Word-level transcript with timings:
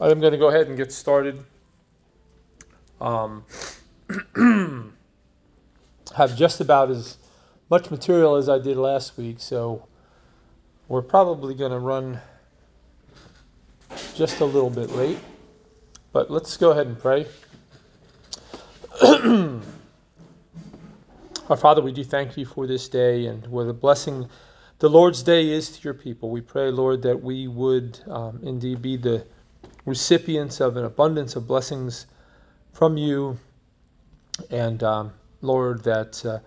I'm 0.00 0.20
going 0.20 0.32
to 0.32 0.38
go 0.38 0.48
ahead 0.48 0.66
and 0.66 0.76
get 0.76 0.92
started. 0.92 1.44
Um, 3.00 3.44
have 6.16 6.36
just 6.36 6.60
about 6.60 6.90
as 6.90 7.16
much 7.70 7.90
material 7.90 8.34
as 8.34 8.48
I 8.48 8.58
did 8.58 8.76
last 8.76 9.16
week, 9.16 9.38
so 9.38 9.86
we're 10.88 11.02
probably 11.02 11.54
going 11.54 11.70
to 11.70 11.78
run 11.78 12.20
just 14.14 14.40
a 14.40 14.44
little 14.44 14.70
bit 14.70 14.90
late. 14.90 15.18
But 16.12 16.30
let's 16.30 16.56
go 16.56 16.72
ahead 16.72 16.86
and 16.86 16.98
pray. 16.98 17.26
Our 21.48 21.56
Father, 21.56 21.82
we 21.82 21.92
do 21.92 22.02
thank 22.04 22.36
you 22.36 22.46
for 22.46 22.66
this 22.66 22.88
day 22.88 23.26
and 23.26 23.46
what 23.46 23.68
a 23.68 23.72
blessing 23.72 24.28
the 24.78 24.88
Lord's 24.88 25.22
day 25.22 25.50
is 25.50 25.70
to 25.76 25.82
your 25.82 25.94
people. 25.94 26.30
We 26.30 26.40
pray, 26.40 26.70
Lord, 26.70 27.02
that 27.02 27.22
we 27.22 27.48
would 27.48 28.00
um, 28.08 28.40
indeed 28.42 28.82
be 28.82 28.96
the 28.96 29.24
recipients 29.84 30.60
of 30.60 30.76
an 30.76 30.84
abundance 30.84 31.36
of 31.36 31.46
blessings 31.46 32.06
from 32.72 32.96
you. 32.96 33.38
And 34.50 34.82
um, 34.82 35.12
Lord, 35.42 35.82
that 35.84 36.24
uh, 36.24 36.38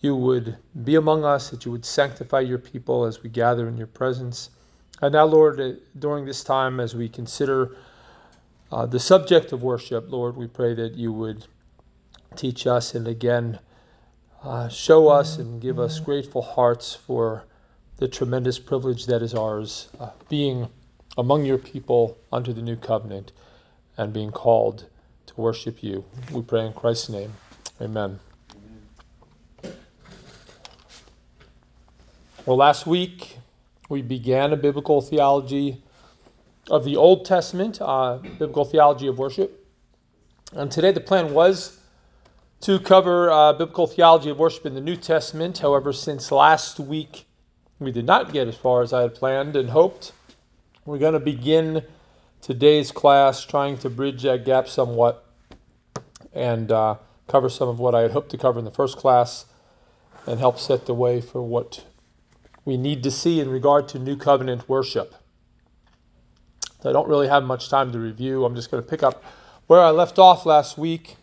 you 0.00 0.16
would 0.16 0.56
be 0.84 0.96
among 0.96 1.24
us, 1.24 1.50
that 1.50 1.64
you 1.64 1.72
would 1.72 1.84
sanctify 1.84 2.40
your 2.40 2.58
people 2.58 3.04
as 3.04 3.22
we 3.22 3.30
gather 3.30 3.68
in 3.68 3.76
your 3.76 3.86
presence. 3.86 4.50
And 5.00 5.12
now, 5.12 5.24
Lord, 5.24 5.60
uh, 5.60 5.72
during 5.98 6.24
this 6.24 6.44
time, 6.44 6.80
as 6.80 6.94
we 6.94 7.08
consider 7.08 7.76
uh, 8.70 8.86
the 8.86 9.00
subject 9.00 9.52
of 9.52 9.62
worship, 9.62 10.10
Lord, 10.10 10.36
we 10.36 10.46
pray 10.46 10.74
that 10.74 10.94
you 10.94 11.12
would 11.12 11.46
teach 12.36 12.66
us 12.66 12.94
and 12.94 13.06
again 13.06 13.58
uh, 14.42 14.68
show 14.68 15.08
us 15.08 15.38
and 15.38 15.60
give 15.60 15.78
us 15.78 16.00
grateful 16.00 16.42
hearts 16.42 16.94
for 16.94 17.44
the 17.98 18.08
tremendous 18.08 18.58
privilege 18.58 19.06
that 19.06 19.22
is 19.22 19.34
ours, 19.34 19.88
uh, 20.00 20.10
being 20.28 20.68
among 21.18 21.44
your 21.44 21.58
people 21.58 22.16
under 22.32 22.52
the 22.52 22.62
new 22.62 22.76
covenant 22.76 23.32
and 23.96 24.12
being 24.12 24.30
called 24.30 24.86
to 25.26 25.34
worship 25.40 25.82
you. 25.82 26.04
We 26.30 26.42
pray 26.42 26.66
in 26.66 26.72
Christ's 26.72 27.10
name. 27.10 27.32
Amen. 27.80 28.18
Well, 32.44 32.56
last 32.56 32.86
week 32.86 33.38
we 33.88 34.02
began 34.02 34.52
a 34.52 34.56
biblical 34.56 35.00
theology 35.00 35.82
of 36.70 36.84
the 36.84 36.96
Old 36.96 37.24
Testament, 37.24 37.78
uh, 37.80 38.16
biblical 38.16 38.64
theology 38.64 39.06
of 39.06 39.18
worship. 39.18 39.66
And 40.52 40.70
today 40.70 40.92
the 40.92 41.00
plan 41.00 41.32
was 41.32 41.78
to 42.62 42.78
cover 42.78 43.30
uh, 43.30 43.52
biblical 43.52 43.86
theology 43.86 44.30
of 44.30 44.38
worship 44.38 44.66
in 44.66 44.74
the 44.74 44.80
New 44.80 44.96
Testament. 44.96 45.58
However, 45.58 45.92
since 45.92 46.32
last 46.32 46.80
week 46.80 47.26
we 47.78 47.90
did 47.92 48.06
not 48.06 48.32
get 48.32 48.48
as 48.48 48.56
far 48.56 48.82
as 48.82 48.92
I 48.92 49.02
had 49.02 49.14
planned 49.14 49.56
and 49.56 49.68
hoped, 49.68 50.12
we're 50.84 50.98
going 50.98 51.12
to 51.12 51.20
begin 51.20 51.80
today's 52.40 52.90
class 52.90 53.44
trying 53.44 53.78
to 53.78 53.88
bridge 53.88 54.22
that 54.22 54.44
gap 54.44 54.66
somewhat 54.66 55.24
and 56.32 56.72
uh, 56.72 56.96
cover 57.28 57.48
some 57.48 57.68
of 57.68 57.78
what 57.78 57.94
I 57.94 58.00
had 58.00 58.10
hoped 58.10 58.30
to 58.30 58.38
cover 58.38 58.58
in 58.58 58.64
the 58.64 58.72
first 58.72 58.96
class 58.96 59.46
and 60.26 60.40
help 60.40 60.58
set 60.58 60.86
the 60.86 60.94
way 60.94 61.20
for 61.20 61.40
what 61.40 61.84
we 62.64 62.76
need 62.76 63.04
to 63.04 63.12
see 63.12 63.38
in 63.38 63.48
regard 63.48 63.86
to 63.88 63.98
New 64.00 64.16
Covenant 64.16 64.68
worship. 64.68 65.14
I 66.84 66.90
don't 66.90 67.08
really 67.08 67.28
have 67.28 67.44
much 67.44 67.68
time 67.68 67.92
to 67.92 67.98
review. 68.00 68.44
I'm 68.44 68.56
just 68.56 68.70
going 68.70 68.82
to 68.82 68.88
pick 68.88 69.04
up 69.04 69.22
where 69.68 69.80
I 69.80 69.90
left 69.90 70.18
off 70.18 70.46
last 70.46 70.76
week. 70.76 71.14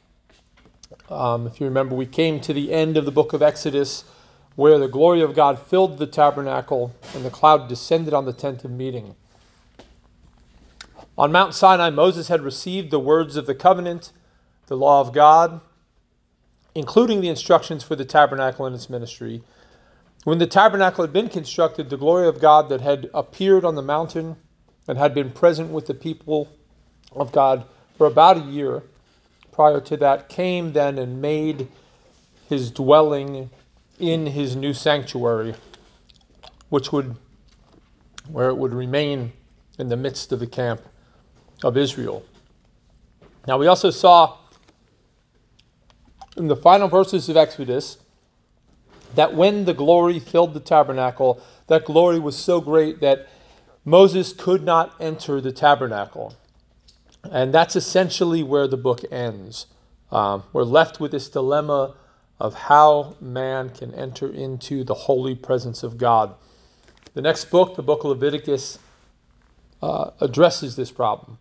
Um, 1.09 1.47
if 1.47 1.59
you 1.59 1.65
remember, 1.65 1.95
we 1.95 2.05
came 2.05 2.39
to 2.41 2.53
the 2.53 2.71
end 2.71 2.95
of 2.95 3.03
the 3.03 3.11
book 3.11 3.33
of 3.33 3.41
Exodus 3.41 4.05
where 4.55 4.77
the 4.77 4.87
glory 4.87 5.21
of 5.21 5.35
God 5.35 5.59
filled 5.59 5.97
the 5.97 6.07
tabernacle 6.07 6.95
and 7.13 7.25
the 7.25 7.30
cloud 7.30 7.67
descended 7.67 8.13
on 8.13 8.23
the 8.23 8.33
tent 8.33 8.63
of 8.63 8.71
meeting. 8.71 9.15
On 11.19 11.33
Mount 11.33 11.53
Sinai, 11.53 11.89
Moses 11.89 12.29
had 12.29 12.39
received 12.39 12.91
the 12.91 12.99
words 12.99 13.35
of 13.35 13.45
the 13.45 13.53
covenant, 13.53 14.13
the 14.67 14.77
law 14.77 15.01
of 15.01 15.11
God, 15.11 15.59
including 16.73 17.19
the 17.19 17.27
instructions 17.27 17.83
for 17.83 17.97
the 17.97 18.05
tabernacle 18.05 18.65
and 18.65 18.73
its 18.73 18.89
ministry. 18.89 19.43
When 20.23 20.37
the 20.37 20.47
tabernacle 20.47 21.03
had 21.03 21.11
been 21.11 21.27
constructed, 21.27 21.89
the 21.89 21.97
glory 21.97 22.25
of 22.29 22.39
God 22.39 22.69
that 22.69 22.79
had 22.79 23.09
appeared 23.13 23.65
on 23.65 23.75
the 23.75 23.81
mountain 23.81 24.37
and 24.87 24.97
had 24.97 25.13
been 25.13 25.29
present 25.29 25.71
with 25.71 25.87
the 25.87 25.93
people 25.93 26.47
of 27.11 27.33
God 27.33 27.65
for 27.97 28.08
about 28.08 28.37
a 28.37 28.52
year 28.52 28.83
prior 29.52 29.81
to 29.81 29.97
that 29.97 30.29
came 30.29 30.71
then 30.71 30.97
and 30.97 31.21
made 31.21 31.67
his 32.47 32.71
dwelling 32.71 33.49
in 33.99 34.25
his 34.25 34.55
new 34.55 34.73
sanctuary, 34.73 35.53
which 36.69 36.93
would 36.93 37.17
where 38.31 38.47
it 38.47 38.55
would 38.55 38.73
remain 38.73 39.33
in 39.77 39.89
the 39.89 39.97
midst 39.97 40.31
of 40.31 40.39
the 40.39 40.47
camp 40.47 40.81
of 41.64 41.77
Israel. 41.77 42.23
Now, 43.47 43.58
we 43.58 43.67
also 43.67 43.89
saw 43.89 44.37
in 46.37 46.47
the 46.47 46.55
final 46.55 46.87
verses 46.87 47.30
of 47.30 47.37
Exodus 47.37 47.97
that 49.15 49.33
when 49.33 49.65
the 49.65 49.73
glory 49.73 50.20
filled 50.20 50.53
the 50.53 50.59
tabernacle, 50.59 51.42
that 51.67 51.86
glory 51.86 52.20
was 52.20 52.36
so 52.37 52.61
great 52.61 53.02
that 53.02 53.27
Moses 53.86 54.33
could 54.33 54.64
not 54.64 54.93
enter 54.99 55.42
the 55.42 55.52
tabernacle. 55.52 56.36
And 57.31 57.53
that's 57.53 57.76
essentially 57.76 58.43
where 58.43 58.67
the 58.67 58.77
book 58.77 59.02
ends. 59.11 59.65
Um, 60.11 60.43
we're 60.53 60.64
left 60.64 60.99
with 60.99 61.11
this 61.11 61.30
dilemma 61.30 61.95
of 62.39 62.53
how 62.53 63.15
man 63.20 63.70
can 63.70 63.93
enter 63.95 64.31
into 64.31 64.83
the 64.83 64.93
holy 64.93 65.36
presence 65.36 65.83
of 65.83 65.97
God. 65.97 66.33
The 67.14 67.21
next 67.21 67.45
book, 67.45 67.76
the 67.76 67.83
book 67.83 68.03
of 68.03 68.11
Leviticus, 68.11 68.80
uh, 69.81 70.11
addresses 70.21 70.76
this 70.76 70.91
problem. 70.91 71.37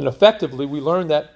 And 0.00 0.08
effectively, 0.08 0.64
we 0.64 0.80
learn 0.80 1.08
that 1.08 1.34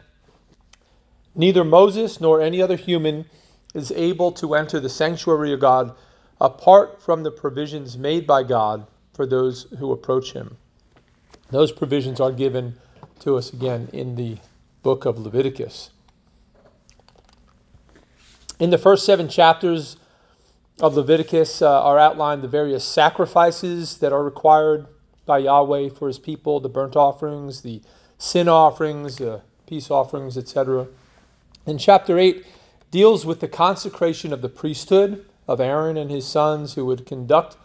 neither 1.34 1.64
Moses 1.64 2.18
nor 2.18 2.40
any 2.40 2.62
other 2.62 2.76
human 2.76 3.26
is 3.74 3.92
able 3.92 4.32
to 4.32 4.54
enter 4.54 4.80
the 4.80 4.88
sanctuary 4.88 5.52
of 5.52 5.60
God 5.60 5.94
apart 6.40 7.02
from 7.02 7.22
the 7.22 7.30
provisions 7.30 7.98
made 7.98 8.26
by 8.26 8.42
God 8.42 8.86
for 9.12 9.26
those 9.26 9.64
who 9.78 9.92
approach 9.92 10.32
Him. 10.32 10.56
Those 11.50 11.72
provisions 11.72 12.20
are 12.20 12.32
given 12.32 12.74
to 13.18 13.36
us 13.36 13.52
again 13.52 13.90
in 13.92 14.14
the 14.14 14.38
book 14.82 15.04
of 15.04 15.18
Leviticus. 15.18 15.90
In 18.60 18.70
the 18.70 18.78
first 18.78 19.04
seven 19.04 19.28
chapters 19.28 19.98
of 20.80 20.96
Leviticus 20.96 21.60
uh, 21.60 21.82
are 21.82 21.98
outlined 21.98 22.40
the 22.40 22.48
various 22.48 22.82
sacrifices 22.82 23.98
that 23.98 24.14
are 24.14 24.24
required 24.24 24.86
by 25.26 25.36
Yahweh 25.36 25.90
for 25.90 26.08
His 26.08 26.18
people 26.18 26.60
the 26.60 26.70
burnt 26.70 26.96
offerings, 26.96 27.60
the 27.60 27.82
sin 28.24 28.48
offerings, 28.48 29.20
uh, 29.20 29.38
peace 29.66 29.90
offerings, 29.90 30.38
etc. 30.38 30.86
And 31.66 31.78
chapter 31.78 32.18
8 32.18 32.46
deals 32.90 33.26
with 33.26 33.40
the 33.40 33.48
consecration 33.48 34.32
of 34.32 34.40
the 34.40 34.48
priesthood 34.48 35.26
of 35.46 35.60
Aaron 35.60 35.98
and 35.98 36.10
his 36.10 36.26
sons 36.26 36.72
who 36.72 36.86
would 36.86 37.04
conduct 37.04 37.58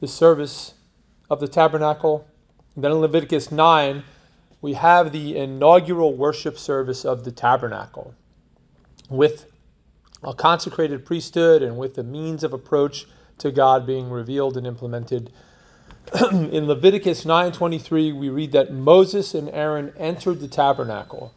the 0.00 0.06
service 0.06 0.74
of 1.30 1.40
the 1.40 1.48
tabernacle. 1.48 2.24
And 2.76 2.84
then 2.84 2.92
in 2.92 2.98
Leviticus 2.98 3.50
9, 3.50 4.04
we 4.60 4.72
have 4.74 5.10
the 5.10 5.36
inaugural 5.36 6.14
worship 6.14 6.58
service 6.58 7.04
of 7.04 7.24
the 7.24 7.32
tabernacle 7.32 8.14
with 9.10 9.46
a 10.22 10.32
consecrated 10.32 11.04
priesthood 11.04 11.62
and 11.62 11.76
with 11.76 11.96
the 11.96 12.04
means 12.04 12.44
of 12.44 12.52
approach 12.52 13.06
to 13.38 13.50
God 13.50 13.84
being 13.84 14.10
revealed 14.10 14.56
and 14.56 14.66
implemented 14.66 15.32
in 16.32 16.66
Leviticus 16.66 17.24
9:23 17.24 18.16
we 18.18 18.30
read 18.30 18.52
that 18.52 18.72
Moses 18.72 19.34
and 19.34 19.50
Aaron 19.50 19.92
entered 19.98 20.40
the 20.40 20.48
tabernacle 20.48 21.34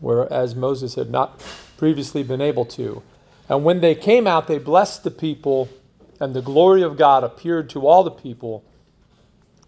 whereas 0.00 0.56
Moses 0.56 0.94
had 0.94 1.10
not 1.10 1.40
previously 1.76 2.22
been 2.22 2.40
able 2.40 2.64
to. 2.64 3.02
And 3.48 3.64
when 3.64 3.80
they 3.80 3.94
came 3.94 4.26
out 4.26 4.48
they 4.48 4.58
blessed 4.58 5.04
the 5.04 5.10
people 5.10 5.68
and 6.18 6.34
the 6.34 6.42
glory 6.42 6.82
of 6.82 6.96
God 6.96 7.22
appeared 7.22 7.70
to 7.70 7.86
all 7.86 8.02
the 8.02 8.10
people. 8.10 8.64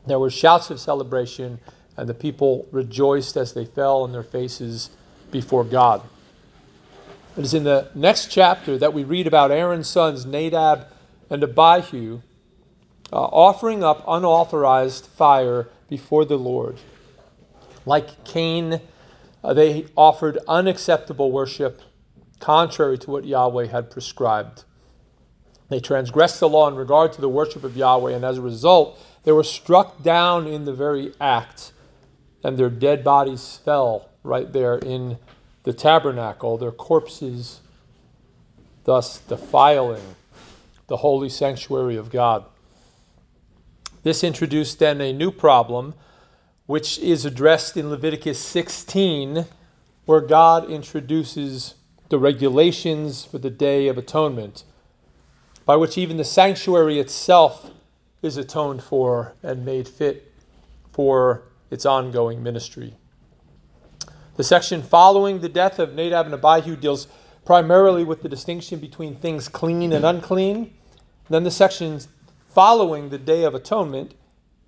There 0.07 0.19
were 0.19 0.31
shouts 0.31 0.71
of 0.71 0.81
celebration 0.81 1.61
and 1.97 2.09
the 2.09 2.15
people 2.15 2.67
rejoiced 2.73 3.37
as 3.37 3.53
they 3.53 3.67
fell 3.67 4.03
on 4.03 4.13
their 4.13 4.25
faces 4.25 4.91
before 5.31 5.65
God. 5.65 6.03
It 7.37 7.45
is 7.45 7.55
in 7.55 7.63
the 7.63 7.89
next 7.95 8.33
chapter 8.33 8.79
that 8.79 8.93
we 8.93 9.05
read 9.05 9.27
about 9.29 9.53
Aaron's 9.53 9.89
sons 9.89 10.27
Nadab 10.27 10.89
and 11.31 11.43
Abihu 11.43 12.21
offering 13.19 13.85
up 13.85 14.05
unauthorized 14.07 15.07
fire 15.07 15.69
before 15.89 16.25
the 16.25 16.37
Lord. 16.37 16.79
Like 17.85 18.25
Cain, 18.25 18.81
uh, 19.45 19.55
they 19.55 19.87
offered 19.97 20.39
unacceptable 20.49 21.31
worship 21.33 21.83
contrary 22.41 22.99
to 22.99 23.11
what 23.11 23.25
Yahweh 23.25 23.67
had 23.67 23.91
prescribed. 23.91 24.65
They 25.69 25.81
transgressed 25.81 26.41
the 26.41 26.49
law 26.49 26.69
in 26.69 26.75
regard 26.75 27.13
to 27.15 27.21
the 27.21 27.29
worship 27.29 27.65
of 27.65 27.77
Yahweh, 27.77 28.13
and 28.13 28.25
as 28.25 28.39
a 28.39 28.43
result, 28.43 28.99
they 29.25 29.33
were 29.33 29.45
struck 29.45 30.03
down 30.03 30.47
in 30.47 30.65
the 30.65 30.73
very 30.73 31.13
act, 31.21 31.73
and 32.45 32.59
their 32.59 32.69
dead 32.69 33.05
bodies 33.05 33.61
fell 33.65 34.09
right 34.23 34.53
there 34.53 34.79
in 34.79 35.17
the 35.63 35.73
tabernacle, 35.73 36.59
their 36.59 36.73
corpses 36.73 37.61
thus 38.85 39.19
defiling 39.21 40.03
the 40.89 40.97
holy 40.97 41.29
sanctuary 41.29 41.97
of 41.97 42.11
God. 42.11 42.45
This 44.03 44.25
introduced 44.25 44.81
then 44.81 45.01
a 45.01 45.13
new 45.13 45.31
problem 45.31 45.95
which 46.67 46.99
is 46.99 47.25
addressed 47.25 47.77
in 47.77 47.91
Leviticus 47.91 48.39
16, 48.39 49.47
where 50.07 50.21
God 50.21 50.69
introduces 50.69 51.75
the 52.09 52.19
regulations 52.19 53.25
for 53.25 53.39
the 53.39 53.51
Day 53.51 53.89
of 53.89 53.99
Atonement, 53.99 54.65
by 55.65 55.77
which 55.77 55.97
even 55.97 56.17
the 56.17 56.25
sanctuary 56.25 56.99
itself 56.99 57.71
is 58.23 58.37
atoned 58.37 58.83
for 58.83 59.35
and 59.43 59.65
made 59.65 59.87
fit 59.87 60.33
for 60.93 61.43
its 61.71 61.87
ongoing 61.87 62.43
ministry. 62.43 62.95
The 64.37 64.45
section 64.45 64.83
following 64.83 65.41
the 65.41 65.49
death 65.49 65.79
of 65.79 65.95
Nadab 65.95 66.27
and 66.27 66.35
Abihu 66.35 66.75
deals 66.75 67.07
primarily 67.45 68.05
with 68.05 68.23
the 68.23 68.29
distinction 68.29 68.81
between 68.81 69.15
things 69.17 69.49
clean 69.49 69.93
and 69.93 70.05
unclean. 70.05 70.73
Then 71.29 71.45
the 71.45 71.51
section 71.51 72.01
following 72.55 73.09
the 73.09 73.19
Day 73.19 73.45
of 73.45 73.55
Atonement 73.55 74.15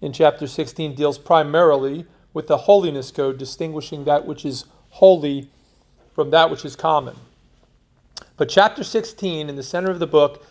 in 0.00 0.12
chapter 0.12 0.46
16 0.46 0.94
deals 0.94 1.19
primarily 1.19 2.06
with 2.32 2.46
the 2.46 2.56
holiness 2.56 3.10
code, 3.10 3.36
distinguishing 3.36 4.04
that 4.04 4.26
which 4.26 4.46
is 4.46 4.64
holy 4.88 5.50
from 6.14 6.31
that 6.31 6.50
which 6.50 6.64
is 6.64 6.76
common. 6.76 7.14
But 8.36 8.48
chapter 8.48 8.82
16, 8.82 9.48
in 9.48 9.56
the 9.56 9.62
center 9.62 9.90
of 9.90 9.98
the 9.98 10.06
book, 10.06 10.44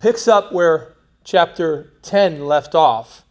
picks 0.00 0.28
up 0.28 0.52
where 0.52 0.94
chapter 1.24 1.92
10 2.02 2.44
left 2.44 2.74
off. 2.74 3.24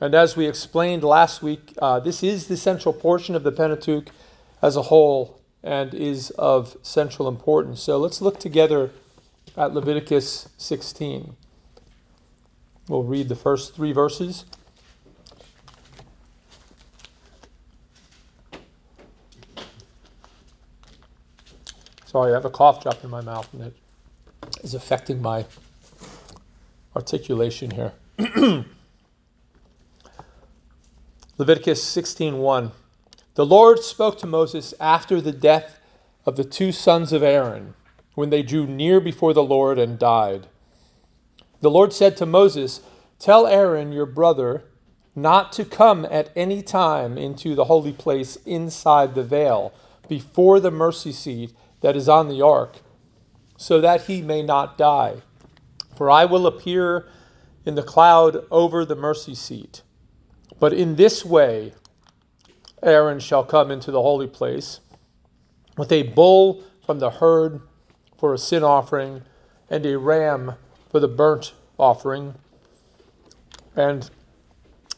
And 0.00 0.14
as 0.14 0.36
we 0.36 0.46
explained 0.46 1.02
last 1.02 1.42
week, 1.42 1.74
uh, 1.82 1.98
this 1.98 2.22
is 2.22 2.46
the 2.46 2.56
central 2.56 2.94
portion 2.94 3.34
of 3.34 3.42
the 3.42 3.52
Pentateuch 3.52 4.08
as 4.62 4.76
a 4.76 4.82
whole 4.82 5.40
and 5.64 5.92
is 5.94 6.30
of 6.30 6.76
central 6.82 7.26
importance. 7.26 7.82
So 7.82 7.98
let's 7.98 8.22
look 8.22 8.38
together 8.38 8.90
at 9.56 9.74
Leviticus 9.74 10.48
16. 10.58 11.34
We'll 12.88 13.02
read 13.02 13.28
the 13.28 13.36
first 13.36 13.74
three 13.74 13.92
verses. 13.92 14.46
Sorry, 22.06 22.32
I 22.32 22.36
have 22.36 22.46
a 22.46 22.50
cough 22.50 22.82
drop 22.82 23.04
in 23.04 23.10
my 23.10 23.20
mouth 23.20 23.52
and 23.52 23.62
it 23.62 23.76
is 24.62 24.72
affecting 24.72 25.20
my 25.20 25.44
articulation 26.96 27.70
here. 27.70 27.92
Leviticus 31.38 31.84
16:1 31.84 32.72
The 33.34 33.46
Lord 33.46 33.80
spoke 33.80 34.18
to 34.18 34.26
Moses 34.26 34.72
after 34.80 35.20
the 35.20 35.32
death 35.32 35.78
of 36.24 36.36
the 36.36 36.44
two 36.44 36.72
sons 36.72 37.12
of 37.12 37.22
Aaron 37.22 37.74
when 38.14 38.30
they 38.30 38.42
drew 38.42 38.66
near 38.66 39.00
before 39.00 39.34
the 39.34 39.44
Lord 39.44 39.78
and 39.78 39.98
died. 39.98 40.48
The 41.60 41.70
Lord 41.70 41.92
said 41.92 42.16
to 42.18 42.26
Moses, 42.26 42.80
"Tell 43.18 43.46
Aaron 43.46 43.90
your 43.90 44.06
brother 44.06 44.62
not 45.16 45.50
to 45.52 45.64
come 45.64 46.06
at 46.08 46.30
any 46.36 46.62
time 46.62 47.18
into 47.18 47.56
the 47.56 47.64
holy 47.64 47.92
place 47.92 48.36
inside 48.46 49.14
the 49.14 49.24
veil 49.24 49.72
before 50.08 50.60
the 50.60 50.70
mercy 50.70 51.10
seat 51.10 51.52
that 51.80 51.96
is 51.96 52.08
on 52.08 52.28
the 52.28 52.42
ark, 52.42 52.80
so 53.56 53.80
that 53.80 54.02
he 54.02 54.22
may 54.22 54.42
not 54.42 54.78
die. 54.78 55.16
For 55.96 56.08
I 56.08 56.24
will 56.26 56.46
appear 56.46 57.08
in 57.66 57.74
the 57.74 57.82
cloud 57.82 58.44
over 58.52 58.84
the 58.84 58.94
mercy 58.94 59.34
seat. 59.34 59.82
But 60.60 60.72
in 60.72 60.94
this 60.94 61.24
way 61.24 61.74
Aaron 62.84 63.18
shall 63.18 63.42
come 63.42 63.72
into 63.72 63.90
the 63.90 64.02
holy 64.02 64.28
place 64.28 64.78
with 65.76 65.90
a 65.90 66.04
bull 66.04 66.62
from 66.86 67.00
the 67.00 67.10
herd 67.10 67.60
for 68.16 68.32
a 68.32 68.38
sin 68.38 68.62
offering 68.62 69.22
and 69.68 69.84
a 69.84 69.98
ram 69.98 70.54
for 70.90 71.00
the 71.00 71.08
burnt 71.08 71.52
offering. 71.78 72.34
And 73.76 74.08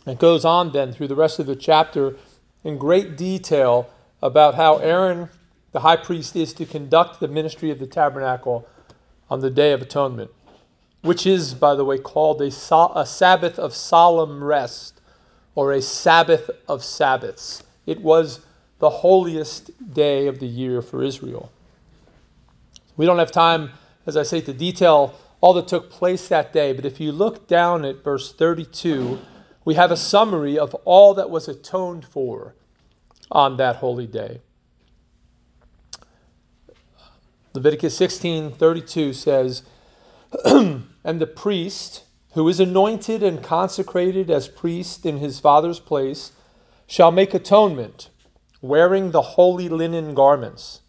it 0.07 0.19
goes 0.19 0.45
on 0.45 0.73
then 0.73 0.93
through 0.93 1.09
the 1.09 1.15
rest 1.15 1.39
of 1.39 1.47
the 1.47 1.57
chapter 1.57 2.17
in 2.65 2.79
great 2.79 3.17
detail 3.17 3.89
about 4.23 4.55
how 4.55 4.77
Aaron 4.77 5.29
the 5.73 5.81
high 5.81 5.97
priest 5.97 6.35
is 6.35 6.53
to 6.55 6.67
conduct 6.67 7.21
the 7.21 7.29
ministry 7.29 7.71
of 7.71 7.79
the 7.79 7.87
tabernacle 7.87 8.67
on 9.29 9.41
the 9.41 9.51
Day 9.51 9.73
of 9.73 9.81
Atonement, 9.81 10.31
which 11.03 11.27
is, 11.27 11.55
by 11.55 11.75
the 11.75 11.85
way, 11.85 11.99
called 11.99 12.43
a, 12.43 12.51
so- 12.51 12.93
a 12.95 13.07
Sabbath 13.07 13.59
of 13.59 13.75
solemn 13.75 14.43
rest 14.43 15.01
or 15.55 15.73
a 15.73 15.83
Sabbath 15.83 16.51
of 16.69 16.83
Sabbaths. 16.83 17.63
It 17.87 18.01
was 18.01 18.41
the 18.81 18.91
holiest 18.91 19.71
day 19.95 20.27
of 20.27 20.41
the 20.41 20.47
year 20.47 20.83
for 20.83 21.05
Israel. 21.05 21.53
We 22.97 23.07
don't 23.07 23.19
have 23.19 23.31
time, 23.31 23.71
as 24.07 24.17
I 24.17 24.25
say, 24.25 24.41
to 24.41 24.53
detail 24.53 25.15
all 25.41 25.55
that 25.55 25.69
took 25.69 25.91
place 25.91 26.29
that 26.29 26.53
day, 26.53 26.73
but 26.73 26.85
if 26.85 27.01
you 27.01 27.13
look 27.13 27.49
down 27.49 27.85
at 27.85 28.05
verse 28.05 28.33
32, 28.33 29.19
we 29.65 29.75
have 29.75 29.91
a 29.91 29.97
summary 29.97 30.59
of 30.59 30.75
all 30.85 31.15
that 31.15 31.31
was 31.31 31.49
atoned 31.49 32.05
for 32.05 32.55
on 33.31 33.57
that 33.57 33.77
holy 33.77 34.07
day. 34.07 34.41
Leviticus 37.55 37.99
16:32 37.99 39.15
says, 39.15 39.63
"And 40.45 41.21
the 41.21 41.27
priest 41.27 42.05
who 42.33 42.49
is 42.49 42.61
anointed 42.61 43.23
and 43.23 43.43
consecrated 43.43 44.31
as 44.31 44.49
priest 44.49 45.05
in 45.05 45.19
his 45.19 45.41
father's 45.41 45.81
place 45.81 46.33
shall 46.87 47.11
make 47.11 47.35
atonement, 47.35 48.11
wearing 48.63 49.11
the 49.11 49.23
holy 49.23 49.69
linen 49.69 50.15
garments. 50.15 50.81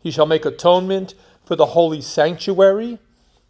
He 0.00 0.10
shall 0.10 0.26
make 0.26 0.44
atonement 0.44 1.14
for 1.44 1.56
the 1.56 1.66
holy 1.66 2.00
sanctuary, 2.00 2.98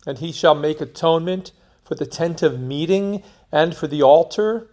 and 0.06 0.18
he 0.18 0.32
shall 0.32 0.54
make 0.54 0.80
atonement 0.80 1.52
for 1.84 1.94
the 1.96 2.06
tent 2.06 2.42
of 2.42 2.60
meeting 2.60 3.22
and 3.52 3.76
for 3.76 3.86
the 3.86 4.02
altar, 4.02 4.70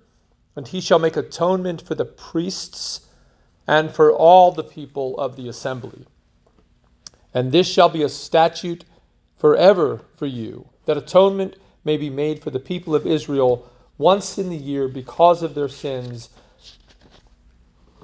and 0.55 0.67
he 0.67 0.79
shall 0.79 0.99
make 0.99 1.17
atonement 1.17 1.81
for 1.81 1.95
the 1.95 2.05
priests 2.05 3.01
and 3.67 3.91
for 3.91 4.13
all 4.13 4.51
the 4.51 4.63
people 4.63 5.17
of 5.17 5.35
the 5.35 5.49
assembly." 5.49 6.05
And 7.33 7.51
this 7.51 7.67
shall 7.67 7.89
be 7.89 8.03
a 8.03 8.09
statute 8.09 8.85
forever 9.37 10.01
for 10.15 10.27
you, 10.27 10.67
that 10.85 10.97
atonement 10.97 11.55
may 11.83 11.97
be 11.97 12.09
made 12.09 12.41
for 12.41 12.51
the 12.51 12.59
people 12.59 12.93
of 12.93 13.07
Israel 13.07 13.67
once 13.97 14.37
in 14.37 14.49
the 14.49 14.57
year 14.57 14.87
because 14.87 15.43
of 15.43 15.55
their 15.55 15.67
sins. 15.67 16.29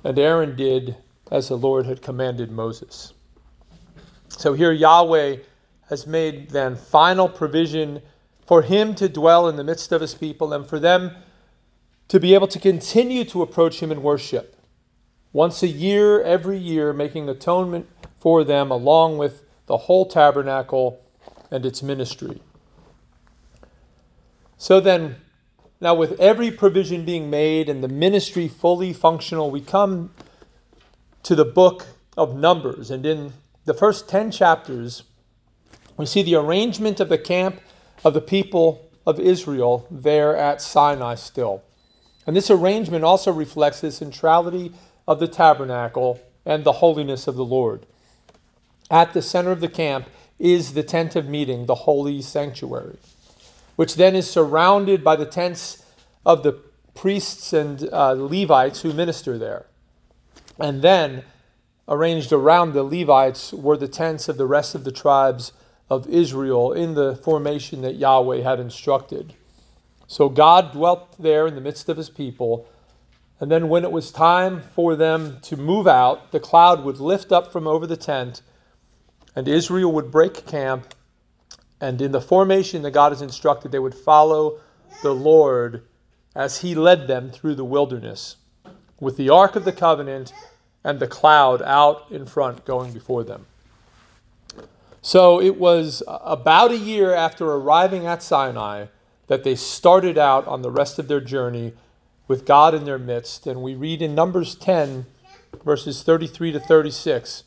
And 0.03 0.17
Aaron 0.17 0.55
did 0.55 0.97
as 1.29 1.49
the 1.49 1.57
Lord 1.57 1.85
had 1.85 2.01
commanded 2.01 2.51
Moses. 2.51 3.13
So 4.29 4.53
here 4.53 4.71
Yahweh 4.71 5.37
has 5.89 6.06
made 6.06 6.50
then 6.51 6.75
final 6.75 7.27
provision 7.27 8.01
for 8.45 8.62
him 8.62 8.95
to 8.95 9.09
dwell 9.09 9.47
in 9.47 9.56
the 9.56 9.63
midst 9.63 9.91
of 9.91 10.01
his 10.01 10.13
people 10.13 10.53
and 10.53 10.65
for 10.68 10.80
them 10.80 11.12
to 12.07 12.19
be 12.19 12.33
able 12.33 12.47
to 12.47 12.59
continue 12.59 13.24
to 13.24 13.41
approach 13.41 13.81
him 13.81 13.91
in 13.91 14.01
worship. 14.01 14.56
Once 15.33 15.62
a 15.62 15.68
year, 15.68 16.21
every 16.23 16.57
year, 16.57 16.92
making 16.94 17.30
atonement 17.30 17.87
for 18.19 18.44
them, 18.44 18.71
along 18.71 19.18
with 19.18 19.45
the 19.68 19.78
whole 19.78 20.06
tabernacle 20.06 20.99
and 21.52 21.66
its 21.66 21.83
ministry. 21.83 22.42
So 24.57 24.80
then, 24.80 25.16
now 25.80 25.94
with 25.94 26.19
every 26.19 26.52
provision 26.52 27.06
being 27.06 27.30
made 27.30 27.69
and 27.69 27.83
the 27.83 27.87
ministry 27.87 28.47
fully 28.47 28.94
functional, 28.94 29.52
we 29.52 29.61
come 29.61 30.11
to 31.23 31.35
the 31.35 31.45
book 31.45 31.85
of 32.18 32.35
Numbers. 32.35 32.92
And 32.92 33.06
in 33.06 33.31
the 33.66 33.73
first 33.73 34.09
10 34.09 34.31
chapters, 34.31 35.04
we 35.99 36.06
see 36.06 36.21
the 36.21 36.35
arrangement 36.35 37.01
of 37.01 37.09
the 37.09 37.18
camp 37.18 37.59
of 38.06 38.13
the 38.13 38.21
people 38.21 38.89
of 39.06 39.19
Israel 39.19 39.85
there 39.91 40.33
at 40.37 40.61
Sinai 40.61 41.15
still. 41.15 41.61
And 42.25 42.33
this 42.33 42.49
arrangement 42.49 43.03
also 43.03 43.33
reflects 43.33 43.81
the 43.81 43.91
centrality 43.91 44.71
of 45.09 45.19
the 45.19 45.27
tabernacle 45.27 46.18
and 46.45 46.63
the 46.63 46.71
holiness 46.71 47.27
of 47.27 47.35
the 47.35 47.44
Lord. 47.44 47.85
At 48.89 49.11
the 49.11 49.21
center 49.21 49.51
of 49.51 49.59
the 49.59 49.68
camp 49.68 50.07
is 50.39 50.73
the 50.73 50.83
tent 50.83 51.18
of 51.18 51.27
meeting, 51.27 51.65
the 51.65 51.75
holy 51.75 52.21
sanctuary, 52.21 52.97
which 53.75 53.95
then 53.95 54.15
is 54.15 54.29
surrounded 54.29 55.03
by 55.03 55.18
the 55.18 55.25
tents 55.25 55.83
of 56.25 56.44
the 56.44 56.53
priests 56.95 57.51
and 57.51 57.89
uh, 57.91 58.11
Levites 58.11 58.81
who 58.81 58.94
minister 58.94 59.37
there. 59.37 59.65
And 60.59 60.81
then, 60.81 61.23
arranged 61.89 62.31
around 62.31 62.71
the 62.71 62.83
Levites, 62.83 63.51
were 63.51 63.75
the 63.75 63.89
tents 63.89 64.29
of 64.29 64.37
the 64.37 64.45
rest 64.45 64.75
of 64.75 64.85
the 64.85 64.94
tribes 64.94 65.51
of 65.89 66.07
Israel 66.07 66.73
in 66.73 66.93
the 66.93 67.15
formation 67.15 67.81
that 67.81 67.95
Yahweh 67.95 68.41
had 68.41 68.59
instructed. 68.59 69.33
So 70.07 70.29
God 70.29 70.73
dwelt 70.73 71.15
there 71.19 71.47
in 71.47 71.55
the 71.55 71.61
midst 71.61 71.89
of 71.89 71.97
his 71.97 72.09
people. 72.09 72.67
And 73.39 73.49
then, 73.49 73.69
when 73.69 73.83
it 73.83 73.91
was 73.91 74.11
time 74.11 74.61
for 74.75 74.95
them 74.95 75.39
to 75.43 75.55
move 75.55 75.87
out, 75.87 76.31
the 76.31 76.39
cloud 76.39 76.83
would 76.83 76.99
lift 76.99 77.31
up 77.31 77.51
from 77.51 77.67
over 77.67 77.87
the 77.87 77.97
tent 77.97 78.41
and 79.35 79.47
Israel 79.47 79.91
would 79.93 80.11
break 80.11 80.45
camp, 80.47 80.93
and 81.79 82.01
in 82.01 82.11
the 82.11 82.21
formation 82.21 82.81
that 82.81 82.91
God 82.91 83.11
has 83.11 83.21
instructed, 83.21 83.71
they 83.71 83.79
would 83.79 83.95
follow 83.95 84.59
the 85.01 85.13
Lord 85.13 85.83
as 86.35 86.57
he 86.57 86.75
led 86.75 87.07
them 87.07 87.29
through 87.29 87.55
the 87.55 87.63
wilderness, 87.63 88.35
with 88.99 89.17
the 89.17 89.29
Ark 89.29 89.55
of 89.55 89.63
the 89.63 89.71
Covenant 89.71 90.33
and 90.83 90.99
the 90.99 91.07
cloud 91.07 91.61
out 91.61 92.11
in 92.11 92.25
front 92.25 92.65
going 92.65 92.91
before 92.91 93.23
them. 93.23 93.45
So 95.01 95.41
it 95.41 95.57
was 95.57 96.03
about 96.07 96.71
a 96.71 96.77
year 96.77 97.13
after 97.13 97.45
arriving 97.45 98.06
at 98.06 98.21
Sinai 98.21 98.87
that 99.27 99.44
they 99.44 99.56
started 99.56 100.18
out 100.18 100.47
on 100.47 100.61
the 100.61 100.71
rest 100.71 100.99
of 100.99 101.07
their 101.07 101.21
journey 101.21 101.73
with 102.27 102.45
God 102.45 102.73
in 102.75 102.83
their 102.83 102.99
midst. 102.99 103.47
And 103.47 103.61
we 103.61 103.75
read 103.75 104.01
in 104.01 104.13
Numbers 104.13 104.56
10, 104.56 105.06
verses 105.63 106.03
33 106.03 106.53
to 106.53 106.59
36. 106.59 107.44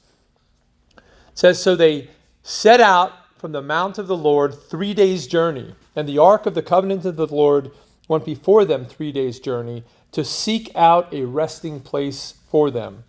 It 0.96 1.02
says, 1.34 1.62
So 1.62 1.76
they 1.76 2.08
set 2.42 2.80
out 2.80 3.12
from 3.36 3.52
the 3.52 3.62
mount 3.62 3.98
of 3.98 4.06
the 4.06 4.16
Lord 4.16 4.54
three 4.54 4.94
days' 4.94 5.26
journey, 5.26 5.74
and 5.96 6.08
the 6.08 6.18
ark 6.18 6.46
of 6.46 6.54
the 6.54 6.62
covenant 6.62 7.04
of 7.04 7.16
the 7.16 7.26
Lord 7.26 7.70
went 8.08 8.24
before 8.24 8.64
them 8.64 8.84
three 8.84 9.12
days' 9.12 9.40
journey 9.40 9.84
to 10.12 10.24
seek 10.24 10.70
out 10.76 11.12
a 11.12 11.24
resting 11.24 11.80
place 11.80 12.34
for 12.48 12.70
them. 12.70 13.04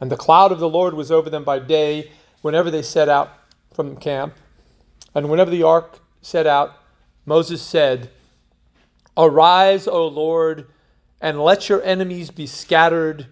And 0.00 0.10
the 0.10 0.16
cloud 0.16 0.52
of 0.52 0.60
the 0.60 0.68
Lord 0.68 0.94
was 0.94 1.10
over 1.10 1.30
them 1.30 1.44
by 1.44 1.58
day 1.58 2.10
whenever 2.44 2.70
they 2.70 2.82
set 2.82 3.08
out 3.08 3.38
from 3.72 3.96
camp. 3.96 4.34
And 5.14 5.30
whenever 5.30 5.50
the 5.50 5.62
ark 5.62 5.98
set 6.20 6.46
out, 6.46 6.76
Moses 7.24 7.62
said, 7.62 8.10
Arise, 9.16 9.88
O 9.88 10.06
Lord, 10.08 10.66
and 11.22 11.42
let 11.42 11.70
your 11.70 11.82
enemies 11.82 12.30
be 12.30 12.46
scattered, 12.46 13.26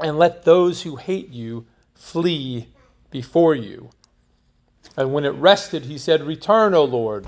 and 0.00 0.18
let 0.18 0.42
those 0.42 0.80
who 0.80 0.96
hate 0.96 1.28
you 1.28 1.66
flee 1.96 2.66
before 3.10 3.54
you. 3.54 3.90
And 4.96 5.12
when 5.12 5.26
it 5.26 5.34
rested, 5.34 5.84
he 5.84 5.98
said, 5.98 6.22
Return, 6.22 6.72
O 6.72 6.84
Lord, 6.84 7.26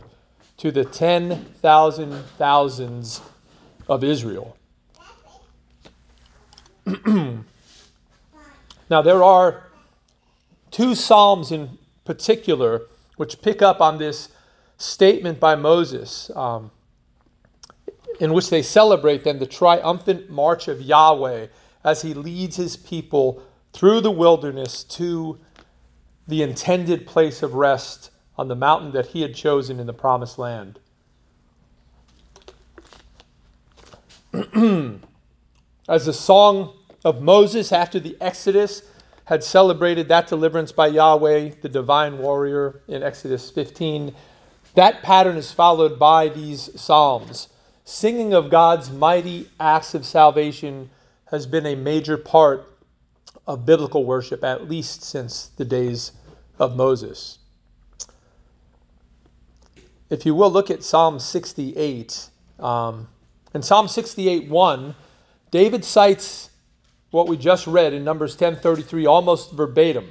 to 0.57 0.71
the 0.71 0.87
ten 0.87 1.45
thousand 1.61 2.19
thousands 2.39 3.21
of 3.87 4.03
Israel. 4.03 4.57
now, 7.05 7.43
there 9.03 9.23
are 9.23 9.66
two 10.77 10.95
Psalms 10.95 11.53
in 11.53 11.79
particular 12.05 12.83
which 13.17 13.41
pick 13.41 13.63
up 13.63 13.81
on 13.81 13.97
this 13.97 14.29
statement 14.77 15.41
by 15.41 15.55
Moses, 15.55 16.31
um, 16.37 16.71
in 18.21 18.35
which 18.35 18.51
they 18.51 18.61
celebrate 18.61 19.25
then 19.25 19.39
the 19.39 19.47
triumphant 19.47 20.29
march 20.29 20.69
of 20.69 20.83
Yahweh 20.83 21.47
as 21.83 22.03
he 22.03 22.13
leads 22.13 22.57
his 22.57 22.77
people 22.77 23.43
through 23.73 24.03
the 24.03 24.11
wilderness 24.11 24.85
to 24.85 25.39
the 26.29 26.43
intended 26.43 27.07
place 27.07 27.43
of 27.43 27.55
rest 27.55 28.11
on 28.37 28.47
the 28.47 28.55
mountain 28.55 28.93
that 28.93 29.07
he 29.07 29.23
had 29.23 29.35
chosen 29.35 29.81
in 29.81 29.87
the 29.87 29.95
promised 29.95 30.39
land. 30.39 30.79
As 35.89 36.05
the 36.05 36.13
song 36.13 36.75
of 37.03 37.23
Moses 37.23 37.73
after 37.73 37.99
the 37.99 38.15
Exodus 38.21 38.83
had 39.27 39.43
celebrated 39.43 40.09
that 40.09 40.29
deliverance 40.29 40.73
by 40.73 40.87
Yahweh, 40.87 41.51
the 41.61 41.69
divine 41.69 42.17
warrior, 42.17 42.81
in 42.89 43.03
Exodus 43.03 43.51
15, 43.51 44.15
that 44.75 45.03
pattern 45.03 45.37
is 45.37 45.51
followed 45.51 45.99
by 45.99 46.29
these 46.29 46.71
Psalms. 46.81 47.49
Singing 47.85 48.35
of 48.35 48.51
God's 48.51 48.91
mighty 48.91 49.51
acts 49.59 49.95
of 49.95 50.07
salvation 50.07 50.89
has 51.27 51.45
been 51.45 51.67
a 51.67 51.75
major 51.75 52.17
part 52.17 52.73
of 53.49 53.67
biblical 53.67 54.05
worship, 54.05 54.45
at 54.45 54.69
least 54.69 55.03
since 55.03 55.51
the 55.57 55.65
days 55.65 56.13
of 56.61 56.77
Moses. 56.77 57.39
If 60.09 60.25
you 60.25 60.37
will 60.37 60.53
look 60.53 60.71
at 60.71 60.85
Psalm 60.85 61.19
68, 61.19 62.29
um, 62.61 63.09
in 63.55 63.63
Psalm 63.63 63.89
68 63.89 64.49
1, 64.49 64.95
David 65.51 65.85
cites 65.85 66.51
what 67.11 67.29
we 67.29 67.37
just 67.37 67.67
read 67.67 67.93
in 67.93 68.05
Numbers 68.05 68.37
10:33 68.37 69.07
almost 69.07 69.53
verbatim. 69.53 70.11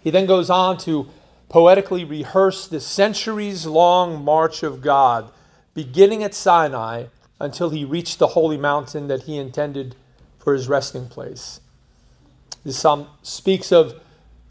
He 0.00 0.10
then 0.10 0.26
goes 0.26 0.50
on 0.50 0.78
to 0.78 1.06
poetically 1.48 2.04
rehearse 2.04 2.66
the 2.66 2.80
centuries 2.80 3.66
long 3.66 4.24
march 4.24 4.62
of 4.62 4.80
God, 4.80 5.30
beginning 5.74 6.22
at 6.22 6.34
Sinai 6.34 7.04
until 7.38 7.70
he 7.70 7.84
reached 7.84 8.18
the 8.18 8.28
holy 8.28 8.56
mountain 8.56 9.08
that 9.08 9.22
he 9.24 9.36
intended 9.36 9.94
for 10.38 10.54
his 10.54 10.68
resting 10.68 11.06
place. 11.08 11.60
This 12.64 12.78
psalm 12.78 13.06
speaks 13.22 13.70
of 13.72 14.00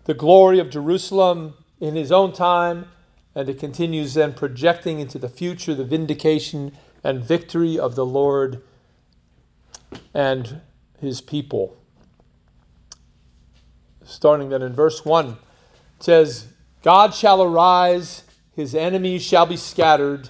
the 0.05 0.13
glory 0.13 0.60
of 0.60 0.69
Jerusalem 0.69 1.53
in 1.79 1.95
his 1.95 2.12
own 2.12 2.33
time, 2.33 2.88
and 3.36 3.50
it 3.50 3.60
continues 3.60 4.13
then 4.13 4.33
projecting 4.33 5.00
into 5.00 5.17
the 5.17 5.29
future 5.29 5.74
the 5.74 5.83
vindication 5.83 6.71
and 7.03 7.24
victory 7.24 7.79
of 7.79 7.95
the 7.95 8.05
Lord 8.05 8.62
and 10.13 10.62
his 11.01 11.20
people. 11.20 11.75
Starting 14.05 14.50
then 14.50 14.62
in 14.62 14.74
verse 14.74 15.03
1, 15.03 15.29
it 15.29 15.36
says, 16.00 16.48
God 16.84 17.13
shall 17.13 17.43
arise, 17.43 18.24
his 18.55 18.75
enemies 18.75 19.24
shall 19.24 19.46
be 19.46 19.58
scattered, 19.58 20.29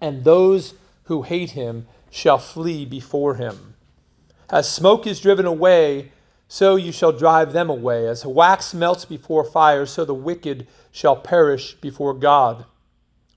and 0.00 0.24
those 0.24 0.74
who 1.04 1.22
hate 1.22 1.50
him 1.50 1.86
shall 2.10 2.38
flee 2.38 2.84
before 2.84 3.34
him. 3.34 3.74
As 4.48 4.72
smoke 4.72 5.06
is 5.06 5.20
driven 5.20 5.46
away, 5.46 6.10
so 6.48 6.76
you 6.76 6.90
shall 6.90 7.12
drive 7.12 7.52
them 7.52 7.70
away. 7.70 8.08
As 8.08 8.26
wax 8.26 8.74
melts 8.74 9.04
before 9.04 9.44
fire, 9.44 9.86
so 9.86 10.04
the 10.04 10.14
wicked 10.14 10.66
shall 10.90 11.16
perish 11.16 11.74
before 11.74 12.14
God. 12.14 12.64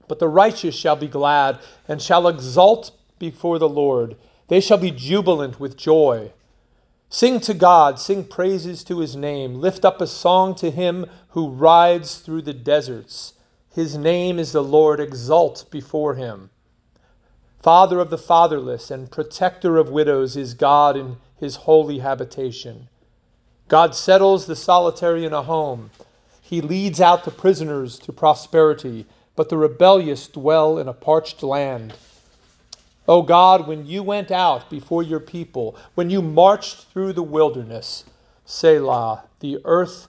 But 0.07 0.19
the 0.19 0.27
righteous 0.27 0.75
shall 0.75 0.95
be 0.95 1.07
glad 1.07 1.59
and 1.87 2.01
shall 2.01 2.27
exult 2.27 2.91
before 3.19 3.59
the 3.59 3.69
Lord. 3.69 4.15
They 4.47 4.59
shall 4.59 4.77
be 4.77 4.91
jubilant 4.91 5.59
with 5.59 5.77
joy. 5.77 6.31
Sing 7.13 7.39
to 7.41 7.53
God, 7.53 7.99
sing 7.99 8.23
praises 8.23 8.83
to 8.85 8.97
his 8.97 9.15
name. 9.15 9.61
Lift 9.61 9.85
up 9.85 10.01
a 10.01 10.07
song 10.07 10.55
to 10.55 10.71
him 10.71 11.05
who 11.27 11.47
rides 11.47 12.15
through 12.15 12.41
the 12.41 12.55
deserts. 12.55 13.33
His 13.69 13.95
name 13.95 14.39
is 14.39 14.51
the 14.51 14.63
Lord, 14.63 14.99
exult 14.99 15.65
before 15.69 16.15
him. 16.15 16.49
Father 17.59 17.99
of 17.99 18.09
the 18.09 18.17
fatherless 18.17 18.89
and 18.89 19.11
protector 19.11 19.77
of 19.77 19.91
widows 19.91 20.35
is 20.35 20.55
God 20.55 20.97
in 20.97 21.17
his 21.37 21.55
holy 21.55 21.99
habitation. 21.99 22.89
God 23.67 23.93
settles 23.93 24.47
the 24.47 24.55
solitary 24.55 25.23
in 25.23 25.33
a 25.33 25.43
home. 25.43 25.91
He 26.41 26.61
leads 26.61 26.99
out 26.99 27.25
the 27.25 27.31
prisoners 27.31 27.99
to 27.99 28.11
prosperity, 28.11 29.05
but 29.35 29.49
the 29.49 29.57
rebellious 29.57 30.27
dwell 30.27 30.79
in 30.79 30.87
a 30.87 30.93
parched 30.93 31.43
land. 31.43 31.93
O 33.07 33.21
God, 33.21 33.67
when 33.67 33.85
you 33.85 34.01
went 34.01 34.31
out 34.31 34.69
before 34.69 35.03
your 35.03 35.19
people, 35.19 35.75
when 35.95 36.09
you 36.09 36.21
marched 36.21 36.85
through 36.87 37.13
the 37.13 37.23
wilderness, 37.23 38.05
Selah, 38.45 39.23
the 39.39 39.59
earth 39.65 40.07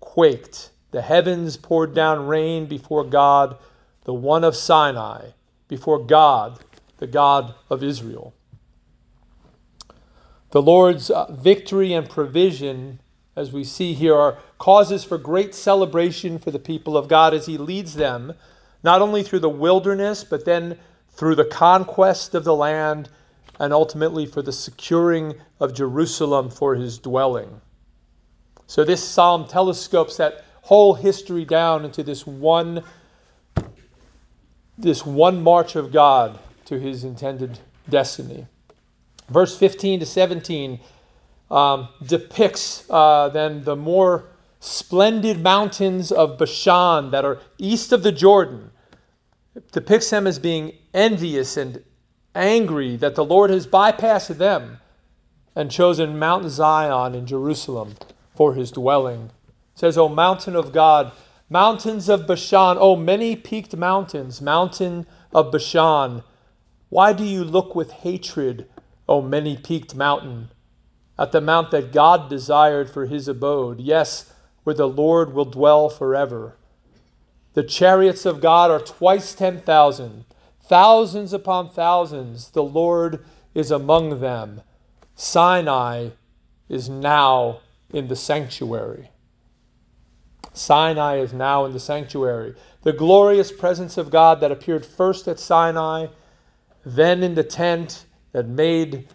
quaked, 0.00 0.70
the 0.92 1.02
heavens 1.02 1.56
poured 1.56 1.94
down 1.94 2.26
rain 2.26 2.66
before 2.66 3.04
God, 3.04 3.56
the 4.04 4.14
one 4.14 4.44
of 4.44 4.54
Sinai, 4.54 5.30
before 5.66 5.98
God, 5.98 6.60
the 6.98 7.06
God 7.08 7.54
of 7.68 7.82
Israel. 7.82 8.32
The 10.52 10.62
Lord's 10.62 11.10
uh, 11.10 11.32
victory 11.32 11.92
and 11.94 12.08
provision, 12.08 13.00
as 13.34 13.50
we 13.50 13.64
see 13.64 13.92
here, 13.92 14.14
are 14.14 14.38
causes 14.58 15.02
for 15.02 15.18
great 15.18 15.54
celebration 15.54 16.38
for 16.38 16.52
the 16.52 16.58
people 16.60 16.96
of 16.96 17.08
God 17.08 17.34
as 17.34 17.46
He 17.46 17.58
leads 17.58 17.94
them, 17.94 18.32
not 18.84 19.02
only 19.02 19.24
through 19.24 19.40
the 19.40 19.48
wilderness, 19.48 20.22
but 20.22 20.44
then 20.44 20.78
through 21.16 21.34
the 21.34 21.44
conquest 21.44 22.34
of 22.34 22.44
the 22.44 22.54
land, 22.54 23.08
and 23.58 23.72
ultimately 23.72 24.26
for 24.26 24.42
the 24.42 24.52
securing 24.52 25.34
of 25.60 25.74
Jerusalem 25.74 26.50
for 26.50 26.74
His 26.74 26.98
dwelling. 26.98 27.60
So 28.66 28.84
this 28.84 29.02
psalm 29.02 29.46
telescopes 29.46 30.16
that 30.16 30.44
whole 30.62 30.94
history 30.94 31.44
down 31.44 31.84
into 31.84 32.02
this 32.02 32.26
one 32.26 32.82
this 34.78 35.06
one 35.06 35.42
march 35.42 35.76
of 35.76 35.92
God 35.92 36.38
to 36.66 36.78
his 36.78 37.04
intended 37.04 37.58
destiny. 37.88 38.46
Verse 39.28 39.56
15 39.56 40.00
to 40.00 40.06
17 40.06 40.78
um, 41.50 41.88
depicts 42.04 42.84
uh, 42.90 43.28
then 43.30 43.64
the 43.64 43.76
more 43.76 44.24
splendid 44.60 45.40
mountains 45.40 46.10
of 46.12 46.38
Bashan 46.38 47.10
that 47.12 47.24
are 47.24 47.38
east 47.58 47.92
of 47.92 48.02
the 48.02 48.12
Jordan. 48.12 48.70
Depicts 49.72 50.10
them 50.10 50.26
as 50.26 50.38
being 50.38 50.72
envious 50.92 51.56
and 51.56 51.82
angry 52.34 52.96
that 52.96 53.14
the 53.14 53.24
Lord 53.24 53.48
has 53.48 53.66
bypassed 53.66 54.36
them 54.36 54.80
and 55.54 55.70
chosen 55.70 56.18
Mount 56.18 56.50
Zion 56.50 57.14
in 57.14 57.24
Jerusalem 57.24 57.94
for 58.34 58.52
his 58.52 58.70
dwelling. 58.70 59.30
It 59.74 59.78
says, 59.78 59.96
O 59.96 60.10
mountain 60.10 60.54
of 60.56 60.72
God, 60.72 61.10
mountains 61.48 62.10
of 62.10 62.26
Bashan, 62.26 62.76
O 62.78 62.96
many 62.96 63.34
peaked 63.34 63.74
mountains, 63.74 64.42
mountain 64.42 65.06
of 65.32 65.50
Bashan, 65.50 66.22
why 66.90 67.14
do 67.14 67.24
you 67.24 67.42
look 67.42 67.74
with 67.74 67.90
hatred, 67.90 68.68
O 69.08 69.22
many 69.22 69.56
peaked 69.56 69.94
mountain, 69.94 70.50
at 71.18 71.32
the 71.32 71.40
mount 71.40 71.70
that 71.70 71.92
God 71.92 72.28
desired 72.28 72.90
for 72.90 73.06
his 73.06 73.26
abode? 73.26 73.80
Yes, 73.80 74.30
where 74.64 74.74
the 74.74 74.86
Lord 74.86 75.32
will 75.32 75.46
dwell 75.46 75.88
forever. 75.88 76.56
The 77.56 77.62
chariots 77.62 78.26
of 78.26 78.42
God 78.42 78.70
are 78.70 78.80
twice 78.80 79.34
ten 79.34 79.62
thousand, 79.62 80.26
thousands 80.64 81.32
upon 81.32 81.70
thousands. 81.70 82.50
The 82.50 82.62
Lord 82.62 83.24
is 83.54 83.70
among 83.70 84.20
them. 84.20 84.60
Sinai 85.14 86.10
is 86.68 86.90
now 86.90 87.60
in 87.94 88.08
the 88.08 88.14
sanctuary. 88.14 89.10
Sinai 90.52 91.16
is 91.16 91.32
now 91.32 91.64
in 91.64 91.72
the 91.72 91.80
sanctuary. 91.80 92.54
The 92.82 92.92
glorious 92.92 93.50
presence 93.50 93.96
of 93.96 94.10
God 94.10 94.38
that 94.40 94.52
appeared 94.52 94.84
first 94.84 95.26
at 95.26 95.40
Sinai, 95.40 96.08
then 96.84 97.22
in 97.22 97.34
the 97.34 97.42
tent 97.42 98.04
that 98.32 98.46
made 98.46 99.08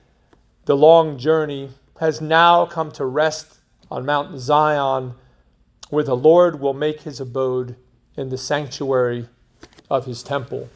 the 0.65 0.75
long 0.75 1.19
journey, 1.19 1.69
has 1.99 2.21
now 2.21 2.65
come 2.65 2.91
to 2.93 3.05
rest 3.05 3.59
on 3.91 4.03
Mount 4.03 4.39
Zion, 4.39 5.13
where 5.91 6.03
the 6.03 6.17
Lord 6.17 6.59
will 6.59 6.73
make 6.73 7.01
his 7.01 7.19
abode 7.19 7.75
in 8.17 8.29
the 8.29 8.37
sanctuary 8.37 9.27
of 9.89 10.05
his 10.05 10.23
temple. 10.23 10.69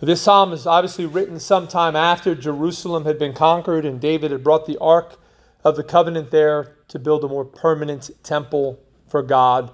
This 0.00 0.22
psalm 0.22 0.54
is 0.54 0.66
obviously 0.66 1.04
written 1.04 1.38
sometime 1.38 1.94
after 1.94 2.34
Jerusalem 2.34 3.04
had 3.04 3.18
been 3.18 3.34
conquered 3.34 3.84
and 3.84 4.00
David 4.00 4.30
had 4.30 4.42
brought 4.42 4.64
the 4.64 4.78
ark 4.78 5.18
of 5.62 5.76
the 5.76 5.84
covenant 5.84 6.30
there 6.30 6.72
to 6.88 6.98
build 6.98 7.22
a 7.22 7.28
more 7.28 7.44
permanent 7.44 8.10
temple 8.22 8.78
for 9.08 9.22
God. 9.22 9.70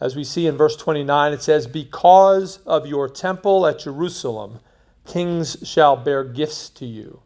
As 0.00 0.16
we 0.16 0.24
see 0.24 0.46
in 0.46 0.56
verse 0.56 0.76
29, 0.76 1.34
it 1.34 1.42
says, 1.42 1.66
Because 1.66 2.58
of 2.64 2.86
your 2.86 3.06
temple 3.06 3.66
at 3.66 3.80
Jerusalem, 3.80 4.60
kings 5.06 5.58
shall 5.62 5.94
bear 5.94 6.24
gifts 6.24 6.70
to 6.70 6.86
you. 6.86 7.20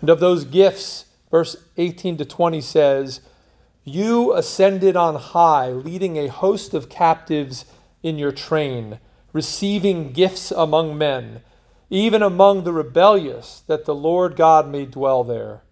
And 0.00 0.10
of 0.10 0.18
those 0.18 0.44
gifts, 0.44 1.04
verse 1.30 1.56
18 1.76 2.16
to 2.18 2.24
20 2.24 2.60
says, 2.60 3.20
You 3.92 4.34
ascended 4.34 4.94
on 4.94 5.16
high, 5.16 5.70
leading 5.70 6.16
a 6.16 6.28
host 6.28 6.74
of 6.74 6.88
captives 6.88 7.64
in 8.04 8.18
your 8.18 8.30
train 8.30 9.00
receiving 9.32 10.12
gifts 10.12 10.52
among 10.52 10.96
men, 10.96 11.42
even 11.88 12.22
among 12.22 12.62
the 12.62 12.72
rebellious, 12.72 13.64
that 13.66 13.84
the 13.84 13.94
Lord 13.94 14.36
God 14.36 14.68
may 14.68 14.86
dwell 14.86 15.24
there. 15.24 15.62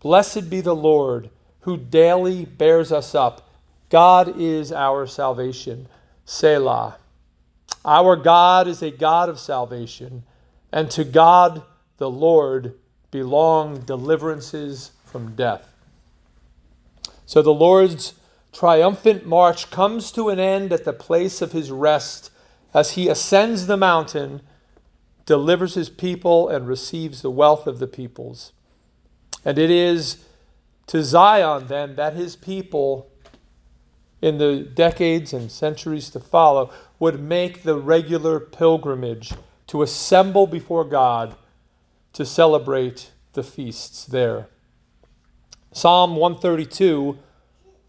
Blessed 0.00 0.48
be 0.48 0.62
the 0.62 0.74
Lord, 0.74 1.28
who 1.60 1.76
daily 1.76 2.46
bears 2.46 2.90
us 2.90 3.14
up. 3.14 3.50
God 3.90 4.40
is 4.40 4.72
our 4.72 5.06
salvation. 5.06 5.88
Selah. 6.24 6.96
Our 7.84 8.16
God 8.16 8.66
is 8.66 8.82
a 8.82 8.90
God 8.90 9.28
of 9.28 9.38
salvation, 9.38 10.22
and 10.72 10.90
to 10.92 11.04
God 11.04 11.62
the 11.98 12.10
Lord 12.10 12.74
belong 13.10 13.80
deliverances 13.80 14.92
from 15.04 15.34
death. 15.34 15.68
So 17.28 17.42
the 17.42 17.52
Lord's 17.52 18.14
triumphant 18.52 19.26
march 19.26 19.70
comes 19.70 20.10
to 20.12 20.30
an 20.30 20.40
end 20.40 20.72
at 20.72 20.86
the 20.86 20.94
place 20.94 21.42
of 21.42 21.52
his 21.52 21.70
rest 21.70 22.30
as 22.72 22.92
he 22.92 23.10
ascends 23.10 23.66
the 23.66 23.76
mountain, 23.76 24.40
delivers 25.26 25.74
his 25.74 25.90
people, 25.90 26.48
and 26.48 26.66
receives 26.66 27.20
the 27.20 27.30
wealth 27.30 27.66
of 27.66 27.80
the 27.80 27.86
peoples. 27.86 28.52
And 29.44 29.58
it 29.58 29.70
is 29.70 30.24
to 30.86 31.02
Zion, 31.02 31.66
then, 31.66 31.96
that 31.96 32.14
his 32.14 32.34
people, 32.34 33.10
in 34.22 34.38
the 34.38 34.60
decades 34.60 35.34
and 35.34 35.52
centuries 35.52 36.08
to 36.12 36.20
follow, 36.20 36.72
would 36.98 37.20
make 37.20 37.62
the 37.62 37.76
regular 37.76 38.40
pilgrimage 38.40 39.34
to 39.66 39.82
assemble 39.82 40.46
before 40.46 40.84
God 40.84 41.34
to 42.14 42.24
celebrate 42.24 43.10
the 43.34 43.42
feasts 43.42 44.06
there. 44.06 44.48
Psalm 45.72 46.16
132 46.16 47.18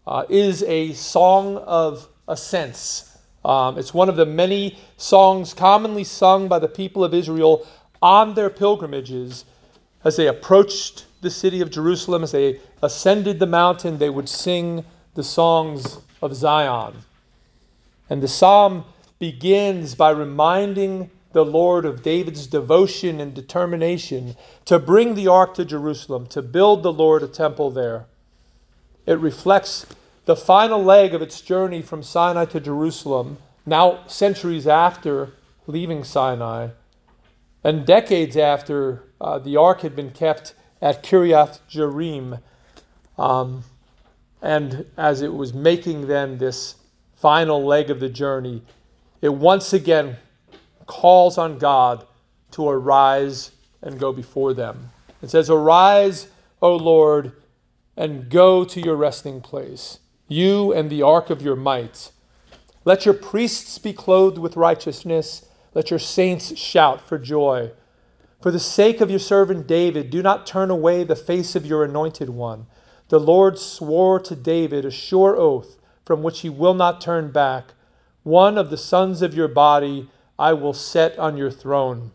uh, 0.06 0.24
is 0.28 0.62
a 0.64 0.92
song 0.92 1.56
of 1.58 2.08
ascents 2.28 3.10
um, 3.44 3.78
it's 3.78 3.94
one 3.94 4.08
of 4.08 4.16
the 4.16 4.26
many 4.26 4.78
songs 4.96 5.54
commonly 5.54 6.04
sung 6.04 6.48
by 6.48 6.58
the 6.58 6.68
people 6.68 7.02
of 7.02 7.14
Israel 7.14 7.66
on 8.02 8.34
their 8.34 8.50
pilgrimages 8.50 9.44
as 10.04 10.16
they 10.16 10.26
approached 10.26 11.06
the 11.22 11.30
city 11.30 11.60
of 11.60 11.70
Jerusalem, 11.70 12.22
as 12.22 12.32
they 12.32 12.60
ascended 12.82 13.38
the 13.38 13.46
mountain, 13.46 13.98
they 13.98 14.08
would 14.08 14.28
sing 14.28 14.84
the 15.14 15.22
songs 15.22 15.98
of 16.22 16.34
Zion. 16.34 16.94
And 18.08 18.22
the 18.22 18.28
psalm 18.28 18.84
begins 19.18 19.94
by 19.94 20.10
reminding 20.10 21.10
the 21.32 21.44
Lord 21.44 21.84
of 21.84 22.02
David's 22.02 22.46
devotion 22.46 23.20
and 23.20 23.32
determination 23.32 24.36
to 24.64 24.78
bring 24.78 25.14
the 25.14 25.28
ark 25.28 25.54
to 25.54 25.64
Jerusalem, 25.64 26.26
to 26.28 26.42
build 26.42 26.82
the 26.82 26.92
Lord 26.92 27.22
a 27.22 27.28
temple 27.28 27.70
there. 27.70 28.06
It 29.06 29.18
reflects 29.18 29.86
the 30.24 30.36
final 30.36 30.82
leg 30.82 31.14
of 31.14 31.22
its 31.22 31.40
journey 31.40 31.82
from 31.82 32.02
Sinai 32.02 32.44
to 32.46 32.60
Jerusalem, 32.60 33.38
now 33.64 34.06
centuries 34.06 34.66
after 34.66 35.32
leaving 35.66 36.04
Sinai, 36.04 36.68
and 37.62 37.86
decades 37.86 38.36
after 38.36 39.04
uh, 39.20 39.38
the 39.38 39.56
ark 39.56 39.80
had 39.82 39.94
been 39.94 40.10
kept 40.10 40.54
at 40.82 41.02
Kiriath 41.02 41.60
Jearim, 41.70 42.40
um, 43.18 43.62
and 44.42 44.86
as 44.96 45.20
it 45.20 45.32
was 45.32 45.52
making 45.52 46.06
then 46.06 46.38
this 46.38 46.74
final 47.16 47.64
leg 47.64 47.90
of 47.90 48.00
the 48.00 48.08
journey, 48.08 48.62
it 49.20 49.28
once 49.28 49.72
again 49.72 50.16
calls 50.90 51.38
on 51.38 51.56
God 51.56 52.04
to 52.50 52.68
arise 52.68 53.52
and 53.82 53.98
go 53.98 54.12
before 54.12 54.52
them. 54.52 54.90
It 55.22 55.30
says, 55.30 55.48
Arise, 55.48 56.26
O 56.60 56.74
Lord, 56.74 57.32
and 57.96 58.28
go 58.28 58.64
to 58.64 58.80
your 58.80 58.96
resting 58.96 59.40
place 59.40 60.00
you 60.26 60.72
and 60.72 60.88
the 60.88 61.02
ark 61.02 61.28
of 61.30 61.42
your 61.42 61.56
might. 61.56 62.12
Let 62.84 63.04
your 63.04 63.14
priests 63.14 63.78
be 63.78 63.92
clothed 63.92 64.38
with 64.38 64.56
righteousness. 64.56 65.44
Let 65.74 65.90
your 65.90 65.98
saints 65.98 66.56
shout 66.56 67.00
for 67.00 67.18
joy. 67.18 67.72
For 68.40 68.52
the 68.52 68.60
sake 68.60 69.00
of 69.00 69.10
your 69.10 69.18
servant 69.18 69.66
David, 69.66 70.08
do 70.08 70.22
not 70.22 70.46
turn 70.46 70.70
away 70.70 71.02
the 71.02 71.16
face 71.16 71.56
of 71.56 71.66
your 71.66 71.84
anointed 71.84 72.30
one. 72.30 72.66
The 73.08 73.18
Lord 73.18 73.58
swore 73.58 74.20
to 74.20 74.36
David 74.36 74.84
a 74.84 74.90
sure 74.90 75.36
oath 75.36 75.76
from 76.04 76.22
which 76.22 76.40
he 76.40 76.48
will 76.48 76.74
not 76.74 77.00
turn 77.00 77.32
back. 77.32 77.74
One 78.22 78.56
of 78.56 78.70
the 78.70 78.76
sons 78.76 79.22
of 79.22 79.34
your 79.34 79.48
body 79.48 80.08
I 80.40 80.54
will 80.54 80.72
set 80.72 81.18
on 81.18 81.36
your 81.36 81.50
throne. 81.50 82.12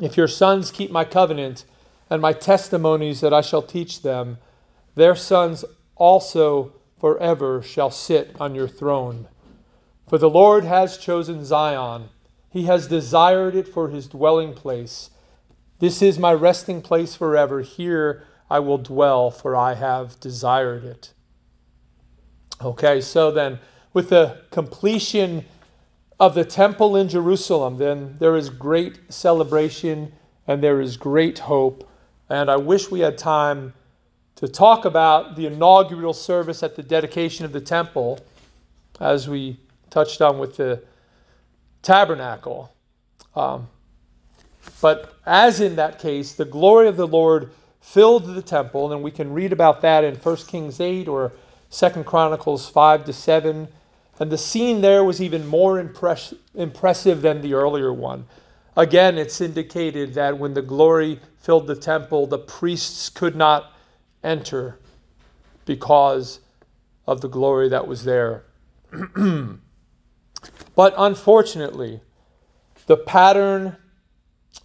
If 0.00 0.16
your 0.16 0.28
sons 0.28 0.70
keep 0.70 0.92
my 0.92 1.04
covenant 1.04 1.64
and 2.08 2.22
my 2.22 2.32
testimonies 2.32 3.20
that 3.22 3.34
I 3.34 3.40
shall 3.40 3.60
teach 3.60 4.02
them, 4.02 4.38
their 4.94 5.16
sons 5.16 5.64
also 5.96 6.72
forever 7.00 7.60
shall 7.60 7.90
sit 7.90 8.36
on 8.38 8.54
your 8.54 8.68
throne. 8.68 9.26
For 10.06 10.16
the 10.16 10.30
Lord 10.30 10.62
has 10.62 10.96
chosen 10.96 11.44
Zion, 11.44 12.08
he 12.50 12.62
has 12.66 12.86
desired 12.86 13.56
it 13.56 13.66
for 13.66 13.88
his 13.88 14.06
dwelling 14.06 14.54
place. 14.54 15.10
This 15.80 16.02
is 16.02 16.20
my 16.20 16.32
resting 16.32 16.80
place 16.80 17.16
forever. 17.16 17.62
Here 17.62 18.22
I 18.48 18.60
will 18.60 18.78
dwell, 18.78 19.32
for 19.32 19.56
I 19.56 19.74
have 19.74 20.20
desired 20.20 20.84
it. 20.84 21.12
Okay, 22.62 23.00
so 23.00 23.32
then, 23.32 23.58
with 23.92 24.10
the 24.10 24.42
completion 24.52 25.44
of 26.20 26.34
the 26.34 26.44
temple 26.44 26.96
in 26.96 27.08
Jerusalem, 27.08 27.76
then 27.76 28.16
there 28.18 28.36
is 28.36 28.48
great 28.48 29.00
celebration 29.08 30.12
and 30.46 30.62
there 30.62 30.80
is 30.80 30.96
great 30.96 31.38
hope. 31.38 31.88
And 32.28 32.50
I 32.50 32.56
wish 32.56 32.90
we 32.90 33.00
had 33.00 33.18
time 33.18 33.72
to 34.36 34.48
talk 34.48 34.84
about 34.84 35.36
the 35.36 35.46
inaugural 35.46 36.12
service 36.12 36.62
at 36.62 36.76
the 36.76 36.82
dedication 36.82 37.44
of 37.44 37.52
the 37.52 37.60
temple, 37.60 38.18
as 39.00 39.28
we 39.28 39.58
touched 39.90 40.20
on 40.20 40.38
with 40.38 40.56
the 40.56 40.82
tabernacle. 41.82 42.72
Um, 43.36 43.68
but 44.80 45.14
as 45.26 45.60
in 45.60 45.76
that 45.76 45.98
case, 45.98 46.32
the 46.32 46.44
glory 46.44 46.88
of 46.88 46.96
the 46.96 47.06
Lord 47.06 47.50
filled 47.80 48.34
the 48.34 48.42
temple, 48.42 48.92
and 48.92 49.02
we 49.02 49.10
can 49.10 49.32
read 49.32 49.52
about 49.52 49.80
that 49.82 50.04
in 50.04 50.16
1 50.16 50.36
Kings 50.48 50.80
8 50.80 51.06
or 51.06 51.32
2 51.70 52.04
Chronicles 52.04 52.68
5 52.68 53.04
to 53.04 53.12
7. 53.12 53.68
And 54.20 54.30
the 54.30 54.38
scene 54.38 54.80
there 54.80 55.04
was 55.04 55.20
even 55.20 55.46
more 55.46 55.78
impress- 55.80 56.34
impressive 56.54 57.22
than 57.22 57.40
the 57.40 57.54
earlier 57.54 57.92
one. 57.92 58.26
Again, 58.76 59.18
it's 59.18 59.40
indicated 59.40 60.14
that 60.14 60.38
when 60.38 60.54
the 60.54 60.62
glory 60.62 61.20
filled 61.38 61.66
the 61.66 61.76
temple, 61.76 62.26
the 62.26 62.38
priests 62.38 63.08
could 63.08 63.36
not 63.36 63.72
enter 64.22 64.78
because 65.64 66.40
of 67.06 67.20
the 67.20 67.28
glory 67.28 67.68
that 67.68 67.86
was 67.86 68.04
there. 68.04 68.44
but 70.74 70.94
unfortunately, 70.96 72.00
the 72.86 72.96
pattern 72.96 73.76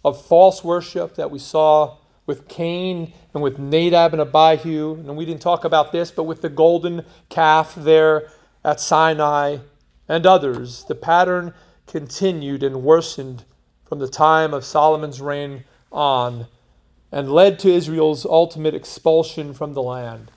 of 0.04 0.24
false 0.24 0.64
worship 0.64 1.14
that 1.16 1.30
we 1.30 1.38
saw 1.38 1.96
with 2.26 2.46
Cain 2.48 3.12
and 3.34 3.42
with 3.42 3.58
Nadab 3.58 4.12
and 4.12 4.22
Abihu, 4.22 4.94
and 4.94 5.16
we 5.16 5.24
didn't 5.24 5.42
talk 5.42 5.64
about 5.64 5.90
this, 5.92 6.10
but 6.10 6.24
with 6.24 6.40
the 6.40 6.48
golden 6.48 7.04
calf 7.28 7.74
there 7.74 8.30
at 8.64 8.80
Sinai 8.80 9.58
and 10.08 10.26
others, 10.26 10.84
the 10.84 10.94
pattern 10.94 11.54
continued 11.86 12.62
and 12.62 12.82
worsened 12.82 13.44
from 13.86 13.98
the 13.98 14.08
time 14.08 14.54
of 14.54 14.64
Solomon's 14.64 15.20
reign 15.20 15.64
on 15.90 16.46
and 17.12 17.32
led 17.32 17.58
to 17.58 17.72
Israel's 17.72 18.24
ultimate 18.24 18.74
expulsion 18.74 19.52
from 19.52 19.74
the 19.74 19.82
land. 19.82 20.30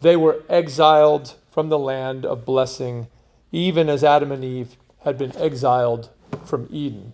They 0.00 0.16
were 0.16 0.42
exiled 0.48 1.34
from 1.50 1.68
the 1.68 1.78
land 1.78 2.26
of 2.26 2.44
blessing, 2.44 3.06
even 3.52 3.88
as 3.88 4.04
Adam 4.04 4.32
and 4.32 4.44
Eve 4.44 4.76
had 5.00 5.16
been 5.16 5.34
exiled 5.36 6.10
from 6.44 6.68
Eden. 6.70 7.12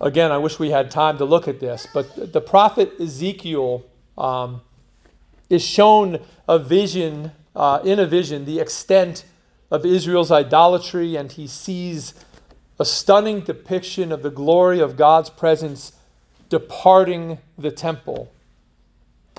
Again, 0.00 0.30
I 0.30 0.38
wish 0.38 0.58
we 0.58 0.70
had 0.70 0.90
time 0.90 1.18
to 1.18 1.24
look 1.24 1.48
at 1.48 1.58
this, 1.58 1.86
but 1.92 2.32
the 2.32 2.40
prophet 2.40 2.92
Ezekiel 3.00 3.82
um, 4.18 4.60
is 5.48 5.64
shown 5.64 6.20
a 6.48 6.58
vision, 6.58 7.32
uh, 7.56 7.80
in 7.84 7.98
a 7.98 8.06
vision, 8.06 8.44
the 8.44 8.60
extent 8.60 9.24
of 9.70 9.84
Israel's 9.84 10.30
idolatry, 10.30 11.16
and 11.16 11.32
he 11.32 11.48
sees 11.48 12.14
a 12.78 12.84
stunning 12.84 13.40
depiction 13.40 14.12
of 14.12 14.22
the 14.22 14.30
glory 14.30 14.80
of 14.80 14.96
God's 14.96 15.30
presence 15.30 15.92
departing 16.48 17.38
the 17.58 17.72
temple 17.72 18.30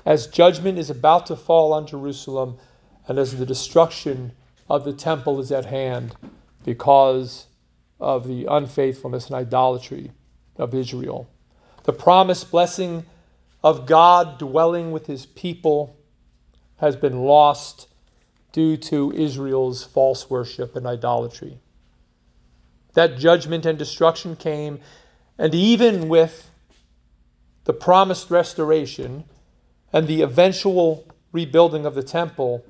as 0.08 0.26
judgment 0.26 0.78
is 0.78 0.88
about 0.88 1.26
to 1.26 1.36
fall 1.36 1.74
on 1.74 1.86
Jerusalem 1.86 2.56
and 3.08 3.18
as 3.18 3.36
the 3.36 3.44
destruction 3.44 4.32
of 4.70 4.84
the 4.84 4.92
temple 4.94 5.38
is 5.38 5.52
at 5.52 5.66
hand 5.66 6.16
because 6.64 7.46
of 8.00 8.26
the 8.26 8.46
unfaithfulness 8.46 9.26
and 9.26 9.34
idolatry 9.34 10.10
of 10.56 10.74
Israel. 10.74 11.28
The 11.84 11.92
promised 11.92 12.50
blessing 12.50 13.04
of 13.62 13.84
God 13.84 14.38
dwelling 14.38 14.92
with 14.92 15.06
his 15.06 15.26
people 15.26 15.94
has 16.78 16.96
been 16.96 17.24
lost 17.24 17.87
due 18.58 18.76
to 18.76 19.12
Israel's 19.12 19.84
false 19.84 20.28
worship 20.28 20.74
and 20.74 20.84
idolatry. 20.84 21.60
That 22.94 23.16
judgment 23.16 23.64
and 23.66 23.78
destruction 23.78 24.34
came, 24.34 24.80
and 25.38 25.54
even 25.54 26.08
with 26.08 26.50
the 27.66 27.72
promised 27.72 28.32
restoration 28.32 29.22
and 29.92 30.08
the 30.08 30.22
eventual 30.22 31.06
rebuilding 31.30 31.86
of 31.86 31.94
the 31.94 32.02
temple, 32.02 32.64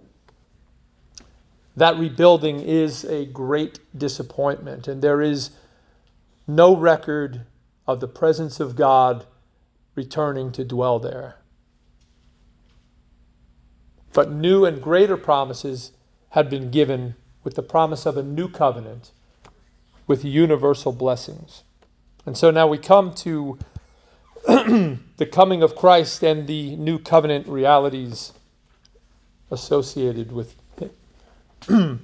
that 1.74 1.96
rebuilding 1.96 2.60
is 2.60 3.06
a 3.06 3.24
great 3.24 3.80
disappointment, 3.96 4.88
and 4.88 5.00
there 5.00 5.22
is 5.22 5.52
no 6.46 6.76
record 6.76 7.46
of 7.86 8.00
the 8.00 8.08
presence 8.08 8.60
of 8.60 8.76
God 8.76 9.24
returning 9.94 10.52
to 10.52 10.64
dwell 10.66 10.98
there. 10.98 11.36
But 14.12 14.30
new 14.30 14.64
and 14.64 14.82
greater 14.82 15.16
promises 15.16 15.92
had 16.30 16.50
been 16.50 16.70
given 16.70 17.14
with 17.44 17.54
the 17.54 17.62
promise 17.62 18.06
of 18.06 18.16
a 18.16 18.22
new 18.22 18.48
covenant 18.48 19.10
with 20.06 20.24
universal 20.24 20.92
blessings. 20.92 21.62
And 22.26 22.36
so 22.36 22.50
now 22.50 22.66
we 22.66 22.78
come 22.78 23.14
to 23.16 23.58
the 24.46 25.28
coming 25.30 25.62
of 25.62 25.76
Christ 25.76 26.22
and 26.22 26.46
the 26.46 26.76
new 26.76 26.98
covenant 26.98 27.46
realities 27.48 28.32
associated 29.50 30.32
with 30.32 30.54
it. 30.78 30.94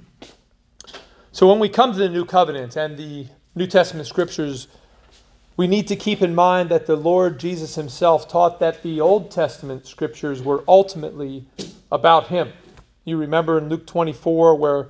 so 1.31 1.47
when 1.47 1.59
we 1.59 1.69
come 1.69 1.91
to 1.91 1.97
the 1.97 2.09
new 2.09 2.25
covenant 2.25 2.75
and 2.75 2.97
the 2.97 3.27
New 3.55 3.67
Testament 3.67 4.07
scriptures, 4.07 4.67
we 5.57 5.67
need 5.67 5.87
to 5.87 5.95
keep 5.95 6.21
in 6.21 6.35
mind 6.35 6.69
that 6.69 6.85
the 6.85 6.95
Lord 6.95 7.39
Jesus 7.39 7.75
himself 7.75 8.27
taught 8.27 8.59
that 8.59 8.83
the 8.83 8.99
Old 8.99 9.31
Testament 9.31 9.87
scriptures 9.87 10.41
were 10.41 10.63
ultimately 10.67 11.45
about 11.91 12.27
him. 12.27 12.51
You 13.05 13.17
remember 13.17 13.57
in 13.57 13.69
Luke 13.69 13.87
24 13.87 14.55
where 14.55 14.89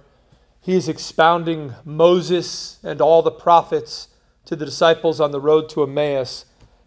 he 0.62 0.76
is 0.76 0.90
expounding 0.90 1.72
Moses 1.84 2.80
and 2.84 3.00
all 3.00 3.22
the 3.22 3.30
prophets 3.30 4.08
to 4.46 4.56
the 4.56 4.66
disciples 4.66 5.20
on 5.20 5.30
the 5.30 5.40
road 5.40 5.70
to 5.70 5.84
Emmaus. 5.84 6.46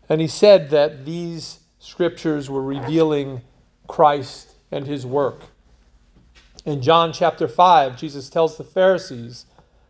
And 0.08 0.20
he 0.20 0.26
said 0.26 0.70
that 0.70 1.04
these 1.04 1.60
scriptures 1.78 2.50
were 2.50 2.62
revealing 2.62 3.40
Christ 3.86 4.54
and 4.72 4.84
his 4.84 5.06
work. 5.06 5.42
In 6.64 6.82
John 6.82 7.12
chapter 7.12 7.46
5, 7.46 7.96
Jesus 7.96 8.28
tells 8.28 8.56
the 8.56 8.64
Pharisees 8.64 9.46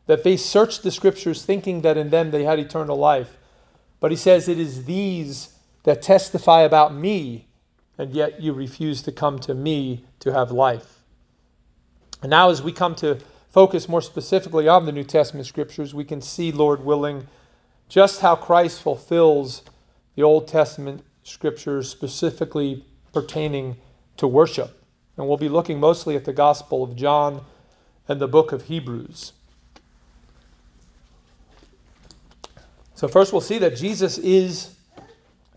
that 0.06 0.22
they 0.24 0.36
searched 0.36 0.82
the 0.82 0.90
scriptures 0.90 1.44
thinking 1.44 1.80
that 1.80 1.96
in 1.96 2.10
them 2.10 2.30
they 2.30 2.44
had 2.44 2.58
eternal 2.58 2.98
life. 2.98 3.37
But 4.00 4.10
he 4.10 4.16
says, 4.16 4.48
It 4.48 4.58
is 4.58 4.84
these 4.84 5.54
that 5.84 6.02
testify 6.02 6.62
about 6.62 6.94
me, 6.94 7.48
and 7.98 8.12
yet 8.12 8.40
you 8.40 8.52
refuse 8.52 9.02
to 9.02 9.12
come 9.12 9.38
to 9.40 9.54
me 9.54 10.04
to 10.20 10.32
have 10.32 10.50
life. 10.50 11.02
And 12.22 12.30
now, 12.30 12.50
as 12.50 12.62
we 12.62 12.72
come 12.72 12.94
to 12.96 13.18
focus 13.50 13.88
more 13.88 14.02
specifically 14.02 14.68
on 14.68 14.86
the 14.86 14.92
New 14.92 15.04
Testament 15.04 15.46
scriptures, 15.46 15.94
we 15.94 16.04
can 16.04 16.20
see, 16.20 16.52
Lord 16.52 16.84
willing, 16.84 17.26
just 17.88 18.20
how 18.20 18.36
Christ 18.36 18.82
fulfills 18.82 19.62
the 20.14 20.22
Old 20.22 20.48
Testament 20.48 21.02
scriptures 21.22 21.88
specifically 21.88 22.84
pertaining 23.12 23.76
to 24.16 24.26
worship. 24.26 24.82
And 25.16 25.26
we'll 25.26 25.36
be 25.36 25.48
looking 25.48 25.80
mostly 25.80 26.16
at 26.16 26.24
the 26.24 26.32
Gospel 26.32 26.82
of 26.82 26.96
John 26.96 27.44
and 28.08 28.20
the 28.20 28.28
book 28.28 28.52
of 28.52 28.62
Hebrews. 28.62 29.32
So, 32.98 33.06
first, 33.06 33.32
we'll 33.32 33.40
see 33.40 33.58
that 33.58 33.76
Jesus 33.76 34.18
is 34.18 34.74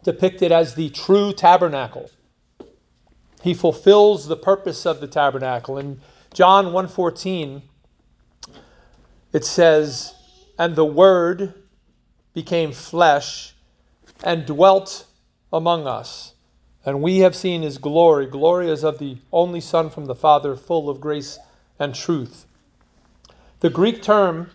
depicted 0.04 0.52
as 0.52 0.76
the 0.76 0.92
true 0.92 1.34
tabernacle. 1.34 2.08
He 3.42 3.56
fulfills 3.56 4.28
the 4.28 4.38
purpose 4.38 4.86
of 4.86 5.02
the 5.02 5.08
tabernacle. 5.08 5.80
In 5.80 6.00
John 6.36 6.68
1:14, 6.68 7.64
it 9.34 9.44
says, 9.44 10.14
And 10.60 10.76
the 10.76 10.86
Word 10.86 11.56
became 12.36 12.72
flesh 12.72 13.56
and 14.24 14.46
dwelt 14.46 15.08
among 15.52 15.88
us. 15.88 16.36
And 16.86 17.02
we 17.02 17.18
have 17.22 17.36
seen 17.36 17.64
his 17.64 17.80
glory. 17.80 18.28
Glory 18.28 18.70
as 18.70 18.84
of 18.84 19.00
the 19.00 19.18
only 19.34 19.62
Son 19.62 19.90
from 19.90 20.06
the 20.06 20.14
Father, 20.14 20.56
full 20.56 20.92
of 20.92 21.02
grace 21.02 21.40
and 21.80 21.96
truth. 21.96 22.46
The 23.62 23.72
Greek 23.72 24.04
term 24.04 24.52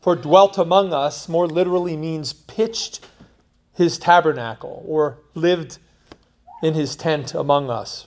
for 0.00 0.16
dwelt 0.16 0.58
among 0.58 0.92
us 0.92 1.28
more 1.28 1.46
literally 1.46 1.96
means 1.96 2.32
pitched 2.32 3.06
his 3.74 3.98
tabernacle 3.98 4.82
or 4.86 5.18
lived 5.34 5.78
in 6.62 6.74
his 6.74 6.96
tent 6.96 7.34
among 7.34 7.70
us. 7.70 8.06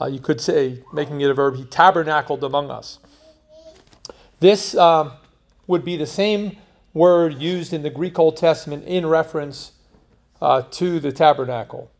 Uh, 0.00 0.06
you 0.06 0.18
could 0.18 0.40
say, 0.40 0.82
making 0.92 1.20
it 1.20 1.30
a 1.30 1.34
verb, 1.34 1.56
he 1.56 1.64
tabernacled 1.64 2.44
among 2.44 2.70
us. 2.70 2.98
This 4.40 4.76
um, 4.76 5.12
would 5.66 5.84
be 5.84 5.96
the 5.96 6.06
same 6.06 6.56
word 6.92 7.40
used 7.40 7.72
in 7.72 7.82
the 7.82 7.90
Greek 7.90 8.18
Old 8.18 8.36
Testament 8.36 8.84
in 8.84 9.06
reference 9.06 9.72
uh, 10.42 10.62
to 10.72 11.00
the 11.00 11.12
tabernacle. 11.12 11.90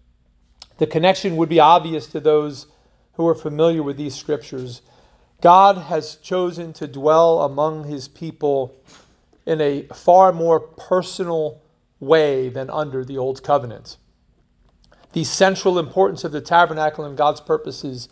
The 0.79 0.87
connection 0.87 1.37
would 1.37 1.49
be 1.49 1.61
obvious 1.61 2.07
to 2.09 2.21
those 2.21 2.67
who 3.15 3.27
are 3.29 3.35
familiar 3.35 3.83
with 3.83 3.97
these 3.97 4.15
scriptures. 4.15 4.83
God 5.45 5.77
has 5.77 6.17
chosen 6.17 6.73
to 6.73 6.87
dwell 6.87 7.43
among 7.43 7.85
his 7.85 8.09
people 8.09 8.75
in 9.45 9.61
a 9.61 9.83
far 9.89 10.33
more 10.33 10.59
personal 10.59 11.61
way 12.01 12.49
than 12.49 12.71
under 12.71 13.05
the 13.05 13.19
Old 13.19 13.43
Covenant. 13.43 13.99
The 15.13 15.23
central 15.23 15.79
importance 15.79 16.25
of 16.25 16.33
the 16.33 16.41
tabernacle 16.41 17.05
and 17.05 17.15
God's 17.15 17.43
purposes 17.43 18.09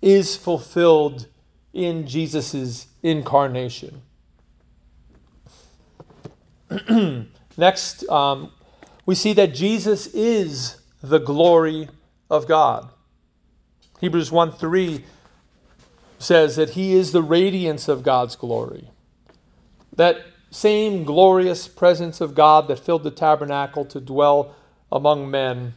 is 0.00 0.34
fulfilled 0.34 1.26
in 1.74 2.06
Jesus' 2.06 2.86
incarnation. 3.02 4.00
Next, 7.58 8.08
um, 8.08 8.52
we 9.04 9.14
see 9.14 9.34
that 9.34 9.54
Jesus 9.54 10.06
is 10.06 10.78
the 11.02 11.18
glory 11.18 11.90
of 12.30 12.48
God. 12.48 12.88
Hebrews 14.00 14.32
1 14.32 14.52
3 14.52 15.04
says 16.20 16.56
that 16.56 16.70
he 16.70 16.94
is 16.94 17.12
the 17.12 17.22
radiance 17.22 17.88
of 17.88 18.02
God's 18.02 18.36
glory. 18.36 18.88
That 19.96 20.18
same 20.50 21.04
glorious 21.04 21.66
presence 21.66 22.20
of 22.20 22.34
God 22.34 22.68
that 22.68 22.78
filled 22.78 23.04
the 23.04 23.10
tabernacle 23.10 23.84
to 23.86 24.00
dwell 24.00 24.54
among 24.92 25.30
men, 25.30 25.74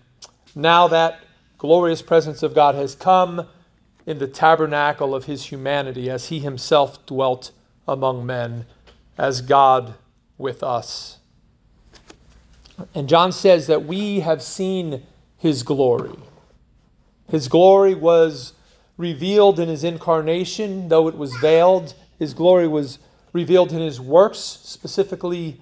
now 0.54 0.88
that 0.90 1.22
glorious 1.58 2.02
presence 2.02 2.44
of 2.44 2.54
God 2.54 2.76
has 2.76 2.94
come 2.94 3.48
in 4.06 4.20
the 4.20 4.28
tabernacle 4.28 5.16
of 5.16 5.24
his 5.24 5.46
humanity 5.46 6.10
as 6.10 6.26
he 6.26 6.40
himself 6.40 7.06
dwelt 7.06 7.52
among 7.88 8.26
men 8.26 8.66
as 9.18 9.40
God 9.40 9.94
with 10.38 10.62
us. 10.62 11.20
And 12.96 13.08
John 13.08 13.32
says 13.32 13.68
that 13.68 13.86
we 13.86 14.20
have 14.20 14.42
seen 14.42 15.04
his 15.38 15.64
glory. 15.64 16.18
His 17.30 17.48
glory 17.48 17.94
was 17.94 18.54
revealed 19.04 19.60
in 19.60 19.68
his 19.68 19.84
incarnation, 19.84 20.88
though 20.88 21.10
it 21.10 21.18
was 21.18 21.36
veiled. 21.36 21.94
His 22.20 22.34
glory 22.34 22.70
was 22.70 23.00
revealed 23.34 23.74
in 23.74 23.82
his 23.82 24.00
works, 24.00 24.40
specifically 24.40 25.60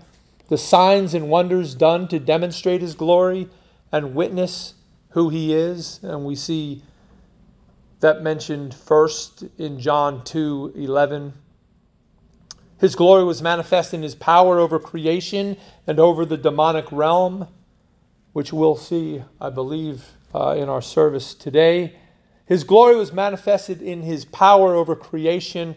the 0.47 0.59
signs 0.59 1.15
and 1.15 1.27
wonders 1.27 1.73
done 1.73 2.07
to 2.09 2.19
demonstrate 2.19 2.81
his 2.81 2.93
glory 2.93 3.49
and 3.91 4.13
witness 4.13 4.75
who 5.09 5.29
he 5.29 5.55
is. 5.55 5.99
And 6.03 6.23
we 6.23 6.35
see 6.35 6.83
that 7.99 8.21
mentioned 8.21 8.75
first 8.75 9.43
in 9.57 9.79
John 9.79 10.23
2 10.23 10.73
11. 10.75 11.33
His 12.79 12.95
glory 12.95 13.23
was 13.23 13.41
manifest 13.41 13.95
in 13.95 14.03
his 14.03 14.13
power 14.13 14.59
over 14.59 14.77
creation 14.77 15.57
and 15.87 15.99
over 15.99 16.25
the 16.25 16.37
demonic 16.37 16.91
realm, 16.91 17.47
which 18.33 18.53
we'll 18.53 18.77
see, 18.77 19.23
I 19.39 19.49
believe, 19.49 20.03
uh, 20.35 20.55
in 20.57 20.69
our 20.69 20.81
service 20.81 21.33
today. 21.33 21.95
His 22.51 22.65
glory 22.65 22.97
was 22.97 23.13
manifested 23.13 23.81
in 23.81 24.01
his 24.01 24.25
power 24.25 24.75
over 24.75 24.93
creation. 24.93 25.73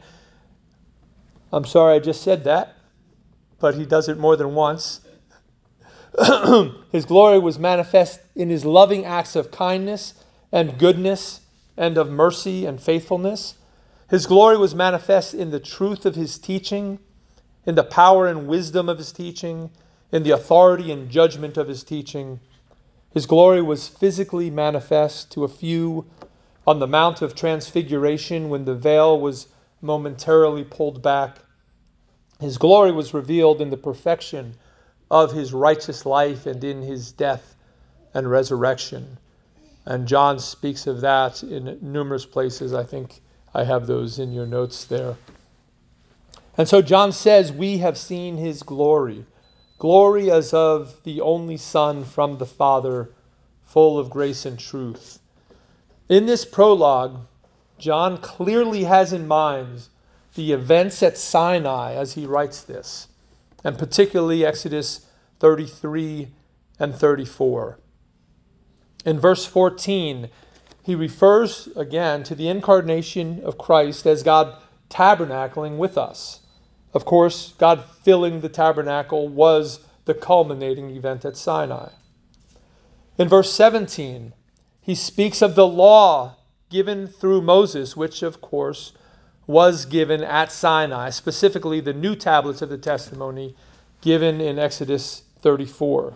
I'm 1.52 1.64
sorry 1.64 1.94
I 1.94 1.98
just 2.00 2.22
said 2.22 2.42
that, 2.42 2.74
but 3.60 3.76
he 3.76 3.86
does 3.86 4.08
it 4.08 4.18
more 4.18 4.34
than 4.34 4.56
once. 4.56 5.00
his 6.90 7.04
glory 7.04 7.38
was 7.38 7.60
manifest 7.60 8.18
in 8.34 8.50
his 8.50 8.64
loving 8.64 9.04
acts 9.04 9.36
of 9.36 9.52
kindness 9.52 10.14
and 10.50 10.76
goodness 10.76 11.42
and 11.76 11.96
of 11.96 12.10
mercy 12.10 12.66
and 12.66 12.82
faithfulness. 12.82 13.54
His 14.10 14.26
glory 14.26 14.58
was 14.58 14.74
manifest 14.74 15.32
in 15.32 15.52
the 15.52 15.60
truth 15.60 16.04
of 16.04 16.16
his 16.16 16.38
teaching 16.38 16.98
in 17.66 17.76
the 17.76 17.84
power 17.84 18.26
and 18.26 18.48
wisdom 18.48 18.88
of 18.88 18.98
his 18.98 19.12
teaching, 19.12 19.70
in 20.10 20.24
the 20.24 20.32
authority 20.32 20.90
and 20.90 21.08
judgment 21.08 21.56
of 21.56 21.68
his 21.68 21.84
teaching. 21.84 22.40
His 23.12 23.26
glory 23.26 23.62
was 23.62 23.86
physically 23.86 24.50
manifest 24.50 25.30
to 25.30 25.44
a 25.44 25.48
few 25.48 26.04
on 26.66 26.78
the 26.78 26.86
Mount 26.86 27.22
of 27.22 27.34
Transfiguration 27.34 28.48
when 28.48 28.64
the 28.64 28.74
veil 28.74 29.20
was 29.20 29.48
momentarily 29.82 30.64
pulled 30.64 31.02
back. 31.02 31.38
His 32.40 32.58
glory 32.58 32.92
was 32.92 33.14
revealed 33.14 33.60
in 33.60 33.70
the 33.70 33.76
perfection 33.76 34.54
of 35.10 35.32
his 35.32 35.52
righteous 35.52 36.06
life 36.06 36.46
and 36.46 36.64
in 36.64 36.82
his 36.82 37.12
death 37.12 37.54
and 38.14 38.30
resurrection. 38.30 39.18
And 39.84 40.08
John 40.08 40.38
speaks 40.38 40.86
of 40.86 41.02
that 41.02 41.42
in 41.42 41.78
numerous 41.82 42.24
places. 42.24 42.72
I 42.72 42.84
think 42.84 43.20
I 43.54 43.64
have 43.64 43.86
those 43.86 44.18
in 44.18 44.32
your 44.32 44.46
notes 44.46 44.84
there. 44.84 45.16
And 46.56 46.68
so 46.68 46.80
John 46.80 47.12
says, 47.12 47.52
We 47.52 47.78
have 47.78 47.98
seen 47.98 48.36
his 48.36 48.62
glory. 48.62 49.26
Glory 49.78 50.30
as 50.30 50.54
of 50.54 51.02
the 51.02 51.20
only 51.20 51.56
Son 51.56 52.04
from 52.04 52.38
the 52.38 52.46
Father, 52.46 53.10
full 53.64 53.98
of 53.98 54.08
grace 54.08 54.46
and 54.46 54.58
truth. 54.58 55.18
In 56.08 56.26
this 56.26 56.44
prologue, 56.44 57.20
John 57.78 58.18
clearly 58.18 58.84
has 58.84 59.12
in 59.12 59.26
mind 59.26 59.88
the 60.34 60.52
events 60.52 61.02
at 61.02 61.16
Sinai 61.16 61.94
as 61.94 62.12
he 62.12 62.26
writes 62.26 62.60
this, 62.62 63.08
and 63.62 63.78
particularly 63.78 64.44
Exodus 64.44 65.06
33 65.40 66.28
and 66.78 66.94
34. 66.94 67.78
In 69.06 69.18
verse 69.18 69.46
14, 69.46 70.28
he 70.82 70.94
refers 70.94 71.68
again 71.76 72.22
to 72.24 72.34
the 72.34 72.48
incarnation 72.48 73.40
of 73.42 73.56
Christ 73.56 74.06
as 74.06 74.22
God 74.22 74.58
tabernacling 74.90 75.78
with 75.78 75.96
us. 75.96 76.40
Of 76.92 77.06
course, 77.06 77.54
God 77.56 77.82
filling 78.02 78.40
the 78.40 78.48
tabernacle 78.50 79.28
was 79.28 79.80
the 80.04 80.14
culminating 80.14 80.90
event 80.90 81.24
at 81.24 81.36
Sinai. 81.36 81.88
In 83.16 83.28
verse 83.28 83.50
17, 83.52 84.34
he 84.84 84.94
speaks 84.94 85.40
of 85.40 85.54
the 85.54 85.66
law 85.66 86.36
given 86.68 87.06
through 87.06 87.40
Moses, 87.40 87.96
which, 87.96 88.22
of 88.22 88.42
course, 88.42 88.92
was 89.46 89.86
given 89.86 90.22
at 90.22 90.52
Sinai, 90.52 91.08
specifically 91.08 91.80
the 91.80 91.94
new 91.94 92.14
tablets 92.14 92.60
of 92.60 92.68
the 92.68 92.76
testimony 92.76 93.56
given 94.02 94.42
in 94.42 94.58
Exodus 94.58 95.22
34. 95.40 96.12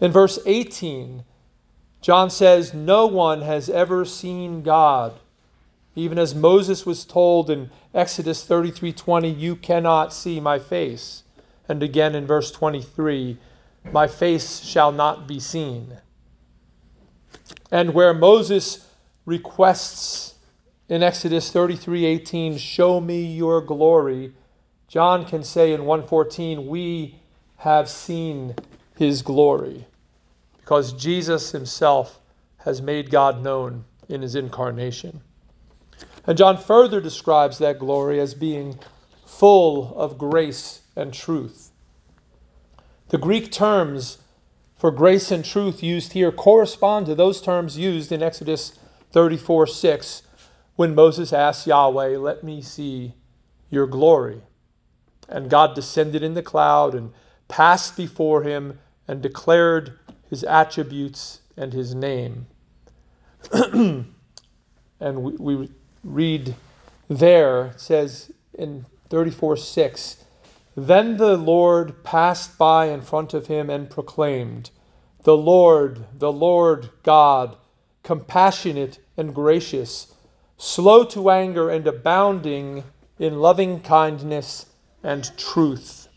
In 0.00 0.12
verse 0.12 0.38
18, 0.46 1.24
John 2.00 2.30
says, 2.30 2.72
No 2.72 3.06
one 3.06 3.42
has 3.42 3.68
ever 3.68 4.04
seen 4.04 4.62
God. 4.62 5.14
Even 5.96 6.20
as 6.20 6.36
Moses 6.36 6.86
was 6.86 7.04
told 7.04 7.50
in 7.50 7.70
Exodus 7.92 8.44
33:20, 8.46 9.28
"You 9.36 9.56
cannot 9.56 10.12
see 10.12 10.38
my 10.38 10.60
face." 10.60 11.24
And 11.68 11.82
again 11.82 12.14
in 12.14 12.24
verse 12.24 12.52
23, 12.52 13.36
"My 13.90 14.06
face 14.06 14.60
shall 14.60 14.92
not 14.92 15.26
be 15.26 15.40
seen." 15.40 15.98
And 17.70 17.94
where 17.94 18.14
Moses 18.14 18.86
requests 19.24 20.34
in 20.88 21.02
Exodus 21.02 21.50
33:18, 21.50 22.58
"Show 22.58 23.00
me 23.00 23.24
your 23.24 23.60
glory," 23.60 24.34
John 24.88 25.24
can 25.24 25.42
say 25.42 25.72
in 25.72 25.86
114, 25.86 26.66
"We 26.68 27.20
have 27.56 27.88
seen 27.88 28.54
his 28.94 29.22
glory." 29.22 29.86
Because 30.58 30.92
Jesus 30.92 31.52
himself 31.52 32.20
has 32.58 32.82
made 32.82 33.10
God 33.10 33.42
known 33.42 33.84
in 34.08 34.22
his 34.22 34.34
incarnation. 34.34 35.22
And 36.26 36.38
John 36.38 36.56
further 36.56 37.00
describes 37.00 37.58
that 37.58 37.78
glory 37.78 38.20
as 38.20 38.34
being 38.34 38.78
full 39.24 39.92
of 39.96 40.18
grace 40.18 40.82
and 40.94 41.12
truth. 41.12 41.72
The 43.08 43.18
Greek 43.18 43.50
terms 43.50 44.18
for 44.82 44.90
grace 44.90 45.30
and 45.30 45.44
truth 45.44 45.80
used 45.80 46.12
here 46.12 46.32
correspond 46.32 47.06
to 47.06 47.14
those 47.14 47.40
terms 47.40 47.78
used 47.78 48.10
in 48.10 48.20
Exodus 48.20 48.80
34 49.12 49.68
6 49.68 50.22
when 50.74 50.92
Moses 50.92 51.32
asked 51.32 51.68
Yahweh, 51.68 52.18
Let 52.18 52.42
me 52.42 52.60
see 52.60 53.14
your 53.70 53.86
glory. 53.86 54.40
And 55.28 55.48
God 55.48 55.76
descended 55.76 56.24
in 56.24 56.34
the 56.34 56.42
cloud 56.42 56.96
and 56.96 57.12
passed 57.46 57.96
before 57.96 58.42
him 58.42 58.76
and 59.06 59.22
declared 59.22 60.00
his 60.28 60.42
attributes 60.42 61.42
and 61.56 61.72
his 61.72 61.94
name. 61.94 62.48
and 63.52 64.04
we, 64.98 65.32
we 65.36 65.70
read 66.02 66.56
there, 67.08 67.66
it 67.66 67.80
says 67.80 68.32
in 68.54 68.84
34 69.10 69.58
6, 69.58 70.21
Then 70.74 71.16
the 71.16 71.36
Lord 71.36 72.02
passed 72.04 72.56
by 72.56 72.86
in 72.86 73.02
front 73.02 73.34
of 73.34 73.46
him 73.46 73.68
and 73.68 73.90
proclaimed, 73.90 74.70
The 75.24 75.36
Lord, 75.36 76.04
the 76.18 76.32
Lord 76.32 76.90
God, 77.02 77.56
compassionate 78.02 78.98
and 79.16 79.34
gracious, 79.34 80.14
slow 80.56 81.04
to 81.04 81.30
anger 81.30 81.68
and 81.68 81.86
abounding 81.86 82.84
in 83.18 83.40
loving 83.40 83.80
kindness 83.80 84.66
and 85.02 85.30
truth. 85.36 86.08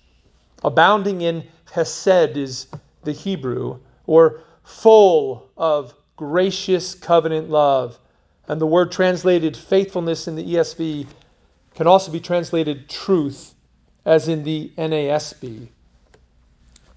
Abounding 0.64 1.22
in 1.22 1.48
Hesed 1.72 2.38
is 2.38 2.68
the 3.04 3.12
Hebrew, 3.12 3.80
or 4.08 4.42
full 4.64 5.50
of 5.58 5.94
gracious 6.16 6.96
covenant 6.96 7.50
love 7.50 8.00
and 8.48 8.62
the 8.62 8.68
word 8.68 8.92
translated 8.92 9.58
faithfulness 9.58 10.28
in 10.28 10.36
the 10.36 10.56
ESV 10.56 11.08
can 11.74 11.88
also 11.88 12.12
be 12.12 12.20
translated 12.20 12.88
truth, 12.88 13.55
as 14.06 14.28
in 14.28 14.44
the 14.44 14.72
NASB. 14.78 15.68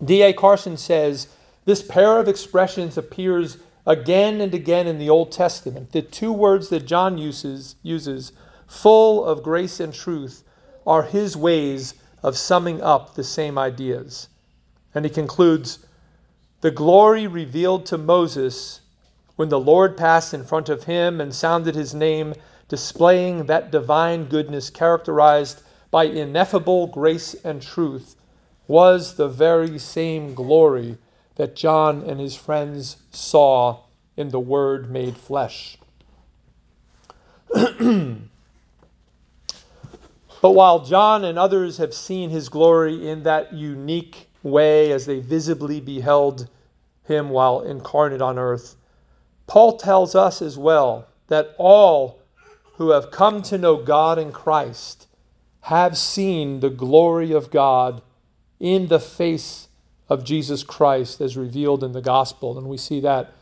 D.A. 0.04 0.32
Carson 0.32 0.76
says 0.76 1.26
this 1.64 1.82
pair 1.82 2.20
of 2.20 2.28
expressions 2.28 2.96
appears 2.96 3.58
again 3.86 4.40
and 4.40 4.54
again 4.54 4.86
in 4.86 4.98
the 4.98 5.10
Old 5.10 5.32
Testament. 5.32 5.92
The 5.92 6.02
two 6.02 6.32
words 6.32 6.68
that 6.68 6.86
John 6.86 7.18
uses, 7.18 7.74
uses 7.82 8.32
full 8.66 9.24
of 9.24 9.42
grace 9.42 9.80
and 9.80 9.92
truth, 9.92 10.44
are 10.86 11.02
his 11.02 11.36
ways 11.36 11.94
of 12.22 12.36
summing 12.36 12.80
up 12.82 13.14
the 13.14 13.24
same 13.24 13.58
ideas. 13.58 14.28
And 14.94 15.04
he 15.04 15.10
concludes 15.10 15.78
The 16.60 16.70
glory 16.70 17.26
revealed 17.26 17.86
to 17.86 17.98
Moses 17.98 18.80
when 19.36 19.48
the 19.48 19.60
Lord 19.60 19.96
passed 19.96 20.34
in 20.34 20.44
front 20.44 20.68
of 20.68 20.84
him 20.84 21.20
and 21.20 21.34
sounded 21.34 21.74
his 21.74 21.94
name, 21.94 22.34
displaying 22.68 23.46
that 23.46 23.70
divine 23.70 24.24
goodness 24.24 24.68
characterized 24.70 25.62
by 25.90 26.04
ineffable 26.04 26.86
grace 26.86 27.34
and 27.44 27.62
truth, 27.62 28.16
was 28.66 29.14
the 29.14 29.28
very 29.28 29.78
same 29.78 30.34
glory 30.34 30.98
that 31.36 31.56
John 31.56 32.02
and 32.02 32.20
his 32.20 32.36
friends 32.36 32.96
saw 33.10 33.80
in 34.16 34.28
the 34.28 34.40
Word 34.40 34.90
made 34.90 35.16
flesh. 35.16 35.78
but 37.52 38.20
while 40.42 40.84
John 40.84 41.24
and 41.24 41.38
others 41.38 41.78
have 41.78 41.94
seen 41.94 42.28
his 42.28 42.48
glory 42.48 43.08
in 43.08 43.22
that 43.22 43.52
unique 43.54 44.28
way 44.42 44.92
as 44.92 45.06
they 45.06 45.20
visibly 45.20 45.80
beheld 45.80 46.48
him 47.04 47.30
while 47.30 47.62
incarnate 47.62 48.20
on 48.20 48.38
earth, 48.38 48.76
Paul 49.46 49.78
tells 49.78 50.14
us 50.14 50.42
as 50.42 50.58
well 50.58 51.06
that 51.28 51.54
all 51.56 52.18
who 52.74 52.90
have 52.90 53.10
come 53.10 53.40
to 53.42 53.56
know 53.56 53.76
God 53.76 54.18
in 54.18 54.30
Christ 54.30 55.07
have 55.68 55.98
seen 55.98 56.60
the 56.60 56.70
glory 56.70 57.32
of 57.32 57.50
God 57.50 58.00
in 58.58 58.88
the 58.88 58.98
face 58.98 59.68
of 60.08 60.24
Jesus 60.24 60.62
Christ 60.62 61.20
as 61.20 61.36
revealed 61.36 61.84
in 61.84 61.92
the 61.92 62.00
gospel. 62.00 62.56
And 62.56 62.66
we 62.66 62.78
see 62.78 63.00
that 63.00 63.34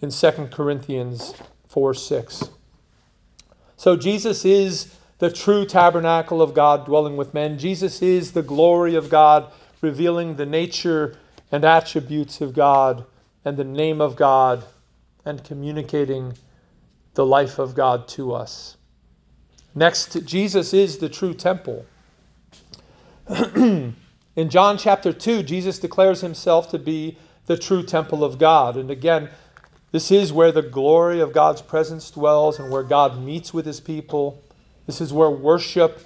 in 0.00 0.10
2 0.10 0.30
Corinthians 0.52 1.34
4 1.66 1.92
6. 1.92 2.50
So 3.76 3.96
Jesus 3.96 4.44
is 4.44 4.94
the 5.18 5.28
true 5.28 5.66
tabernacle 5.66 6.40
of 6.40 6.54
God 6.54 6.86
dwelling 6.86 7.16
with 7.16 7.34
men. 7.34 7.58
Jesus 7.58 8.00
is 8.00 8.30
the 8.30 8.44
glory 8.44 8.94
of 8.94 9.10
God, 9.10 9.50
revealing 9.80 10.36
the 10.36 10.46
nature 10.46 11.16
and 11.50 11.64
attributes 11.64 12.40
of 12.40 12.54
God 12.54 13.04
and 13.44 13.56
the 13.56 13.64
name 13.64 14.00
of 14.00 14.14
God 14.14 14.64
and 15.24 15.42
communicating 15.42 16.34
the 17.14 17.26
life 17.26 17.58
of 17.58 17.74
God 17.74 18.06
to 18.06 18.32
us. 18.34 18.76
Next, 19.74 20.24
Jesus 20.24 20.74
is 20.74 20.98
the 20.98 21.08
true 21.08 21.34
temple. 21.34 21.86
In 23.56 23.94
John 24.48 24.78
chapter 24.78 25.12
2, 25.12 25.42
Jesus 25.42 25.78
declares 25.78 26.20
himself 26.20 26.70
to 26.70 26.78
be 26.78 27.18
the 27.46 27.56
true 27.56 27.82
temple 27.82 28.24
of 28.24 28.38
God. 28.38 28.76
And 28.76 28.90
again, 28.90 29.28
this 29.90 30.10
is 30.10 30.32
where 30.32 30.52
the 30.52 30.62
glory 30.62 31.20
of 31.20 31.32
God's 31.32 31.60
presence 31.60 32.10
dwells 32.10 32.58
and 32.58 32.70
where 32.70 32.82
God 32.82 33.22
meets 33.22 33.52
with 33.52 33.66
his 33.66 33.80
people. 33.80 34.42
This 34.86 35.00
is 35.00 35.12
where 35.12 35.30
worship 35.30 36.00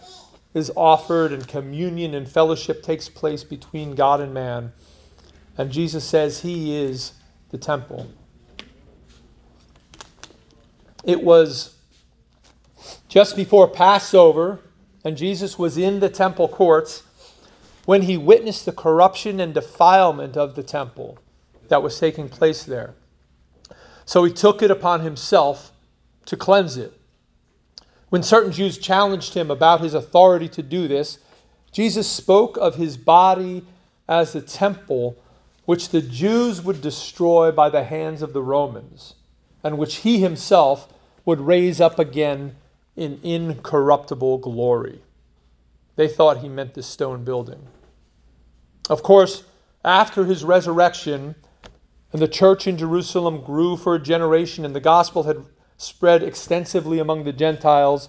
is 0.54 0.72
offered 0.74 1.32
and 1.32 1.46
communion 1.46 2.14
and 2.14 2.28
fellowship 2.28 2.82
takes 2.82 3.08
place 3.08 3.44
between 3.44 3.94
God 3.94 4.20
and 4.20 4.34
man. 4.34 4.72
And 5.58 5.70
Jesus 5.70 6.04
says 6.04 6.40
he 6.40 6.76
is 6.76 7.12
the 7.50 7.58
temple. 7.58 8.06
It 11.04 11.22
was 11.22 11.75
just 13.08 13.36
before 13.36 13.68
Passover, 13.68 14.60
and 15.04 15.16
Jesus 15.16 15.58
was 15.58 15.78
in 15.78 16.00
the 16.00 16.08
temple 16.08 16.48
courts, 16.48 17.02
when 17.84 18.02
he 18.02 18.16
witnessed 18.16 18.64
the 18.64 18.72
corruption 18.72 19.40
and 19.40 19.54
defilement 19.54 20.36
of 20.36 20.54
the 20.54 20.62
temple 20.62 21.18
that 21.68 21.82
was 21.82 21.98
taking 21.98 22.28
place 22.28 22.64
there. 22.64 22.94
So 24.04 24.24
he 24.24 24.32
took 24.32 24.62
it 24.62 24.70
upon 24.70 25.00
himself 25.00 25.72
to 26.26 26.36
cleanse 26.36 26.76
it. 26.76 26.92
When 28.08 28.22
certain 28.22 28.52
Jews 28.52 28.78
challenged 28.78 29.34
him 29.34 29.50
about 29.50 29.80
his 29.80 29.94
authority 29.94 30.48
to 30.50 30.62
do 30.62 30.88
this, 30.88 31.18
Jesus 31.72 32.08
spoke 32.10 32.56
of 32.56 32.74
his 32.74 32.96
body 32.96 33.64
as 34.08 34.32
the 34.32 34.40
temple 34.40 35.16
which 35.64 35.88
the 35.88 36.00
Jews 36.00 36.62
would 36.62 36.80
destroy 36.80 37.50
by 37.50 37.68
the 37.68 37.82
hands 37.82 38.22
of 38.22 38.32
the 38.32 38.42
Romans, 38.42 39.14
and 39.64 39.76
which 39.76 39.96
he 39.96 40.20
himself 40.20 40.88
would 41.24 41.40
raise 41.40 41.80
up 41.80 41.98
again 41.98 42.54
in 42.96 43.20
incorruptible 43.22 44.38
glory. 44.38 45.00
They 45.96 46.08
thought 46.08 46.38
he 46.38 46.48
meant 46.48 46.74
the 46.74 46.82
stone 46.82 47.24
building. 47.24 47.60
Of 48.88 49.02
course, 49.02 49.44
after 49.84 50.24
his 50.24 50.44
resurrection, 50.44 51.34
and 52.12 52.22
the 52.22 52.28
church 52.28 52.66
in 52.66 52.78
Jerusalem 52.78 53.42
grew 53.42 53.76
for 53.76 53.94
a 53.94 54.02
generation, 54.02 54.64
and 54.64 54.74
the 54.74 54.80
gospel 54.80 55.22
had 55.22 55.44
spread 55.76 56.22
extensively 56.22 56.98
among 56.98 57.24
the 57.24 57.32
Gentiles, 57.32 58.08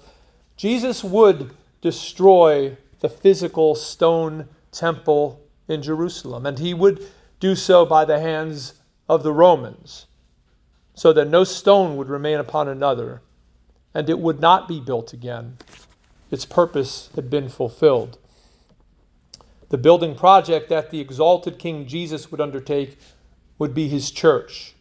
Jesus 0.55 1.03
would 1.03 1.51
destroy 1.81 2.75
the 2.99 3.09
physical 3.09 3.75
stone 3.75 4.47
temple 4.71 5.41
in 5.67 5.81
Jerusalem, 5.81 6.45
and 6.45 6.57
he 6.57 6.73
would 6.73 7.05
do 7.39 7.55
so 7.55 7.85
by 7.85 8.05
the 8.05 8.19
hands 8.19 8.73
of 9.09 9.23
the 9.23 9.33
Romans, 9.33 10.07
so 10.95 11.13
that 11.13 11.29
no 11.29 11.43
stone 11.43 11.97
would 11.97 12.09
remain 12.09 12.39
upon 12.39 12.67
another, 12.67 13.21
and 13.97 14.11
it 14.11 14.19
would 14.19 14.39
not 14.39 14.67
be 14.67 14.79
built 14.79 15.11
again. 15.11 15.57
Its 16.29 16.45
purpose 16.45 17.09
had 17.15 17.31
been 17.31 17.49
fulfilled. 17.49 18.19
The 19.69 19.77
building 19.79 20.13
project 20.13 20.69
that 20.69 20.91
the 20.91 20.99
exalted 20.99 21.57
King 21.57 21.87
Jesus 21.87 22.29
would 22.29 22.39
undertake 22.39 22.99
would 23.57 23.73
be 23.73 23.87
his 23.87 24.11
church. 24.11 24.75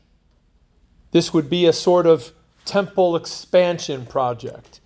This 1.12 1.32
would 1.32 1.48
be 1.48 1.64
a 1.64 1.72
sort 1.72 2.04
of 2.04 2.30
temple 2.66 3.16
expansion 3.16 4.04
project. 4.04 4.80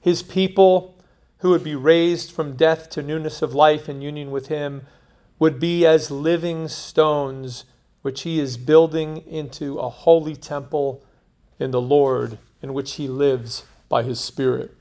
His 0.00 0.20
people, 0.20 0.96
who 1.38 1.50
would 1.50 1.62
be 1.62 1.76
raised 1.76 2.32
from 2.32 2.56
death 2.56 2.90
to 2.90 3.04
newness 3.04 3.40
of 3.40 3.54
life 3.54 3.88
in 3.88 4.02
union 4.02 4.32
with 4.32 4.48
him, 4.48 4.84
would 5.38 5.60
be 5.60 5.86
as 5.86 6.10
living 6.10 6.66
stones 6.66 7.64
which 8.02 8.22
he 8.22 8.40
is 8.40 8.56
building 8.56 9.18
into 9.28 9.78
a 9.78 9.88
holy 9.88 10.34
temple 10.34 11.04
in 11.60 11.70
the 11.70 11.80
Lord, 11.80 12.36
in 12.62 12.74
which 12.74 12.94
he 12.94 13.06
lives 13.06 13.62
by 13.88 14.02
his 14.02 14.20
Spirit. 14.20 14.72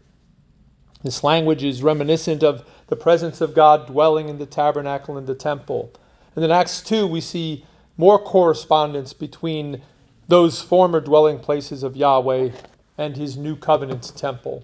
This 1.04 1.24
language 1.24 1.64
is 1.64 1.84
reminiscent 1.84 2.44
of 2.44 2.66
the 2.88 2.96
presence 2.96 3.40
of 3.42 3.54
God 3.54 3.88
dwelling 3.88 4.30
in 4.30 4.38
the 4.38 4.46
tabernacle 4.46 5.18
and 5.18 5.28
the 5.28 5.36
temple. 5.36 5.92
And 6.36 6.44
in 6.44 6.52
Acts 6.52 6.82
2, 6.82 7.06
we 7.06 7.22
see 7.22 7.66
more 7.98 8.18
correspondence 8.18 9.14
between 9.14 9.82
those 10.28 10.62
former 10.62 11.00
dwelling 11.00 11.40
places 11.40 11.84
of 11.84 11.96
Yahweh 11.96 12.50
and 12.98 13.16
his 13.16 13.38
new 13.38 13.56
covenant 13.56 14.12
temple. 14.16 14.64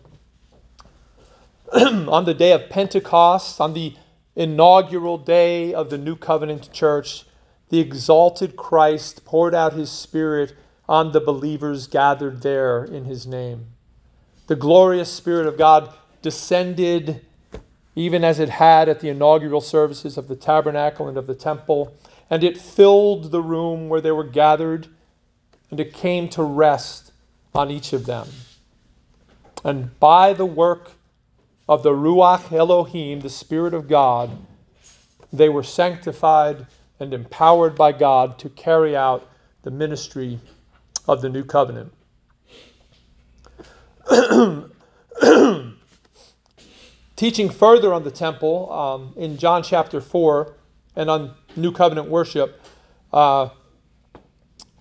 on 1.74 2.26
the 2.26 2.34
day 2.34 2.52
of 2.52 2.70
Pentecost, 2.70 3.62
on 3.62 3.74
the 3.74 3.96
inaugural 4.36 5.18
day 5.18 5.74
of 5.74 5.90
the 5.90 5.98
new 5.98 6.16
covenant 6.16 6.72
church, 6.72 7.26
the 7.70 7.80
exalted 7.80 8.56
Christ 8.56 9.24
poured 9.24 9.56
out 9.56 9.74
his 9.74 9.90
Spirit 9.90 10.54
on 10.90 11.12
the 11.12 11.22
believers 11.22 11.88
gathered 11.88 12.42
there 12.42 12.84
in 12.84 13.06
his 13.06 13.26
name. 13.26 13.68
The 14.48 14.56
glorious 14.56 15.12
Spirit 15.12 15.48
of 15.48 15.58
God 15.58 15.94
descended 16.22 17.26
even 17.96 18.24
as 18.24 18.40
it 18.40 18.50
had 18.50 18.88
at 18.88 19.00
the 19.00 19.10
inaugural 19.10 19.62
services 19.62 20.18
of 20.18 20.28
the 20.28 20.36
tabernacle 20.36 21.08
and 21.08 21.18
of 21.18 21.28
the 21.28 21.36
temple, 21.36 21.94
and 22.30 22.44
it 22.44 22.58
filled 22.58 23.32
the 23.32 23.42
room 23.42 23.90
where 23.90 24.02
they 24.02 24.12
were 24.12 24.24
gathered, 24.24 24.88
and 25.70 25.80
it 25.80 25.94
came 25.94 26.30
to 26.30 26.44
rest 26.44 27.12
on 27.54 27.70
each 27.70 27.92
of 27.94 28.06
them. 28.06 28.28
And 29.64 30.00
by 30.00 30.34
the 30.34 30.46
work 30.46 30.92
of 31.68 31.84
the 31.84 31.92
Ruach 31.92 32.52
Elohim, 32.52 33.20
the 33.20 33.30
Spirit 33.30 33.74
of 33.74 33.88
God, 33.88 34.32
they 35.34 35.50
were 35.50 35.64
sanctified 35.64 36.66
and 37.00 37.14
empowered 37.14 37.76
by 37.76 37.92
God 37.92 38.40
to 38.40 38.50
carry 38.50 38.96
out 38.96 39.28
the 39.64 39.72
ministry 39.72 40.40
of 41.08 41.22
the 41.22 41.30
new 41.30 41.44
covenant. 41.44 41.92
Teaching 47.16 47.50
further 47.50 47.94
on 47.94 48.04
the 48.04 48.12
temple 48.12 48.72
um, 48.72 49.14
in 49.16 49.38
John 49.38 49.64
chapter 49.64 50.02
4 50.02 50.56
and 50.96 51.10
on 51.10 51.34
New 51.56 51.72
Covenant 51.72 52.10
worship, 52.10 52.62
uh, 53.14 53.50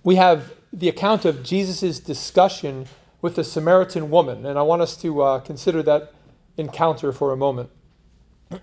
we 0.03 0.15
have 0.15 0.53
the 0.73 0.89
account 0.89 1.25
of 1.25 1.43
Jesus' 1.43 1.99
discussion 1.99 2.87
with 3.21 3.35
the 3.35 3.43
Samaritan 3.43 4.09
woman. 4.09 4.45
And 4.45 4.57
I 4.57 4.63
want 4.63 4.81
us 4.81 4.97
to 4.97 5.21
uh, 5.21 5.39
consider 5.41 5.83
that 5.83 6.13
encounter 6.57 7.11
for 7.11 7.33
a 7.33 7.37
moment. 7.37 7.69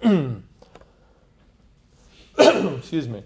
Excuse 2.38 3.08
me. 3.08 3.22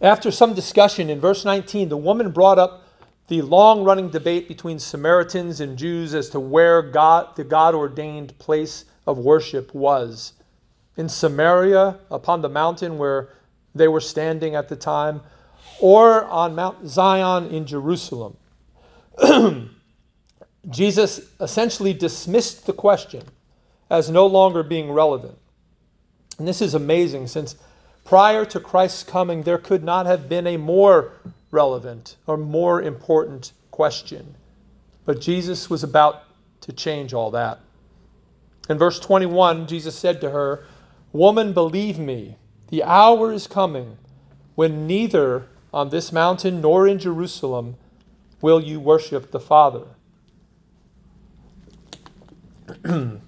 After 0.00 0.30
some 0.30 0.54
discussion 0.54 1.10
in 1.10 1.20
verse 1.20 1.44
19, 1.44 1.88
the 1.88 1.96
woman 1.96 2.30
brought 2.30 2.58
up 2.58 2.84
the 3.30 3.42
long 3.42 3.84
running 3.84 4.10
debate 4.10 4.48
between 4.48 4.76
Samaritans 4.76 5.60
and 5.60 5.78
Jews 5.78 6.14
as 6.14 6.28
to 6.30 6.40
where 6.40 6.82
God, 6.82 7.36
the 7.36 7.44
God 7.44 7.76
ordained 7.76 8.36
place 8.40 8.86
of 9.06 9.18
worship 9.18 9.72
was 9.72 10.32
in 10.96 11.08
Samaria 11.08 11.96
upon 12.10 12.42
the 12.42 12.48
mountain 12.48 12.98
where 12.98 13.28
they 13.72 13.86
were 13.86 14.00
standing 14.00 14.56
at 14.56 14.68
the 14.68 14.74
time, 14.74 15.20
or 15.78 16.24
on 16.24 16.56
Mount 16.56 16.88
Zion 16.88 17.46
in 17.50 17.66
Jerusalem. 17.66 18.36
Jesus 20.70 21.20
essentially 21.40 21.92
dismissed 21.92 22.66
the 22.66 22.72
question 22.72 23.22
as 23.90 24.10
no 24.10 24.26
longer 24.26 24.64
being 24.64 24.90
relevant. 24.90 25.38
And 26.38 26.48
this 26.48 26.60
is 26.60 26.74
amazing 26.74 27.28
since 27.28 27.54
prior 28.04 28.44
to 28.46 28.58
Christ's 28.58 29.04
coming, 29.04 29.44
there 29.44 29.58
could 29.58 29.84
not 29.84 30.06
have 30.06 30.28
been 30.28 30.48
a 30.48 30.56
more 30.56 31.12
relevant 31.50 32.16
or 32.26 32.36
more 32.36 32.82
important 32.82 33.52
question. 33.70 34.34
But 35.04 35.20
Jesus 35.20 35.70
was 35.70 35.82
about 35.82 36.22
to 36.62 36.72
change 36.72 37.14
all 37.14 37.30
that. 37.32 37.60
In 38.68 38.78
verse 38.78 39.00
21, 39.00 39.66
Jesus 39.66 39.96
said 39.96 40.20
to 40.20 40.30
her, 40.30 40.64
Woman, 41.12 41.52
believe 41.52 41.98
me, 41.98 42.36
the 42.68 42.84
hour 42.84 43.32
is 43.32 43.46
coming 43.46 43.96
when 44.54 44.86
neither 44.86 45.46
on 45.72 45.88
this 45.88 46.12
mountain 46.12 46.60
nor 46.60 46.86
in 46.86 46.98
Jerusalem 46.98 47.76
will 48.40 48.60
you 48.60 48.78
worship 48.78 49.30
the 49.30 49.40
Father. 49.40 49.86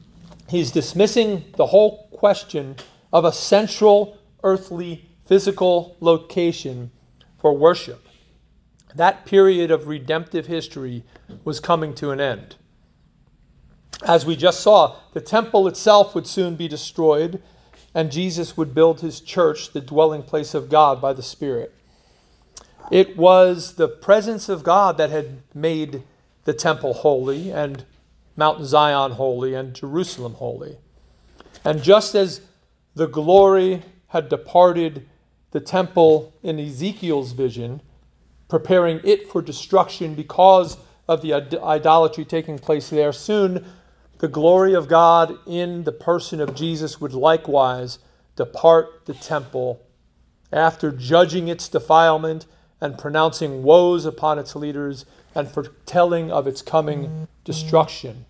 He's 0.48 0.70
dismissing 0.70 1.44
the 1.56 1.66
whole 1.66 2.08
question 2.12 2.76
of 3.12 3.24
a 3.24 3.32
central 3.32 4.18
earthly 4.44 5.08
physical 5.26 5.96
location 6.00 6.90
for 7.38 7.56
worship. 7.56 8.06
That 8.94 9.24
period 9.24 9.70
of 9.70 9.86
redemptive 9.86 10.46
history 10.46 11.04
was 11.44 11.60
coming 11.60 11.94
to 11.94 12.10
an 12.10 12.20
end. 12.20 12.56
As 14.04 14.26
we 14.26 14.36
just 14.36 14.60
saw, 14.60 14.96
the 15.12 15.20
temple 15.20 15.68
itself 15.68 16.14
would 16.14 16.26
soon 16.26 16.56
be 16.56 16.68
destroyed, 16.68 17.40
and 17.94 18.10
Jesus 18.10 18.56
would 18.56 18.74
build 18.74 19.00
his 19.00 19.20
church, 19.20 19.72
the 19.72 19.80
dwelling 19.80 20.22
place 20.22 20.54
of 20.54 20.68
God 20.68 21.00
by 21.00 21.12
the 21.12 21.22
Spirit. 21.22 21.72
It 22.90 23.16
was 23.16 23.74
the 23.74 23.88
presence 23.88 24.48
of 24.48 24.64
God 24.64 24.98
that 24.98 25.10
had 25.10 25.42
made 25.54 26.02
the 26.44 26.52
temple 26.52 26.92
holy, 26.92 27.50
and 27.50 27.84
Mount 28.36 28.64
Zion 28.64 29.12
holy, 29.12 29.54
and 29.54 29.74
Jerusalem 29.74 30.34
holy. 30.34 30.76
And 31.64 31.82
just 31.82 32.14
as 32.14 32.40
the 32.94 33.06
glory 33.06 33.82
had 34.08 34.28
departed 34.28 35.08
the 35.52 35.60
temple 35.60 36.32
in 36.42 36.58
Ezekiel's 36.58 37.32
vision, 37.32 37.80
preparing 38.52 39.00
it 39.02 39.32
for 39.32 39.40
destruction 39.40 40.14
because 40.14 40.76
of 41.08 41.22
the 41.22 41.32
idolatry 41.32 42.22
taking 42.22 42.58
place 42.58 42.90
there, 42.90 43.10
soon 43.10 43.64
the 44.18 44.28
glory 44.28 44.74
of 44.74 44.88
God 44.88 45.38
in 45.46 45.82
the 45.84 45.90
person 45.90 46.38
of 46.38 46.54
Jesus 46.54 47.00
would 47.00 47.14
likewise 47.14 47.98
depart 48.36 49.06
the 49.06 49.14
temple. 49.14 49.80
After 50.52 50.90
judging 50.92 51.48
its 51.48 51.66
defilement 51.66 52.44
and 52.82 52.98
pronouncing 52.98 53.62
woes 53.62 54.04
upon 54.04 54.38
its 54.38 54.54
leaders 54.54 55.06
and 55.34 55.50
foretelling 55.50 56.30
of 56.30 56.46
its 56.46 56.60
coming 56.60 57.26
destruction. 57.44 58.26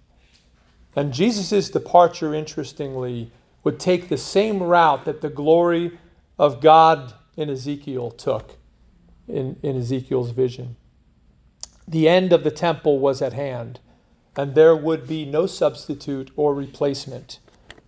And 0.94 1.12
Jesus' 1.12 1.68
departure, 1.68 2.32
interestingly, 2.32 3.32
would 3.64 3.80
take 3.80 4.08
the 4.08 4.16
same 4.16 4.62
route 4.62 5.04
that 5.04 5.20
the 5.20 5.30
glory 5.30 5.98
of 6.38 6.60
God 6.60 7.12
in 7.36 7.50
Ezekiel 7.50 8.12
took 8.12 8.56
in, 9.32 9.56
in 9.62 9.76
Ezekiel's 9.76 10.30
vision. 10.30 10.76
The 11.88 12.08
end 12.08 12.32
of 12.32 12.44
the 12.44 12.50
temple 12.50 12.98
was 12.98 13.22
at 13.22 13.32
hand 13.32 13.80
and 14.36 14.54
there 14.54 14.74
would 14.76 15.06
be 15.06 15.24
no 15.24 15.46
substitute 15.46 16.30
or 16.36 16.54
replacement, 16.54 17.40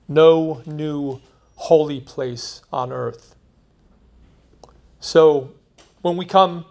no 0.09 0.63
new 0.67 1.21
holy 1.57 2.01
place 2.01 2.63
on 2.73 2.93
earth. 2.93 3.35
So 5.01 5.53
when 6.03 6.17
we 6.17 6.27
come 6.27 6.67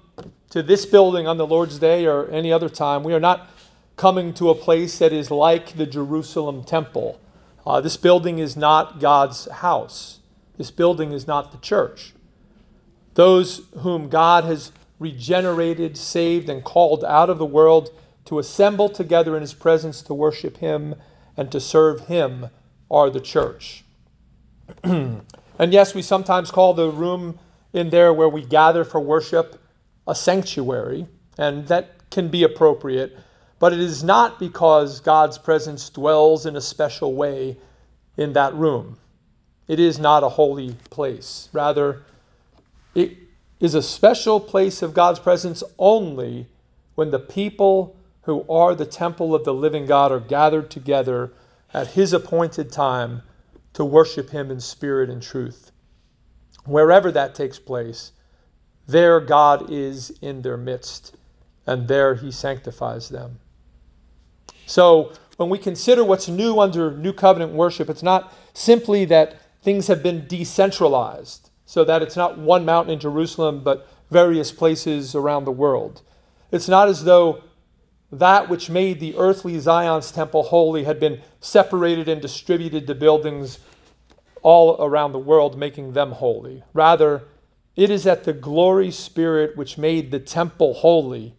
to 0.51 0.61
this 0.61 0.85
building 0.85 1.27
on 1.27 1.37
the 1.37 1.47
Lord's 1.47 1.79
Day 1.79 2.05
or 2.05 2.29
any 2.29 2.51
other 2.51 2.69
time, 2.69 3.03
we 3.03 3.13
are 3.13 3.19
not 3.19 3.49
coming 3.95 4.33
to 4.35 4.49
a 4.49 4.55
place 4.55 4.99
that 4.99 5.13
is 5.13 5.31
like 5.31 5.75
the 5.75 5.85
Jerusalem 5.85 6.63
temple. 6.63 7.19
Uh, 7.65 7.81
this 7.81 7.97
building 7.97 8.39
is 8.39 8.55
not 8.55 8.99
God's 8.99 9.49
house. 9.49 10.19
This 10.57 10.69
building 10.69 11.11
is 11.13 11.25
not 11.25 11.51
the 11.51 11.57
church. 11.59 12.13
Those 13.15 13.61
whom 13.79 14.09
God 14.09 14.43
has 14.45 14.71
regenerated, 14.99 15.97
saved, 15.97 16.49
and 16.49 16.63
called 16.63 17.03
out 17.03 17.29
of 17.29 17.37
the 17.37 17.45
world 17.45 17.91
to 18.25 18.39
assemble 18.39 18.89
together 18.89 19.35
in 19.35 19.41
his 19.41 19.53
presence 19.53 20.01
to 20.03 20.13
worship 20.13 20.57
him 20.57 20.95
and 21.37 21.51
to 21.51 21.59
serve 21.59 22.01
him 22.01 22.47
are 22.89 23.09
the 23.09 23.19
church. 23.19 23.83
and 24.83 25.23
yes, 25.59 25.93
we 25.93 26.01
sometimes 26.01 26.51
call 26.51 26.73
the 26.73 26.89
room 26.89 27.37
in 27.73 27.89
there 27.89 28.13
where 28.13 28.29
we 28.29 28.43
gather 28.45 28.83
for 28.83 28.99
worship 28.99 29.59
a 30.07 30.15
sanctuary, 30.15 31.07
and 31.37 31.67
that 31.67 32.09
can 32.09 32.29
be 32.29 32.43
appropriate, 32.43 33.17
but 33.59 33.73
it 33.73 33.79
is 33.79 34.03
not 34.03 34.39
because 34.39 34.99
God's 34.99 35.37
presence 35.37 35.89
dwells 35.89 36.45
in 36.45 36.55
a 36.55 36.61
special 36.61 37.13
way 37.13 37.57
in 38.17 38.33
that 38.33 38.53
room. 38.53 38.97
It 39.67 39.79
is 39.79 39.99
not 39.99 40.23
a 40.23 40.29
holy 40.29 40.75
place. 40.89 41.49
Rather, 41.53 42.03
it 42.95 43.17
is 43.59 43.75
a 43.75 43.81
special 43.81 44.39
place 44.39 44.81
of 44.81 44.93
God's 44.93 45.19
presence 45.19 45.63
only 45.77 46.47
when 46.95 47.11
the 47.11 47.19
people 47.19 47.95
who 48.23 48.45
are 48.49 48.75
the 48.75 48.85
temple 48.85 49.35
of 49.35 49.43
the 49.43 49.53
living 49.53 49.85
God 49.85 50.11
are 50.11 50.19
gathered 50.19 50.69
together 50.69 51.31
at 51.73 51.87
his 51.87 52.13
appointed 52.13 52.71
time 52.71 53.21
to 53.73 53.83
worship 53.83 54.29
him 54.29 54.51
in 54.51 54.59
spirit 54.59 55.09
and 55.09 55.21
truth. 55.21 55.71
Wherever 56.65 57.11
that 57.11 57.35
takes 57.35 57.59
place, 57.59 58.11
there 58.87 59.19
God 59.19 59.69
is 59.69 60.11
in 60.21 60.41
their 60.41 60.57
midst, 60.57 61.15
and 61.65 61.87
there 61.87 62.15
he 62.15 62.31
sanctifies 62.31 63.09
them. 63.09 63.39
So, 64.65 65.11
when 65.37 65.49
we 65.49 65.57
consider 65.57 66.03
what's 66.03 66.27
new 66.27 66.59
under 66.59 66.95
New 66.95 67.13
Covenant 67.13 67.53
worship, 67.53 67.89
it's 67.89 68.03
not 68.03 68.33
simply 68.53 69.05
that 69.05 69.35
things 69.63 69.87
have 69.87 70.03
been 70.03 70.27
decentralized, 70.27 71.49
so 71.73 71.83
that 71.83 72.03
it's 72.03 72.15
not 72.15 72.37
one 72.37 72.63
mountain 72.65 72.93
in 72.93 72.99
Jerusalem, 72.99 73.63
but 73.63 73.87
various 74.11 74.51
places 74.51 75.15
around 75.15 75.43
the 75.43 75.51
world. 75.51 76.03
It's 76.51 76.67
not 76.67 76.87
as 76.87 77.03
though 77.03 77.41
that 78.11 78.47
which 78.47 78.69
made 78.69 78.99
the 78.99 79.17
earthly 79.17 79.57
Zion's 79.57 80.11
temple 80.11 80.43
holy 80.43 80.83
had 80.83 80.99
been 80.99 81.19
separated 81.41 82.07
and 82.07 82.21
distributed 82.21 82.85
to 82.85 82.93
buildings 82.93 83.57
all 84.43 84.85
around 84.85 85.13
the 85.13 85.17
world, 85.17 85.57
making 85.57 85.93
them 85.93 86.11
holy. 86.11 86.61
Rather, 86.75 87.23
it 87.75 87.89
is 87.89 88.03
that 88.03 88.23
the 88.23 88.33
glory 88.33 88.91
spirit 88.91 89.57
which 89.57 89.75
made 89.75 90.11
the 90.11 90.19
temple 90.19 90.75
holy 90.75 91.33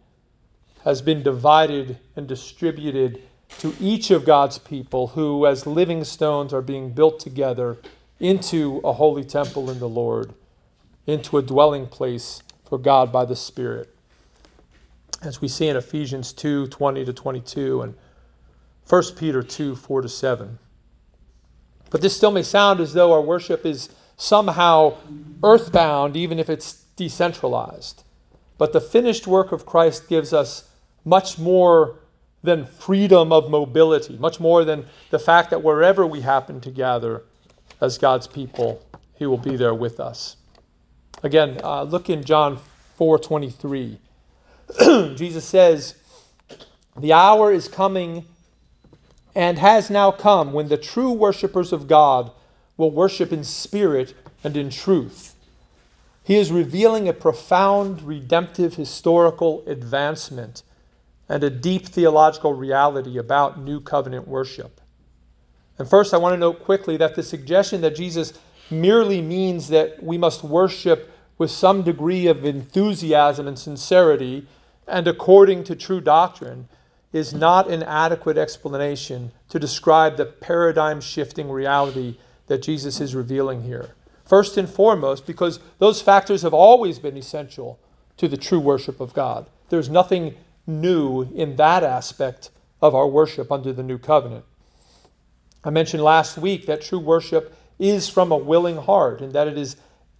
has 0.83 1.01
been 1.01 1.23
divided 1.23 1.97
and 2.17 2.27
distributed 2.27 3.21
to 3.59 3.73
each 3.79 4.11
of 4.11 4.25
God's 4.25 4.57
people 4.57 5.07
who, 5.07 5.45
as 5.45 5.65
living 5.65 6.03
stones, 6.03 6.53
are 6.53 6.61
being 6.61 6.91
built 6.91 7.21
together 7.21 7.77
into 8.19 8.81
a 8.83 8.93
holy 8.93 9.23
temple 9.23 9.69
in 9.69 9.79
the 9.79 9.89
Lord, 9.89 10.33
into 11.07 11.37
a 11.37 11.41
dwelling 11.41 11.87
place 11.87 12.41
for 12.67 12.77
God 12.77 13.11
by 13.11 13.25
the 13.25 13.35
Spirit 13.35 13.95
as 15.25 15.41
we 15.41 15.47
see 15.47 15.67
in 15.67 15.75
Ephesians 15.75 16.33
2 16.33 16.67
20 16.67 17.05
to 17.05 17.13
22 17.13 17.81
and 17.81 17.95
1 18.87 19.03
Peter 19.17 19.41
2 19.41 19.75
4 19.75 20.01
to 20.01 20.09
7. 20.09 20.59
But 21.89 22.01
this 22.01 22.15
still 22.15 22.31
may 22.31 22.43
sound 22.43 22.79
as 22.79 22.93
though 22.93 23.13
our 23.13 23.21
worship 23.21 23.65
is 23.65 23.89
somehow 24.17 24.95
earthbound, 25.43 26.15
even 26.15 26.39
if 26.39 26.49
it's 26.49 26.83
decentralized. 26.95 28.03
But 28.57 28.73
the 28.73 28.81
finished 28.81 29.27
work 29.27 29.51
of 29.51 29.65
Christ 29.65 30.07
gives 30.07 30.33
us 30.33 30.69
much 31.03 31.37
more 31.37 31.99
than 32.43 32.65
freedom 32.65 33.33
of 33.33 33.49
mobility, 33.49 34.17
much 34.17 34.39
more 34.39 34.63
than 34.63 34.85
the 35.09 35.19
fact 35.19 35.49
that 35.49 35.63
wherever 35.63 36.05
we 36.05 36.21
happen 36.21 36.61
to 36.61 36.71
gather 36.71 37.23
as 37.81 37.97
God's 37.97 38.27
people, 38.27 38.81
He 39.15 39.25
will 39.25 39.37
be 39.37 39.55
there 39.55 39.73
with 39.73 39.99
us. 39.99 40.37
Again, 41.23 41.59
uh, 41.63 41.83
look 41.83 42.09
in 42.09 42.23
John 42.23 42.59
4 42.97 43.19
23. 43.19 43.99
Jesus 45.15 45.45
says, 45.45 45.95
The 46.97 47.13
hour 47.13 47.51
is 47.51 47.67
coming 47.67 48.25
and 49.35 49.59
has 49.59 49.89
now 49.89 50.11
come 50.11 50.53
when 50.53 50.67
the 50.67 50.77
true 50.77 51.11
worshippers 51.11 51.73
of 51.73 51.87
God 51.87 52.31
will 52.77 52.91
worship 52.91 53.31
in 53.31 53.43
spirit 53.43 54.13
and 54.43 54.55
in 54.55 54.69
truth. 54.69 55.35
He 56.23 56.35
is 56.37 56.51
revealing 56.51 57.07
a 57.07 57.13
profound 57.13 58.01
redemptive 58.01 58.73
historical 58.73 59.63
advancement 59.67 60.63
and 61.29 61.43
a 61.43 61.49
deep 61.49 61.85
theological 61.87 62.53
reality 62.53 63.17
about 63.17 63.59
new 63.59 63.79
covenant 63.79 64.27
worship. 64.27 64.81
And 65.77 65.89
first, 65.89 66.13
I 66.13 66.17
want 66.17 66.33
to 66.33 66.39
note 66.39 66.63
quickly 66.63 66.97
that 66.97 67.15
the 67.15 67.23
suggestion 67.23 67.81
that 67.81 67.95
Jesus 67.95 68.33
merely 68.71 69.21
means 69.21 69.67
that 69.69 70.01
we 70.01 70.17
must 70.17 70.43
worship 70.43 71.11
with 71.37 71.51
some 71.51 71.83
degree 71.83 72.27
of 72.27 72.45
enthusiasm 72.45 73.47
and 73.47 73.59
sincerity 73.59 74.47
and 74.87 75.07
according 75.07 75.63
to 75.65 75.75
true 75.75 75.99
doctrine 75.99 76.67
is 77.11 77.33
not 77.33 77.69
an 77.69 77.83
adequate 77.83 78.37
explanation 78.37 79.31
to 79.49 79.59
describe 79.59 80.17
the 80.17 80.25
paradigm 80.25 81.01
shifting 81.01 81.49
reality 81.49 82.17
that 82.47 82.61
Jesus 82.61 83.01
is 83.01 83.15
revealing 83.15 83.61
here. 83.61 83.89
First 84.25 84.57
and 84.57 84.69
foremost, 84.69 85.25
because 85.25 85.59
those 85.79 86.01
factors 86.01 86.41
have 86.41 86.53
always 86.53 86.99
been 86.99 87.17
essential 87.17 87.79
to 88.17 88.27
the 88.27 88.37
true 88.37 88.59
worship 88.59 88.99
of 88.99 89.13
God. 89.13 89.49
There's 89.69 89.89
nothing 89.89 90.35
new 90.67 91.23
in 91.35 91.55
that 91.55 91.83
aspect 91.83 92.51
of 92.81 92.95
our 92.95 93.07
worship 93.07 93.51
under 93.51 93.71
the 93.73 93.83
new 93.83 93.97
covenant. 93.97 94.45
I 95.65 95.71
mentioned 95.71 96.03
last 96.03 96.37
week 96.37 96.67
that 96.67 96.81
true 96.81 96.99
worship 96.99 97.55
is 97.79 98.07
from 98.07 98.31
a 98.31 98.37
willing 98.37 98.77
heart 98.77 99.21
and 99.21 99.33
that 99.33 99.47
it 99.47 99.57
is 99.57 99.77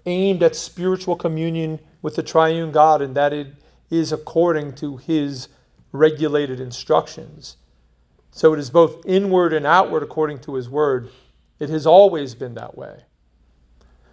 aimed 0.07 0.41
at 0.41 0.55
spiritual 0.55 1.15
communion 1.15 1.79
with 2.01 2.15
the 2.15 2.23
triune 2.23 2.71
God 2.71 3.01
and 3.03 3.15
that 3.15 3.31
it 3.31 3.47
is 3.91 4.11
according 4.11 4.73
to 4.75 4.97
his 4.97 5.47
regulated 5.91 6.59
instructions. 6.59 7.57
So 8.31 8.53
it 8.53 8.59
is 8.59 8.71
both 8.71 9.05
inward 9.05 9.53
and 9.53 9.67
outward 9.67 10.01
according 10.01 10.39
to 10.39 10.55
his 10.55 10.67
word. 10.67 11.09
It 11.59 11.69
has 11.69 11.85
always 11.85 12.33
been 12.33 12.55
that 12.55 12.75
way. 12.75 13.03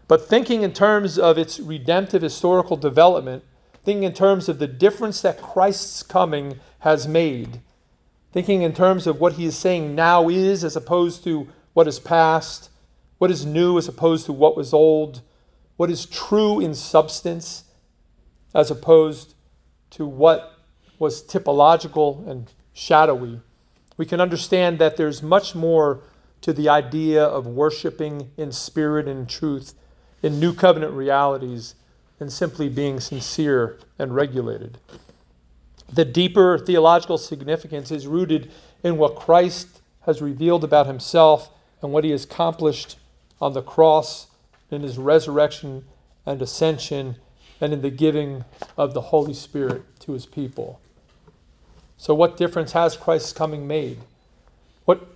But 0.08 0.28
thinking 0.28 0.62
in 0.62 0.72
terms 0.72 1.18
of 1.18 1.38
its 1.38 1.58
redemptive 1.58 2.20
historical 2.20 2.76
development, 2.76 3.42
thinking 3.84 4.04
in 4.04 4.12
terms 4.12 4.48
of 4.48 4.58
the 4.58 4.66
difference 4.66 5.22
that 5.22 5.40
Christ's 5.40 6.02
coming 6.02 6.60
has 6.80 7.08
made, 7.08 7.60
thinking 8.32 8.62
in 8.62 8.72
terms 8.72 9.06
of 9.06 9.20
what 9.20 9.34
he 9.34 9.44
is 9.44 9.56
saying 9.56 9.94
now 9.94 10.28
is 10.28 10.64
as 10.64 10.76
opposed 10.76 11.24
to 11.24 11.46
what 11.74 11.86
is 11.86 11.98
past, 11.98 12.70
what 13.18 13.30
is 13.30 13.46
new 13.46 13.78
as 13.78 13.88
opposed 13.88 14.26
to 14.26 14.32
what 14.32 14.56
was 14.56 14.72
old, 14.72 15.20
what 15.76 15.90
is 15.90 16.06
true 16.06 16.60
in 16.60 16.74
substance 16.74 17.64
as 18.54 18.70
opposed 18.70 19.34
to 19.90 20.06
what 20.06 20.54
was 20.98 21.22
typological 21.22 22.26
and 22.28 22.50
shadowy, 22.72 23.40
we 23.96 24.06
can 24.06 24.20
understand 24.20 24.78
that 24.78 24.96
there's 24.96 25.22
much 25.22 25.54
more 25.54 26.00
to 26.40 26.52
the 26.52 26.68
idea 26.68 27.24
of 27.24 27.46
worshiping 27.46 28.30
in 28.36 28.50
spirit 28.50 29.06
and 29.06 29.28
truth 29.28 29.74
in 30.22 30.40
new 30.40 30.54
covenant 30.54 30.92
realities 30.92 31.74
than 32.18 32.30
simply 32.30 32.68
being 32.68 33.00
sincere 33.00 33.78
and 33.98 34.14
regulated. 34.14 34.78
The 35.94 36.04
deeper 36.06 36.58
theological 36.58 37.18
significance 37.18 37.90
is 37.90 38.06
rooted 38.06 38.50
in 38.82 38.96
what 38.96 39.16
Christ 39.16 39.68
has 40.06 40.22
revealed 40.22 40.64
about 40.64 40.86
himself 40.86 41.50
and 41.82 41.92
what 41.92 42.04
he 42.04 42.10
has 42.12 42.24
accomplished 42.24 42.96
on 43.42 43.52
the 43.52 43.60
cross 43.60 44.26
in 44.70 44.82
his 44.82 44.96
resurrection 44.96 45.84
and 46.24 46.40
ascension 46.40 47.16
and 47.60 47.74
in 47.74 47.82
the 47.82 47.90
giving 47.90 48.44
of 48.78 48.94
the 48.94 49.00
Holy 49.02 49.34
Spirit 49.34 49.82
to 50.00 50.12
his 50.12 50.24
people. 50.24 50.80
So, 51.98 52.14
what 52.14 52.36
difference 52.36 52.72
has 52.72 52.96
Christ's 52.96 53.32
coming 53.32 53.66
made? 53.66 53.98
What 54.86 55.06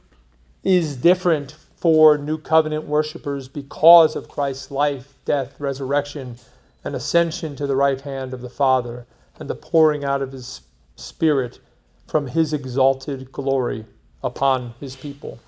is 0.63 0.97
different 0.97 1.57
for 1.77 2.19
new 2.19 2.39
covenant 2.39 2.85
worshippers 2.85 3.49
because 3.49 4.15
of 4.15 4.29
Christ's 4.29 4.71
life, 4.71 5.15
death, 5.25 5.59
resurrection, 5.59 6.37
and 6.85 6.95
ascension 6.95 7.57
to 7.57 7.67
the 7.67 7.77
right 7.77 8.01
hand 8.01 8.35
of 8.35 8.43
the 8.43 8.51
Father, 8.51 9.07
and 9.39 9.51
the 9.51 9.55
pouring 9.55 10.05
out 10.05 10.23
of 10.23 10.33
his 10.33 10.61
Spirit 10.97 11.61
from 12.07 12.27
his 12.27 12.53
exalted 12.53 13.31
glory 13.33 13.85
upon 14.23 14.75
his 14.81 14.97
people? 14.97 15.39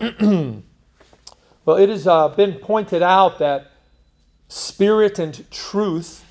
well, 0.00 0.62
it 1.76 1.88
has 1.88 2.06
uh, 2.06 2.28
been 2.28 2.54
pointed 2.54 3.02
out 3.02 3.38
that 3.38 3.72
spirit 4.48 5.18
and 5.18 5.48
truth 5.50 6.24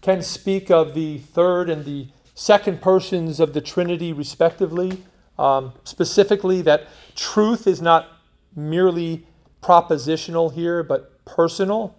can 0.00 0.22
speak 0.22 0.70
of 0.70 0.94
the 0.94 1.18
third 1.18 1.68
and 1.68 1.84
the 1.84 2.08
second 2.34 2.80
persons 2.80 3.40
of 3.40 3.52
the 3.52 3.60
Trinity, 3.60 4.12
respectively. 4.12 5.02
Um, 5.38 5.72
specifically, 5.84 6.62
that 6.62 6.86
truth 7.16 7.66
is 7.66 7.82
not 7.82 8.08
merely 8.54 9.26
propositional 9.62 10.52
here, 10.52 10.82
but 10.82 11.24
personal. 11.24 11.94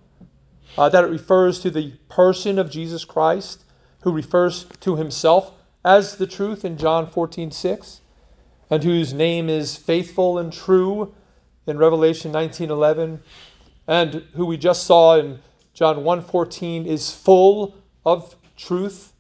Uh, 0.78 0.88
that 0.88 1.03
it 1.03 1.07
refers 1.07 1.59
to 1.59 1.70
the 1.70 1.91
person 2.09 2.59
of 2.59 2.70
Jesus 2.70 3.03
Christ, 3.03 3.63
who 4.01 4.11
refers 4.11 4.65
to 4.79 4.95
himself 4.95 5.51
as 5.83 6.15
the 6.15 6.27
truth 6.27 6.65
in 6.65 6.77
John 6.77 7.09
14 7.09 7.51
6, 7.51 8.01
and 8.69 8.83
whose 8.83 9.13
name 9.13 9.49
is 9.49 9.75
faithful 9.75 10.39
and 10.39 10.51
true 10.51 11.13
in 11.67 11.77
Revelation 11.77 12.31
19 12.31 12.69
11, 12.69 13.21
and 13.87 14.23
who 14.33 14.45
we 14.45 14.57
just 14.57 14.83
saw 14.83 15.17
in 15.17 15.39
John 15.73 16.03
1 16.03 16.23
14 16.23 16.85
is 16.85 17.11
full 17.11 17.75
of 18.05 18.35
truth. 18.57 19.13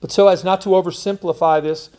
But 0.00 0.12
so 0.12 0.28
as 0.28 0.44
not 0.44 0.60
to 0.62 0.70
oversimplify 0.70 1.62
this, 1.62 1.90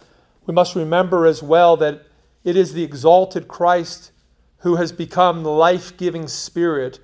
we 0.45 0.53
must 0.53 0.75
remember 0.75 1.25
as 1.25 1.43
well 1.43 1.75
that 1.77 2.03
it 2.43 2.55
is 2.55 2.73
the 2.73 2.84
exalted 2.84 3.47
Christ 3.47 4.11
who 4.59 4.75
has 4.75 4.91
become 4.91 5.43
the 5.43 5.51
life 5.51 5.95
giving 5.97 6.27
Spirit, 6.27 6.99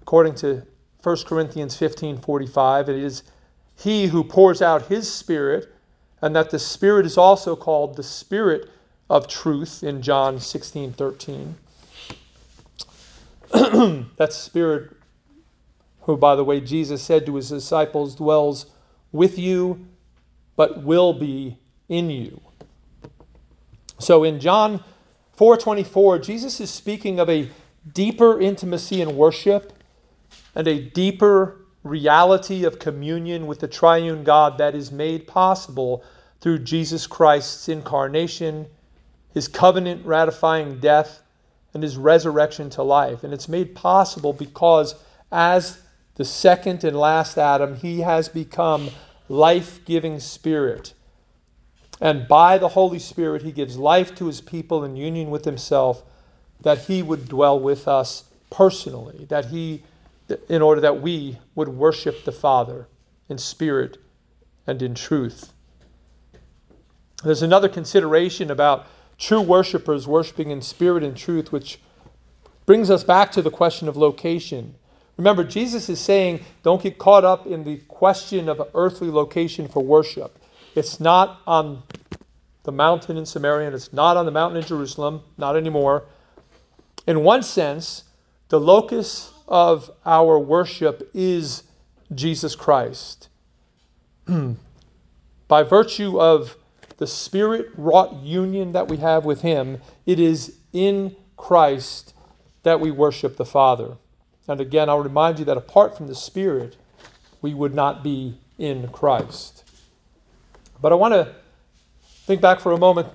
according 0.00 0.34
to 0.36 0.62
1 1.02 1.16
Corinthians 1.26 1.76
15 1.76 2.18
45. 2.18 2.88
It 2.88 2.96
is 2.96 3.22
He 3.82 4.06
who 4.06 4.22
pours 4.22 4.62
out 4.62 4.86
His 4.86 5.12
Spirit, 5.12 5.72
and 6.20 6.36
that 6.36 6.50
the 6.50 6.58
Spirit 6.58 7.04
is 7.04 7.18
also 7.18 7.56
called 7.56 7.96
the 7.96 8.02
Spirit 8.02 8.70
of 9.10 9.26
truth 9.26 9.82
in 9.82 10.02
John 10.02 10.38
16 10.40 10.92
13. 10.92 11.54
that 13.52 14.32
Spirit, 14.32 14.92
who, 16.02 16.16
by 16.16 16.36
the 16.36 16.44
way, 16.44 16.60
Jesus 16.60 17.02
said 17.02 17.26
to 17.26 17.34
His 17.36 17.48
disciples, 17.48 18.14
dwells 18.14 18.66
with 19.10 19.38
you, 19.38 19.84
but 20.56 20.82
will 20.82 21.12
be 21.12 21.56
in 21.88 22.08
you. 22.08 22.40
So 23.98 24.24
in 24.24 24.40
John 24.40 24.82
4:24, 25.38 26.22
Jesus 26.22 26.60
is 26.60 26.70
speaking 26.70 27.18
of 27.18 27.28
a 27.28 27.48
deeper 27.94 28.40
intimacy 28.40 29.00
in 29.00 29.16
worship 29.16 29.72
and 30.54 30.68
a 30.68 30.80
deeper 30.80 31.61
reality 31.82 32.64
of 32.64 32.78
communion 32.78 33.46
with 33.46 33.60
the 33.60 33.68
triune 33.68 34.24
God 34.24 34.58
that 34.58 34.74
is 34.74 34.92
made 34.92 35.26
possible 35.26 36.04
through 36.40 36.60
Jesus 36.60 37.06
Christ's 37.06 37.68
incarnation, 37.68 38.66
his 39.34 39.48
covenant 39.48 40.04
ratifying 40.06 40.78
death, 40.80 41.22
and 41.74 41.82
his 41.82 41.96
resurrection 41.96 42.70
to 42.70 42.82
life. 42.82 43.24
And 43.24 43.32
it's 43.32 43.48
made 43.48 43.74
possible 43.74 44.32
because 44.32 44.94
as 45.30 45.78
the 46.14 46.24
second 46.24 46.84
and 46.84 46.98
last 46.98 47.38
Adam, 47.38 47.74
he 47.76 48.00
has 48.00 48.28
become 48.28 48.90
life-giving 49.28 50.20
spirit 50.20 50.92
and 52.02 52.26
by 52.26 52.58
the 52.58 52.68
Holy 52.68 52.98
Spirit, 52.98 53.42
He 53.42 53.52
gives 53.52 53.78
life 53.78 54.12
to 54.16 54.26
His 54.26 54.40
people 54.40 54.82
in 54.82 54.96
union 54.96 55.30
with 55.30 55.44
Himself, 55.44 56.02
that 56.60 56.78
He 56.78 57.00
would 57.00 57.28
dwell 57.28 57.60
with 57.60 57.86
us 57.86 58.24
personally, 58.50 59.24
that 59.26 59.44
He, 59.46 59.84
in 60.48 60.62
order 60.62 60.80
that 60.80 61.02
we 61.02 61.38
would 61.54 61.68
worship 61.68 62.24
the 62.24 62.32
Father 62.32 62.88
in 63.28 63.38
spirit 63.38 63.98
and 64.66 64.82
in 64.82 64.94
truth. 64.94 65.52
There's 67.24 67.42
another 67.42 67.68
consideration 67.68 68.50
about 68.50 68.86
true 69.18 69.40
worshipers 69.40 70.06
worshiping 70.08 70.50
in 70.50 70.60
spirit 70.60 71.04
and 71.04 71.16
truth, 71.16 71.52
which 71.52 71.78
brings 72.66 72.90
us 72.90 73.04
back 73.04 73.32
to 73.32 73.42
the 73.42 73.50
question 73.50 73.88
of 73.88 73.96
location. 73.96 74.74
Remember, 75.16 75.44
Jesus 75.44 75.88
is 75.88 76.00
saying, 76.00 76.40
don't 76.62 76.82
get 76.82 76.98
caught 76.98 77.24
up 77.24 77.46
in 77.46 77.64
the 77.64 77.76
question 77.88 78.48
of 78.48 78.60
earthly 78.74 79.10
location 79.10 79.68
for 79.68 79.82
worship. 79.82 80.38
It's 80.74 80.98
not 80.98 81.40
on 81.46 81.82
the 82.64 82.72
mountain 82.72 83.16
in 83.16 83.26
Samaria, 83.26 83.66
and 83.66 83.74
it's 83.74 83.92
not 83.92 84.16
on 84.16 84.24
the 84.24 84.32
mountain 84.32 84.60
in 84.60 84.66
Jerusalem, 84.66 85.22
not 85.36 85.56
anymore. 85.56 86.04
In 87.06 87.22
one 87.24 87.42
sense, 87.42 88.04
the 88.48 88.58
locus 88.58 89.32
of 89.52 89.90
our 90.06 90.38
worship 90.38 91.10
is 91.12 91.62
Jesus 92.14 92.56
Christ. 92.56 93.28
By 95.48 95.62
virtue 95.62 96.18
of 96.18 96.56
the 96.96 97.06
spirit 97.06 97.70
wrought 97.76 98.14
union 98.22 98.72
that 98.72 98.88
we 98.88 98.96
have 98.96 99.26
with 99.26 99.42
Him, 99.42 99.78
it 100.06 100.18
is 100.18 100.56
in 100.72 101.14
Christ 101.36 102.14
that 102.62 102.80
we 102.80 102.90
worship 102.90 103.36
the 103.36 103.44
Father. 103.44 103.96
And 104.48 104.60
again, 104.60 104.88
I'll 104.88 105.02
remind 105.02 105.38
you 105.38 105.44
that 105.44 105.56
apart 105.56 105.96
from 105.96 106.06
the 106.06 106.14
Spirit, 106.14 106.76
we 107.42 107.54
would 107.54 107.74
not 107.74 108.02
be 108.02 108.38
in 108.58 108.88
Christ. 108.88 109.64
But 110.80 110.92
I 110.92 110.94
want 110.94 111.12
to 111.14 111.34
think 112.26 112.40
back 112.40 112.60
for 112.60 112.72
a 112.72 112.78
moment 112.78 113.08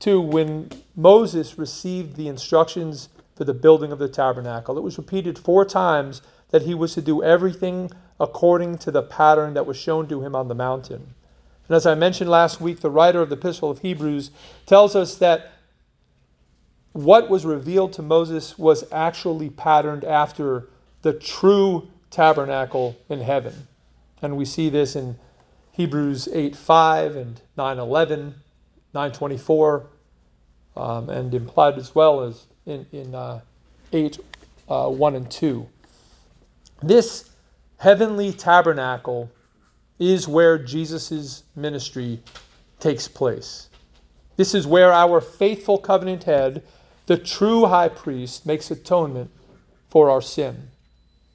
to 0.00 0.20
when 0.20 0.70
Moses 0.96 1.58
received 1.58 2.16
the 2.16 2.28
instructions 2.28 3.10
for 3.40 3.44
the 3.44 3.54
building 3.54 3.90
of 3.90 3.98
the 3.98 4.06
tabernacle. 4.06 4.76
It 4.76 4.82
was 4.82 4.98
repeated 4.98 5.38
four 5.38 5.64
times 5.64 6.20
that 6.50 6.60
he 6.60 6.74
was 6.74 6.92
to 6.92 7.00
do 7.00 7.22
everything 7.22 7.90
according 8.20 8.76
to 8.76 8.90
the 8.90 9.00
pattern 9.00 9.54
that 9.54 9.64
was 9.64 9.78
shown 9.78 10.06
to 10.08 10.20
him 10.20 10.34
on 10.34 10.46
the 10.46 10.54
mountain. 10.54 11.14
And 11.66 11.74
as 11.74 11.86
I 11.86 11.94
mentioned 11.94 12.28
last 12.28 12.60
week, 12.60 12.80
the 12.80 12.90
writer 12.90 13.22
of 13.22 13.30
the 13.30 13.36
Epistle 13.36 13.70
of 13.70 13.78
Hebrews 13.78 14.30
tells 14.66 14.94
us 14.94 15.14
that 15.14 15.52
what 16.92 17.30
was 17.30 17.46
revealed 17.46 17.94
to 17.94 18.02
Moses 18.02 18.58
was 18.58 18.84
actually 18.92 19.48
patterned 19.48 20.04
after 20.04 20.68
the 21.00 21.14
true 21.14 21.88
tabernacle 22.10 22.94
in 23.08 23.22
heaven. 23.22 23.54
And 24.20 24.36
we 24.36 24.44
see 24.44 24.68
this 24.68 24.96
in 24.96 25.16
Hebrews 25.72 26.28
8 26.30 26.54
5 26.54 27.16
and 27.16 27.40
9 27.56 27.78
11, 27.78 28.34
9 28.92 29.12
24, 29.12 29.86
um, 30.76 31.08
and 31.08 31.32
implied 31.32 31.78
as 31.78 31.94
well 31.94 32.20
as 32.20 32.44
in, 32.70 32.86
in 32.92 33.14
uh, 33.14 33.40
8 33.92 34.18
uh, 34.68 34.88
1 34.88 35.16
and 35.16 35.30
2. 35.30 35.66
This 36.82 37.30
heavenly 37.76 38.32
tabernacle 38.32 39.30
is 39.98 40.26
where 40.26 40.56
Jesus' 40.56 41.42
ministry 41.56 42.20
takes 42.78 43.06
place. 43.06 43.68
This 44.36 44.54
is 44.54 44.66
where 44.66 44.92
our 44.92 45.20
faithful 45.20 45.76
covenant 45.76 46.24
head, 46.24 46.62
the 47.06 47.18
true 47.18 47.66
high 47.66 47.88
priest, 47.88 48.46
makes 48.46 48.70
atonement 48.70 49.30
for 49.88 50.08
our 50.08 50.22
sin. 50.22 50.68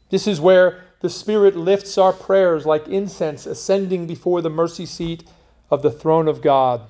This 0.10 0.28
is 0.28 0.42
where 0.42 0.82
the 1.02 1.10
Spirit 1.10 1.56
lifts 1.56 1.98
our 1.98 2.14
prayers 2.14 2.66
like 2.66 2.88
incense 2.88 3.46
ascending 3.46 4.08
before 4.08 4.42
the 4.42 4.50
mercy 4.50 4.86
seat 4.86 5.26
of 5.70 5.82
the 5.82 5.92
throne 5.92 6.28
of 6.28 6.42
God. 6.42 6.82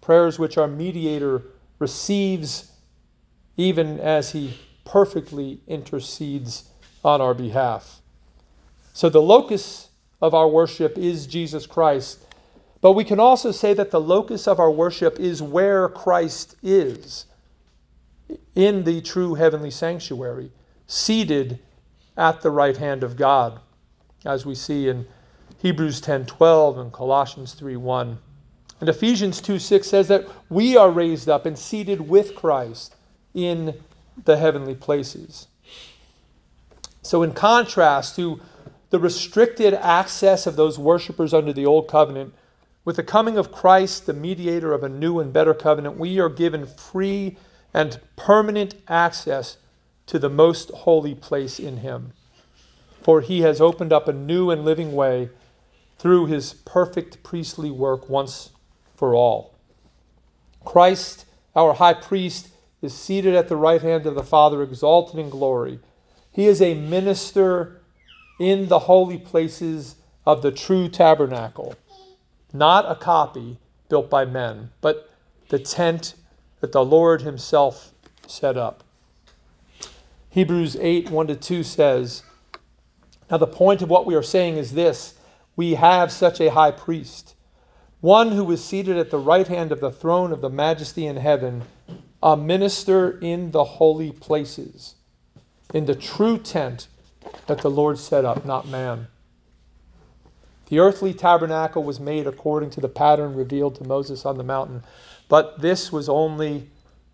Prayers 0.00 0.38
which 0.38 0.58
our 0.58 0.68
mediator 0.68 1.42
receives 1.78 2.71
even 3.56 4.00
as 4.00 4.30
he 4.30 4.58
perfectly 4.84 5.60
intercedes 5.66 6.64
on 7.04 7.20
our 7.20 7.34
behalf. 7.34 8.00
So 8.94 9.08
the 9.08 9.22
locus 9.22 9.88
of 10.20 10.34
our 10.34 10.48
worship 10.48 10.96
is 10.96 11.26
Jesus 11.26 11.66
Christ. 11.66 12.18
But 12.80 12.92
we 12.92 13.04
can 13.04 13.20
also 13.20 13.52
say 13.52 13.74
that 13.74 13.90
the 13.90 14.00
locus 14.00 14.48
of 14.48 14.58
our 14.58 14.70
worship 14.70 15.20
is 15.20 15.42
where 15.42 15.88
Christ 15.88 16.56
is 16.62 17.26
in 18.54 18.84
the 18.84 19.00
true 19.00 19.34
heavenly 19.34 19.70
sanctuary, 19.70 20.50
seated 20.86 21.58
at 22.16 22.40
the 22.40 22.50
right 22.50 22.76
hand 22.76 23.02
of 23.02 23.16
God, 23.16 23.60
as 24.24 24.44
we 24.44 24.54
see 24.54 24.88
in 24.88 25.06
Hebrews 25.58 26.00
10:12 26.00 26.78
and 26.78 26.92
Colossians 26.92 27.54
3:1. 27.54 28.18
And 28.80 28.88
Ephesians 28.88 29.40
2:6 29.40 29.88
says 29.88 30.08
that 30.08 30.26
we 30.50 30.76
are 30.76 30.90
raised 30.90 31.28
up 31.28 31.46
and 31.46 31.58
seated 31.58 32.00
with 32.08 32.34
Christ 32.34 32.96
in 33.34 33.74
the 34.24 34.36
heavenly 34.36 34.74
places. 34.74 35.48
So 37.02 37.22
in 37.22 37.32
contrast 37.32 38.16
to 38.16 38.40
the 38.90 38.98
restricted 38.98 39.74
access 39.74 40.46
of 40.46 40.56
those 40.56 40.78
worshippers 40.78 41.32
under 41.32 41.52
the 41.52 41.66
old 41.66 41.88
covenant, 41.88 42.34
with 42.84 42.96
the 42.96 43.02
coming 43.02 43.38
of 43.38 43.52
Christ, 43.52 44.06
the 44.06 44.12
mediator 44.12 44.72
of 44.72 44.82
a 44.82 44.88
new 44.88 45.20
and 45.20 45.32
better 45.32 45.54
covenant, 45.54 45.98
we 45.98 46.18
are 46.18 46.28
given 46.28 46.66
free 46.66 47.36
and 47.74 47.98
permanent 48.16 48.74
access 48.88 49.56
to 50.06 50.18
the 50.18 50.28
most 50.28 50.70
holy 50.70 51.14
place 51.14 51.58
in 51.58 51.76
him. 51.76 52.12
For 53.02 53.20
he 53.20 53.40
has 53.40 53.60
opened 53.60 53.92
up 53.92 54.08
a 54.08 54.12
new 54.12 54.50
and 54.50 54.64
living 54.64 54.92
way 54.92 55.30
through 55.98 56.26
his 56.26 56.54
perfect 56.64 57.22
priestly 57.22 57.70
work 57.70 58.08
once 58.08 58.50
for 58.96 59.14
all. 59.14 59.54
Christ, 60.64 61.24
our 61.56 61.72
high 61.72 61.94
priest, 61.94 62.48
is 62.82 62.92
seated 62.92 63.34
at 63.34 63.48
the 63.48 63.56
right 63.56 63.80
hand 63.80 64.06
of 64.06 64.14
the 64.14 64.22
Father, 64.22 64.62
exalted 64.62 65.18
in 65.18 65.30
glory. 65.30 65.78
He 66.32 66.46
is 66.46 66.60
a 66.60 66.74
minister 66.74 67.80
in 68.38 68.68
the 68.68 68.80
holy 68.80 69.18
places 69.18 69.96
of 70.26 70.42
the 70.42 70.50
true 70.50 70.88
tabernacle, 70.88 71.74
not 72.52 72.90
a 72.90 72.96
copy 72.96 73.56
built 73.88 74.10
by 74.10 74.24
men, 74.24 74.70
but 74.80 75.08
the 75.48 75.58
tent 75.58 76.14
that 76.60 76.72
the 76.72 76.84
Lord 76.84 77.22
Himself 77.22 77.92
set 78.26 78.56
up. 78.56 78.82
Hebrews 80.30 80.76
8 80.80 81.10
1 81.10 81.26
to 81.26 81.36
2 81.36 81.62
says, 81.62 82.22
Now 83.30 83.36
the 83.36 83.46
point 83.46 83.82
of 83.82 83.90
what 83.90 84.06
we 84.06 84.14
are 84.14 84.22
saying 84.22 84.56
is 84.56 84.72
this 84.72 85.14
we 85.56 85.74
have 85.74 86.10
such 86.10 86.40
a 86.40 86.50
high 86.50 86.70
priest, 86.70 87.34
one 88.00 88.32
who 88.32 88.50
is 88.50 88.64
seated 88.64 88.96
at 88.96 89.10
the 89.10 89.18
right 89.18 89.46
hand 89.46 89.70
of 89.70 89.80
the 89.80 89.92
throne 89.92 90.32
of 90.32 90.40
the 90.40 90.48
majesty 90.48 91.06
in 91.06 91.16
heaven, 91.16 91.62
a 92.22 92.36
minister 92.36 93.18
in 93.20 93.50
the 93.50 93.64
holy 93.64 94.12
places, 94.12 94.94
in 95.74 95.84
the 95.84 95.94
true 95.94 96.38
tent 96.38 96.88
that 97.46 97.58
the 97.58 97.70
Lord 97.70 97.98
set 97.98 98.24
up, 98.24 98.44
not 98.44 98.68
man. 98.68 99.08
The 100.68 100.78
earthly 100.78 101.12
tabernacle 101.12 101.82
was 101.82 102.00
made 102.00 102.26
according 102.26 102.70
to 102.70 102.80
the 102.80 102.88
pattern 102.88 103.34
revealed 103.34 103.74
to 103.76 103.84
Moses 103.84 104.24
on 104.24 104.38
the 104.38 104.44
mountain, 104.44 104.82
but 105.28 105.60
this 105.60 105.92
was 105.92 106.08
only 106.08 106.70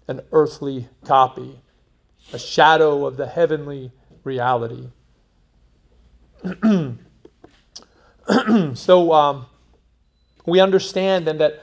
an 0.06 0.20
earthly 0.32 0.88
copy, 1.04 1.58
a 2.32 2.38
shadow 2.38 3.06
of 3.06 3.16
the 3.16 3.26
heavenly 3.26 3.90
reality. 4.24 4.88
so 8.74 9.12
um, 9.12 9.46
we 10.46 10.60
understand 10.60 11.26
then 11.26 11.38
that 11.38 11.60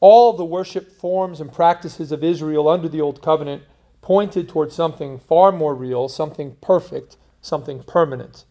all 0.00 0.32
the 0.32 0.44
worship 0.44 0.90
forms 0.92 1.40
and 1.40 1.52
practices 1.52 2.12
of 2.12 2.22
Israel 2.22 2.68
under 2.68 2.88
the 2.88 3.00
Old 3.00 3.20
Covenant 3.20 3.62
pointed 4.00 4.48
towards 4.48 4.74
something 4.74 5.18
far 5.18 5.50
more 5.50 5.74
real, 5.74 6.08
something 6.08 6.56
perfect, 6.60 7.16
something 7.42 7.82
permanent. 7.82 8.44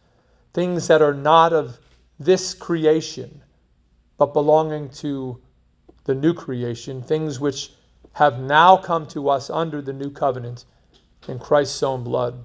Things 0.54 0.88
that 0.88 1.02
are 1.02 1.14
not 1.14 1.54
of 1.54 1.80
this 2.20 2.54
creation, 2.54 3.42
but 4.18 4.34
belonging 4.34 4.90
to 4.90 5.40
the 6.04 6.16
new 6.16 6.34
creation, 6.34 7.02
things 7.02 7.40
which 7.40 7.74
have 8.14 8.40
now 8.40 8.78
come 8.78 9.06
to 9.08 9.30
us 9.30 9.50
under 9.50 9.82
the 9.82 9.94
new 9.94 10.10
covenant 10.10 10.66
in 11.28 11.38
Christ's 11.40 11.84
own 11.84 12.04
blood. 12.04 12.44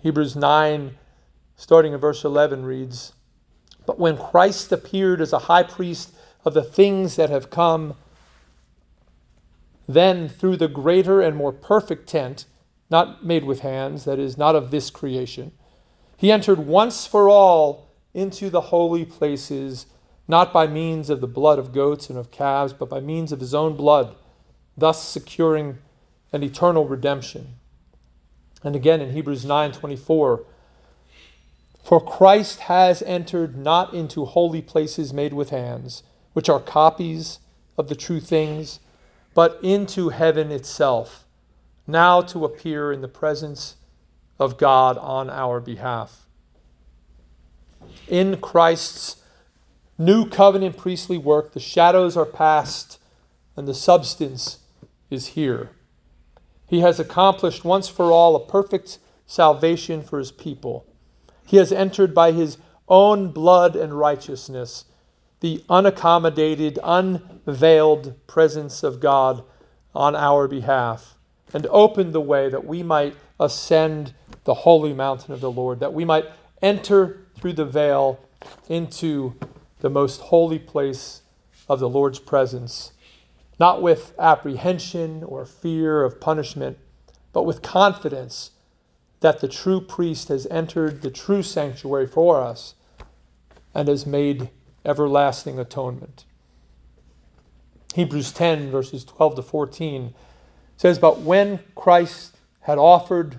Hebrews 0.00 0.34
9, 0.34 0.98
starting 1.56 1.92
in 1.92 2.00
verse 2.00 2.24
11, 2.24 2.64
reads 2.64 3.12
But 3.86 3.98
when 3.98 4.18
Christ 4.18 4.72
appeared 4.72 5.20
as 5.20 5.32
a 5.32 5.38
high 5.38 5.62
priest 5.62 6.12
of 6.44 6.54
the 6.54 6.62
things 6.62 7.16
that 7.16 7.30
have 7.30 7.50
come, 7.50 7.94
then 9.88 10.28
through 10.28 10.56
the 10.56 10.68
greater 10.68 11.20
and 11.20 11.36
more 11.36 11.52
perfect 11.52 12.08
tent, 12.08 12.46
not 12.90 13.24
made 13.24 13.44
with 13.44 13.60
hands, 13.60 14.04
that 14.04 14.18
is, 14.18 14.36
not 14.36 14.54
of 14.54 14.70
this 14.70 14.90
creation, 14.90 15.52
he 16.16 16.30
entered 16.30 16.58
once 16.58 17.06
for 17.06 17.28
all 17.28 17.88
into 18.14 18.50
the 18.50 18.60
holy 18.60 19.04
places, 19.04 19.86
not 20.28 20.52
by 20.52 20.66
means 20.66 21.10
of 21.10 21.20
the 21.20 21.26
blood 21.26 21.58
of 21.58 21.72
goats 21.72 22.10
and 22.10 22.18
of 22.18 22.30
calves, 22.30 22.72
but 22.72 22.88
by 22.88 23.00
means 23.00 23.32
of 23.32 23.40
his 23.40 23.54
own 23.54 23.76
blood, 23.76 24.14
thus 24.76 25.02
securing 25.02 25.78
an 26.32 26.42
eternal 26.42 26.86
redemption. 26.86 27.46
And 28.64 28.76
again 28.76 29.00
in 29.00 29.10
Hebrews 29.10 29.44
9:24, 29.44 30.44
for 31.82 32.00
Christ 32.00 32.60
has 32.60 33.02
entered 33.02 33.56
not 33.56 33.92
into 33.92 34.24
holy 34.24 34.62
places 34.62 35.12
made 35.12 35.32
with 35.32 35.50
hands, 35.50 36.04
which 36.32 36.48
are 36.48 36.60
copies 36.60 37.38
of 37.76 37.88
the 37.88 37.94
true 37.94 38.20
things, 38.20 38.80
but 39.34 39.58
into 39.62 40.08
heaven 40.08 40.50
itself, 40.50 41.24
now 41.86 42.20
to 42.20 42.44
appear 42.44 42.92
in 42.92 43.00
the 43.00 43.08
presence 43.08 43.76
of 44.38 44.58
God 44.58 44.98
on 44.98 45.30
our 45.30 45.60
behalf. 45.60 46.26
In 48.08 48.40
Christ's 48.40 49.16
new 49.98 50.28
covenant 50.28 50.76
priestly 50.76 51.18
work, 51.18 51.52
the 51.52 51.60
shadows 51.60 52.16
are 52.16 52.26
past 52.26 52.98
and 53.56 53.68
the 53.68 53.74
substance 53.74 54.58
is 55.10 55.26
here. 55.26 55.70
He 56.66 56.80
has 56.80 56.98
accomplished 56.98 57.64
once 57.64 57.88
for 57.88 58.10
all 58.10 58.34
a 58.34 58.46
perfect 58.46 58.98
salvation 59.26 60.02
for 60.02 60.18
his 60.18 60.32
people. 60.32 60.86
He 61.44 61.58
has 61.58 61.72
entered 61.72 62.14
by 62.14 62.32
his 62.32 62.56
own 62.88 63.30
blood 63.30 63.76
and 63.76 63.92
righteousness 63.92 64.86
the 65.42 65.58
unaccommodated, 65.68 66.78
unveiled 66.84 68.14
presence 68.28 68.84
of 68.84 69.00
God 69.00 69.42
on 69.92 70.14
our 70.14 70.46
behalf 70.46 71.16
and 71.52 71.66
opened 71.66 72.12
the 72.12 72.20
way 72.20 72.48
that 72.48 72.64
we 72.64 72.80
might 72.80 73.16
ascend 73.40 74.14
the 74.44 74.54
holy 74.54 74.92
mountain 74.92 75.34
of 75.34 75.40
the 75.40 75.50
Lord, 75.50 75.80
that 75.80 75.92
we 75.92 76.04
might 76.04 76.26
enter 76.62 77.26
through 77.34 77.54
the 77.54 77.64
veil 77.64 78.20
into 78.68 79.34
the 79.80 79.90
most 79.90 80.20
holy 80.20 80.60
place 80.60 81.22
of 81.68 81.80
the 81.80 81.88
Lord's 81.88 82.20
presence, 82.20 82.92
not 83.58 83.82
with 83.82 84.14
apprehension 84.20 85.24
or 85.24 85.44
fear 85.44 86.04
of 86.04 86.20
punishment, 86.20 86.78
but 87.32 87.42
with 87.42 87.62
confidence 87.62 88.52
that 89.18 89.40
the 89.40 89.48
true 89.48 89.80
priest 89.80 90.28
has 90.28 90.46
entered 90.52 91.02
the 91.02 91.10
true 91.10 91.42
sanctuary 91.42 92.06
for 92.06 92.40
us 92.40 92.76
and 93.74 93.88
has 93.88 94.06
made 94.06 94.48
everlasting 94.84 95.58
atonement. 95.58 96.24
Hebrews 97.94 98.32
10, 98.32 98.70
verses 98.70 99.04
12 99.04 99.36
to 99.36 99.42
14 99.42 100.14
says, 100.76 100.98
But 100.98 101.20
when 101.20 101.60
Christ 101.74 102.36
had 102.60 102.78
offered 102.78 103.38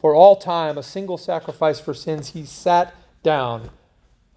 for 0.00 0.14
all 0.14 0.36
time 0.36 0.76
a 0.76 0.82
single 0.82 1.18
sacrifice 1.18 1.78
for 1.78 1.94
sins, 1.94 2.28
he 2.28 2.44
sat 2.44 2.94
down 3.22 3.70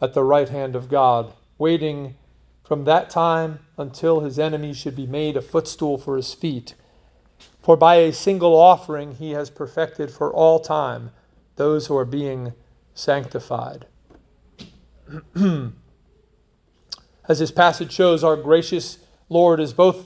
at 0.01 0.14
the 0.14 0.24
right 0.24 0.49
hand 0.49 0.76
of 0.76 0.89
God, 0.89 1.34
waiting 1.58 2.16
from 2.64 2.84
that 2.86 3.10
time 3.10 3.60
until 3.78 4.20
his 4.20 4.38
enemies 4.38 4.78
should 4.78 4.95
be 4.95 5.08
made 5.08 5.38
a 5.38 5.41
footstool 5.41 5.97
for 5.97 6.16
his 6.16 6.34
feet. 6.34 6.76
For 7.62 7.76
by 7.76 7.95
a 7.95 8.14
single 8.14 8.56
offering 8.56 9.16
he 9.16 9.32
has 9.32 9.49
perfected 9.49 10.12
for 10.12 10.32
all 10.34 10.60
time 10.60 11.12
those 11.56 11.88
who 11.88 11.97
are 11.97 12.06
being 12.06 12.53
sanctified. 12.93 13.88
As 17.28 17.39
this 17.39 17.51
passage 17.51 17.91
shows, 17.91 18.23
our 18.23 18.36
gracious 18.36 18.99
Lord 19.30 19.59
is 19.59 19.73
both 19.73 20.05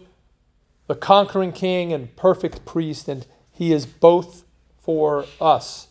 the 0.87 0.95
conquering 0.95 1.51
king 1.51 1.91
and 1.91 2.15
perfect 2.15 2.65
priest, 2.65 3.09
and 3.09 3.25
he 3.51 3.73
is 3.73 3.85
both 3.85 4.45
for 4.81 5.25
us. 5.41 5.87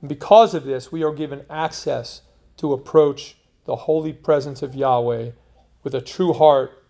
And 0.00 0.08
because 0.08 0.54
of 0.54 0.64
this, 0.64 0.92
we 0.92 1.02
are 1.02 1.12
given 1.12 1.44
access 1.50 2.22
to 2.58 2.72
approach 2.72 3.36
the 3.64 3.74
holy 3.74 4.12
presence 4.12 4.62
of 4.62 4.74
Yahweh 4.74 5.30
with 5.82 5.94
a 5.94 6.00
true 6.00 6.32
heart 6.32 6.82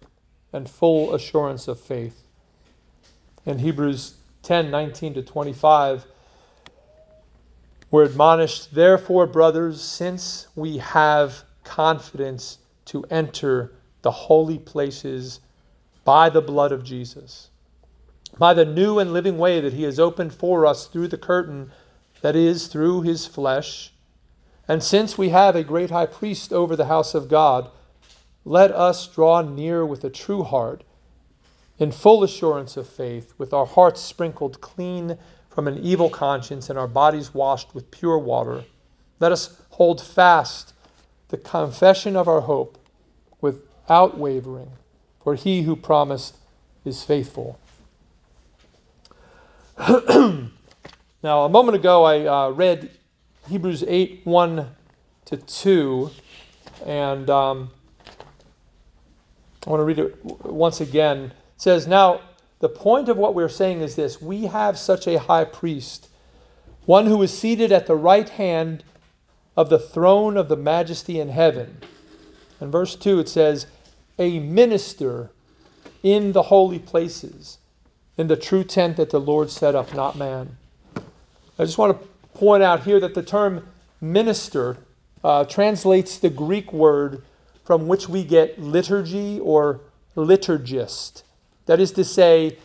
and 0.53 0.69
full 0.69 1.15
assurance 1.15 1.67
of 1.67 1.81
faith. 1.81 2.23
In 3.47 3.59
Hebrews 3.59 4.15
10 4.43 4.71
19 4.71 5.15
to 5.15 5.23
25, 5.23 6.05
we're 7.91 8.05
admonished, 8.05 8.75
therefore, 8.75 9.27
brothers, 9.27 9.81
since 9.81 10.47
we 10.55 10.79
have 10.79 11.43
confidence 11.65 12.59
to 12.87 13.05
enter 13.05 13.73
the 14.03 14.11
holy 14.11 14.59
places 14.59 15.41
by 16.05 16.29
the 16.29 16.41
blood 16.41 16.73
of 16.73 16.83
Jesus, 16.83 17.51
by 18.39 18.55
the 18.55 18.65
new 18.65 18.99
and 18.99 19.13
living 19.13 19.39
way 19.39 19.61
that 19.61 19.73
He 19.73 19.85
has 19.85 20.01
opened 20.01 20.35
for 20.35 20.67
us 20.67 20.87
through 20.87 21.09
the 21.09 21.19
curtain 21.19 21.71
that 22.21 22.35
is, 22.37 22.67
through 22.67 23.03
His 23.03 23.27
flesh. 23.27 23.93
And 24.69 24.83
since 24.83 25.17
we 25.17 25.29
have 25.31 25.55
a 25.55 25.65
great 25.65 25.91
high 25.91 26.07
priest 26.07 26.53
over 26.53 26.77
the 26.77 26.87
house 26.87 27.15
of 27.15 27.29
God, 27.29 27.71
let 28.45 28.73
us 28.73 29.07
draw 29.07 29.43
near 29.43 29.87
with 29.87 30.03
a 30.05 30.11
true 30.11 30.43
heart, 30.43 30.83
in 31.79 31.93
full 31.93 32.25
assurance 32.25 32.77
of 32.77 32.89
faith, 32.89 33.35
with 33.39 33.53
our 33.53 33.67
hearts 33.67 34.01
sprinkled 34.01 34.61
clean 34.61 35.17
from 35.49 35.69
an 35.69 35.79
evil 35.79 36.11
conscience 36.11 36.71
and 36.71 36.79
our 36.79 36.89
bodies 36.89 37.35
washed 37.35 37.75
with 37.75 37.91
pure 37.91 38.19
water. 38.19 38.65
Let 39.21 39.33
us 39.33 39.61
hold 39.71 40.01
fast 40.01 40.72
the 41.33 41.39
confession 41.39 42.15
of 42.15 42.29
our 42.29 42.43
hope 42.43 42.79
without 43.41 44.19
wavering, 44.19 44.71
for 45.25 45.35
he 45.35 45.63
who 45.63 45.75
promised 45.75 46.37
is 46.85 47.03
faithful. 47.03 47.59
now, 49.79 50.51
a 51.25 51.49
moment 51.49 51.75
ago, 51.75 52.05
I 52.05 52.27
uh, 52.27 52.51
read 52.51 52.91
Hebrews 53.49 53.83
8 53.89 54.21
1 54.25 54.69
to 55.25 55.37
2, 55.39 56.11
and 56.85 57.31
um, 57.31 57.71
I 59.67 59.71
want 59.71 59.81
to 59.81 59.85
read 59.85 60.01
it 60.01 60.23
once 60.45 60.83
again. 60.83 61.19
It 61.25 61.33
says, 61.57 61.87
Now, 61.87 62.21
the 62.59 62.69
point 62.69 63.09
of 63.09 63.17
what 63.17 63.35
we're 63.35 63.49
saying 63.49 63.81
is 63.81 63.97
this 63.97 64.21
we 64.21 64.45
have 64.45 64.79
such 64.79 65.07
a 65.07 65.19
high 65.19 65.47
priest, 65.47 66.09
one 66.85 67.07
who 67.07 67.23
is 67.23 67.37
seated 67.37 67.73
at 67.73 67.87
the 67.87 67.97
right 67.97 68.29
hand 68.29 68.85
of 69.57 69.69
the 69.69 69.79
throne 69.79 70.37
of 70.37 70.49
the 70.49 70.57
majesty 70.57 71.21
in 71.21 71.29
heaven. 71.29 71.77
In 72.61 72.71
verse 72.71 72.97
2, 72.97 73.21
it 73.21 73.29
says, 73.29 73.67
A 74.19 74.39
minister 74.39 75.31
in 76.03 76.33
the 76.33 76.43
holy 76.43 76.79
places, 76.79 77.59
in 78.17 78.27
the 78.27 78.37
true 78.37 78.65
tent 78.65 78.97
that 78.97 79.11
the 79.11 79.21
Lord 79.21 79.51
set 79.51 79.75
up, 79.75 79.95
not 79.95 80.17
man. 80.17 80.57
I 81.59 81.65
just 81.65 81.79
want 81.79 82.01
to 82.01 82.09
point 82.39 82.63
out 82.63 82.83
here 82.83 83.01
that 83.01 83.15
the 83.15 83.23
term 83.23 83.67
minister 84.01 84.79
uh, 85.23 85.45
translates 85.45 86.19
the 86.19 86.31
Greek 86.31 86.73
word 86.73 87.23
from 87.65 87.87
which 87.87 88.09
we 88.09 88.25
get 88.25 88.59
liturgy 88.59 89.39
or 89.41 89.81
liturgist. 90.17 91.23
That 91.67 91.81
is 91.81 91.93
to 91.93 92.05
say, 92.05 92.59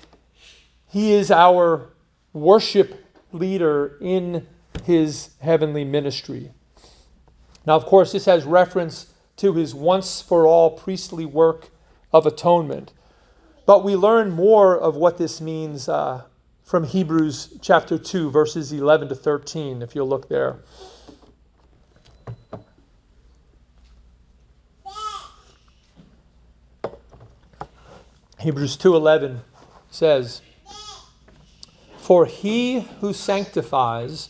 he 0.90 1.14
is 1.14 1.32
our 1.32 1.90
worship 2.34 3.04
leader 3.32 3.98
in 4.02 4.48
his 4.84 5.30
heavenly 5.40 5.84
ministry. 5.84 6.52
Now, 7.68 7.76
of 7.76 7.86
course, 7.86 8.14
this 8.14 8.24
has 8.26 8.46
reference 8.46 9.08
to 9.36 9.54
his 9.54 9.76
once 9.76 10.22
for 10.22 10.48
all 10.48 10.72
priestly 10.72 11.26
work 11.26 11.70
of 12.14 12.26
atonement. 12.26 12.94
But 13.66 13.84
we 13.84 13.98
learn 13.98 14.32
more 14.32 14.78
of 14.78 14.96
what 14.96 15.18
this 15.18 15.42
means 15.42 15.90
uh, 15.90 16.22
from 16.64 16.86
Hebrews 16.86 17.58
chapter 17.62 17.98
2, 17.98 18.32
verses 18.32 18.72
11 18.72 19.10
to 19.10 19.16
13, 19.16 19.82
if 19.82 19.96
you'll 19.96 20.08
look 20.08 20.30
there. 20.30 20.60
Hebrews 28.40 28.78
2:11 28.78 29.40
says, 29.92 30.42
"For 31.98 32.26
he 32.26 32.82
who 33.02 33.12
sanctifies 33.12 34.30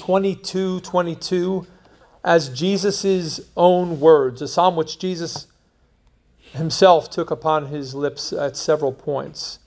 22 0.00 0.80
22 0.80 1.66
as 2.24 2.48
Jesus' 2.50 3.40
own 3.56 4.00
words, 4.00 4.42
a 4.42 4.48
psalm 4.48 4.76
which 4.76 4.98
Jesus 4.98 5.46
himself 6.52 7.10
took 7.10 7.30
upon 7.30 7.66
his 7.66 7.94
lips 7.94 8.32
at 8.32 8.56
several 8.56 8.92
points. 8.92 9.60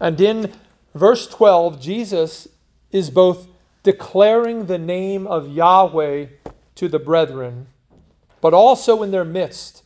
And 0.00 0.20
in 0.20 0.52
verse 0.94 1.26
12, 1.28 1.80
Jesus 1.80 2.48
is 2.90 3.10
both 3.10 3.46
declaring 3.82 4.66
the 4.66 4.78
name 4.78 5.26
of 5.26 5.50
Yahweh 5.50 6.26
to 6.76 6.88
the 6.88 6.98
brethren, 6.98 7.66
but 8.40 8.54
also 8.54 9.02
in 9.02 9.10
their 9.10 9.24
midst, 9.24 9.82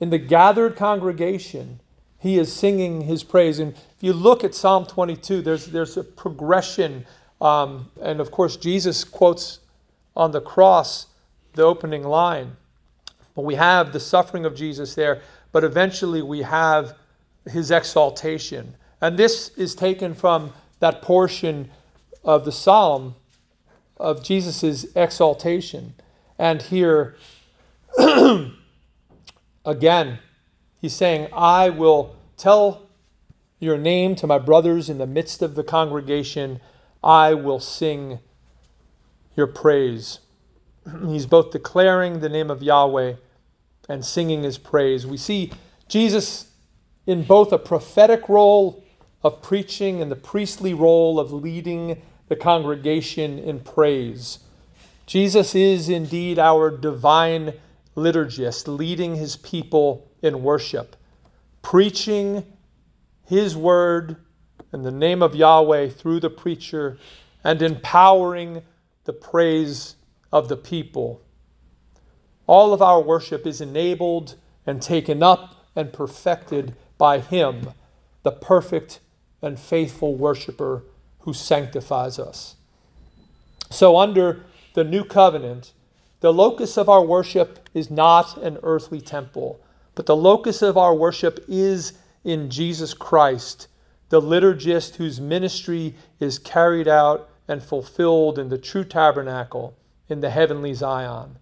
in 0.00 0.10
the 0.10 0.18
gathered 0.18 0.76
congregation, 0.76 1.80
he 2.18 2.38
is 2.38 2.52
singing 2.52 3.00
his 3.00 3.24
praise. 3.24 3.58
And 3.58 3.72
if 3.72 3.96
you 4.00 4.12
look 4.12 4.44
at 4.44 4.54
Psalm 4.54 4.86
22, 4.86 5.42
there's, 5.42 5.66
there's 5.66 5.96
a 5.96 6.04
progression. 6.04 7.04
Um, 7.42 7.90
and 8.00 8.20
of 8.20 8.30
course, 8.30 8.56
Jesus 8.56 9.02
quotes 9.02 9.58
on 10.16 10.30
the 10.30 10.40
cross 10.40 11.08
the 11.54 11.64
opening 11.64 12.04
line. 12.04 12.56
But 13.34 13.44
we 13.44 13.56
have 13.56 13.92
the 13.92 14.00
suffering 14.00 14.44
of 14.44 14.54
Jesus 14.54 14.94
there, 14.94 15.22
but 15.50 15.64
eventually 15.64 16.22
we 16.22 16.40
have 16.42 16.94
his 17.50 17.72
exaltation. 17.72 18.74
And 19.00 19.18
this 19.18 19.48
is 19.56 19.74
taken 19.74 20.14
from 20.14 20.52
that 20.78 21.02
portion 21.02 21.68
of 22.24 22.44
the 22.44 22.52
psalm 22.52 23.16
of 23.96 24.22
Jesus' 24.22 24.84
exaltation. 24.94 25.92
And 26.38 26.62
here, 26.62 27.16
again, 29.64 30.18
he's 30.80 30.94
saying, 30.94 31.28
I 31.32 31.70
will 31.70 32.14
tell 32.36 32.82
your 33.58 33.78
name 33.78 34.14
to 34.16 34.28
my 34.28 34.38
brothers 34.38 34.90
in 34.90 34.98
the 34.98 35.06
midst 35.06 35.42
of 35.42 35.56
the 35.56 35.64
congregation. 35.64 36.60
I 37.02 37.34
will 37.34 37.60
sing 37.60 38.18
your 39.36 39.46
praise. 39.46 40.20
He's 41.06 41.26
both 41.26 41.50
declaring 41.50 42.20
the 42.20 42.28
name 42.28 42.50
of 42.50 42.62
Yahweh 42.62 43.14
and 43.88 44.04
singing 44.04 44.42
his 44.42 44.58
praise. 44.58 45.06
We 45.06 45.16
see 45.16 45.52
Jesus 45.88 46.46
in 47.06 47.24
both 47.24 47.52
a 47.52 47.58
prophetic 47.58 48.28
role 48.28 48.84
of 49.24 49.42
preaching 49.42 50.00
and 50.02 50.10
the 50.10 50.16
priestly 50.16 50.74
role 50.74 51.18
of 51.18 51.32
leading 51.32 52.00
the 52.28 52.36
congregation 52.36 53.38
in 53.40 53.60
praise. 53.60 54.38
Jesus 55.06 55.54
is 55.54 55.88
indeed 55.88 56.38
our 56.38 56.70
divine 56.70 57.52
liturgist, 57.96 58.68
leading 58.68 59.14
his 59.14 59.36
people 59.36 60.08
in 60.22 60.42
worship, 60.42 60.96
preaching 61.60 62.44
his 63.26 63.56
word 63.56 64.16
in 64.72 64.82
the 64.82 64.90
name 64.90 65.22
of 65.22 65.34
Yahweh 65.34 65.88
through 65.90 66.20
the 66.20 66.30
preacher, 66.30 66.98
and 67.44 67.60
empowering 67.60 68.62
the 69.04 69.12
praise 69.12 69.96
of 70.32 70.48
the 70.48 70.56
people. 70.56 71.20
All 72.46 72.72
of 72.72 72.82
our 72.82 73.00
worship 73.00 73.46
is 73.46 73.60
enabled 73.60 74.36
and 74.66 74.80
taken 74.80 75.22
up 75.22 75.66
and 75.76 75.92
perfected 75.92 76.74
by 76.98 77.18
Him, 77.18 77.68
the 78.22 78.32
perfect 78.32 79.00
and 79.42 79.58
faithful 79.58 80.14
worshiper 80.14 80.84
who 81.20 81.32
sanctifies 81.32 82.18
us. 82.18 82.56
So, 83.70 83.96
under 83.96 84.44
the 84.74 84.84
new 84.84 85.04
covenant, 85.04 85.72
the 86.20 86.32
locus 86.32 86.76
of 86.76 86.88
our 86.88 87.04
worship 87.04 87.68
is 87.74 87.90
not 87.90 88.36
an 88.38 88.58
earthly 88.62 89.00
temple, 89.00 89.60
but 89.94 90.06
the 90.06 90.16
locus 90.16 90.62
of 90.62 90.78
our 90.78 90.94
worship 90.94 91.44
is 91.48 91.94
in 92.24 92.48
Jesus 92.48 92.94
Christ, 92.94 93.68
the 94.12 94.20
liturgist 94.20 94.96
whose 94.96 95.22
ministry 95.22 95.94
is 96.20 96.38
carried 96.38 96.86
out 96.86 97.30
and 97.48 97.62
fulfilled 97.62 98.38
in 98.38 98.50
the 98.50 98.58
true 98.58 98.84
tabernacle 98.84 99.74
in 100.10 100.20
the 100.20 100.28
heavenly 100.28 100.74
Zion. 100.74 101.34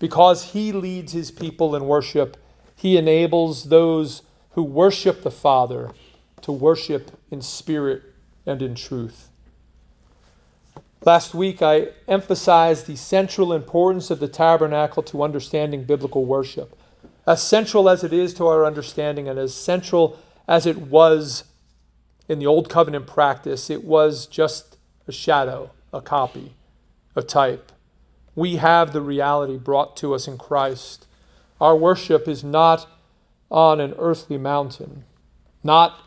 Because 0.00 0.42
he 0.42 0.72
leads 0.72 1.12
his 1.12 1.30
people 1.30 1.76
in 1.76 1.86
worship, 1.86 2.36
he 2.74 2.96
enables 2.96 3.62
those 3.62 4.22
who 4.50 4.64
worship 4.64 5.22
the 5.22 5.30
Father 5.30 5.92
to 6.42 6.50
worship 6.50 7.12
in 7.30 7.40
spirit 7.40 8.02
and 8.46 8.62
in 8.62 8.74
truth. 8.74 9.28
Last 11.04 11.34
week, 11.34 11.62
I 11.62 11.90
emphasized 12.08 12.88
the 12.88 12.96
central 12.96 13.52
importance 13.52 14.10
of 14.10 14.18
the 14.18 14.26
tabernacle 14.26 15.04
to 15.04 15.22
understanding 15.22 15.84
biblical 15.84 16.24
worship. 16.24 16.76
As 17.28 17.40
central 17.40 17.88
as 17.88 18.02
it 18.02 18.12
is 18.12 18.34
to 18.34 18.48
our 18.48 18.66
understanding, 18.66 19.28
and 19.28 19.38
as 19.38 19.54
central 19.54 20.18
as 20.48 20.66
it 20.66 20.78
was 20.78 21.44
in 22.28 22.38
the 22.38 22.46
Old 22.46 22.68
Covenant 22.68 23.06
practice, 23.06 23.70
it 23.70 23.84
was 23.84 24.26
just 24.26 24.76
a 25.06 25.12
shadow, 25.12 25.70
a 25.92 26.00
copy, 26.00 26.54
a 27.16 27.22
type 27.22 27.72
we 28.38 28.54
have 28.54 28.92
the 28.92 29.00
reality 29.00 29.56
brought 29.56 29.96
to 29.96 30.14
us 30.14 30.28
in 30.28 30.38
Christ. 30.38 31.08
Our 31.60 31.76
worship 31.76 32.28
is 32.28 32.44
not 32.44 32.86
on 33.50 33.80
an 33.80 33.94
earthly 33.98 34.38
mountain, 34.38 35.02
not 35.64 36.00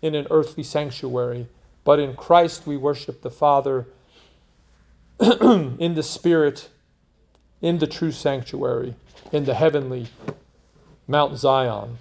in 0.00 0.14
an 0.14 0.28
earthly 0.30 0.62
sanctuary, 0.62 1.48
but 1.82 1.98
in 1.98 2.14
Christ 2.14 2.64
we 2.64 2.76
worship 2.76 3.22
the 3.22 3.30
Father 3.30 3.88
in 5.20 5.94
the 5.94 6.02
Spirit, 6.04 6.68
in 7.60 7.78
the 7.78 7.88
true 7.88 8.12
sanctuary, 8.12 8.94
in 9.32 9.44
the 9.44 9.54
heavenly 9.54 10.06
Mount 11.08 11.36
Zion. 11.36 11.98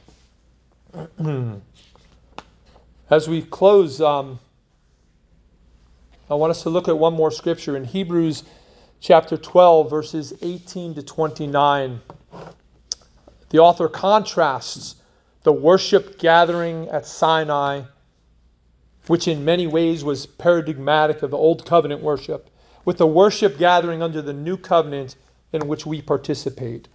As 3.10 3.28
we 3.28 3.42
close, 3.42 4.00
um, 4.00 4.40
I 6.30 6.36
want 6.36 6.52
us 6.52 6.64
to 6.64 6.70
look 6.70 6.88
at 6.88 6.98
one 6.98 7.14
more 7.14 7.32
scripture 7.32 7.76
in 7.76 7.84
Hebrews 7.84 8.44
chapter 9.02 9.36
12, 9.36 9.90
verses 9.90 10.34
18 10.42 10.96
to 10.96 11.04
29. 11.04 12.02
The 13.50 13.60
author 13.60 13.90
contrasts 13.90 14.96
the 15.44 15.52
worship 15.52 16.18
gathering 16.18 16.88
at 16.88 17.06
Sinai, 17.06 17.82
which 19.08 19.28
in 19.28 19.44
many 19.44 19.68
ways 19.68 20.06
was 20.06 20.26
paradigmatic 20.26 21.24
of 21.24 21.32
the 21.32 21.38
Old 21.38 21.66
Covenant 21.66 22.02
worship, 22.02 22.50
with 22.86 22.98
the 22.98 23.08
worship 23.08 23.58
gathering 23.58 24.02
under 24.02 24.22
the 24.22 24.32
New 24.32 24.56
Covenant 24.56 25.18
in 25.52 25.68
which 25.68 25.86
we 25.86 26.02
participate. 26.02 26.88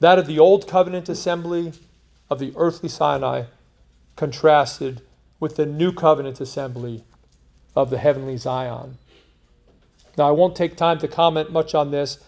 That 0.00 0.18
of 0.18 0.26
the 0.26 0.40
Old 0.40 0.66
Covenant 0.66 1.08
assembly 1.08 1.72
of 2.28 2.40
the 2.40 2.52
earthly 2.56 2.88
Sinai 2.88 3.44
contrasted 4.16 5.02
with 5.40 5.56
the 5.56 5.66
New 5.66 5.92
Covenant 5.92 6.40
assembly 6.40 7.04
of 7.76 7.90
the 7.90 7.98
heavenly 7.98 8.36
Zion. 8.36 8.96
Now, 10.16 10.28
I 10.28 10.32
won't 10.32 10.54
take 10.54 10.76
time 10.76 10.98
to 11.00 11.08
comment 11.08 11.50
much 11.50 11.74
on 11.74 11.90
this, 11.90 12.18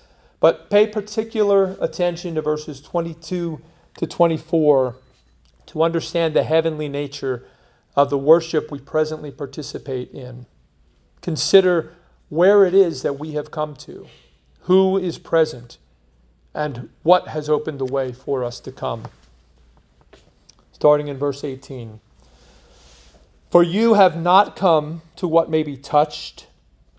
but 0.41 0.71
pay 0.71 0.87
particular 0.87 1.77
attention 1.81 2.35
to 2.35 2.43
verses 2.43 2.81
22 2.81 3.61
to 3.99 4.07
24 4.07 4.97
to 5.67 5.83
understand 5.83 6.35
the 6.35 6.43
heavenly 6.43 6.89
nature 6.89 7.47
of 7.95 8.11
the 8.11 8.19
worship 8.19 8.71
we 8.71 8.79
presently 8.79 9.31
participate 9.31 10.11
in. 10.13 10.47
Consider 11.23 11.95
where 12.29 12.65
it 12.65 12.75
is 12.75 13.03
that 13.03 13.19
we 13.19 13.33
have 13.33 13.51
come 13.51 13.75
to, 13.75 14.07
who 14.61 14.99
is 14.99 15.19
present, 15.19 15.79
and 16.55 16.89
what 17.03 17.29
has 17.29 17.49
opened 17.49 17.79
the 17.79 17.85
way 17.85 18.13
for 18.13 18.45
us 18.45 18.61
to 18.61 18.73
come. 18.73 19.05
Starting 20.77 21.09
in 21.09 21.17
verse 21.17 21.43
18. 21.43 22.01
For 23.49 23.63
you 23.63 23.95
have 23.95 24.15
not 24.15 24.57
come 24.57 25.01
to 25.17 25.27
what 25.27 25.49
may 25.49 25.63
be 25.63 25.75
touched 25.75 26.49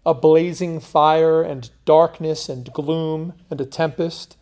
a 0.03 0.15
blazing 0.15 0.79
fire 0.79 1.43
and 1.43 1.69
darkness 1.85 2.49
and 2.49 2.73
gloom 2.73 3.33
and 3.51 3.61
a 3.61 3.67
tempest, 3.67 4.35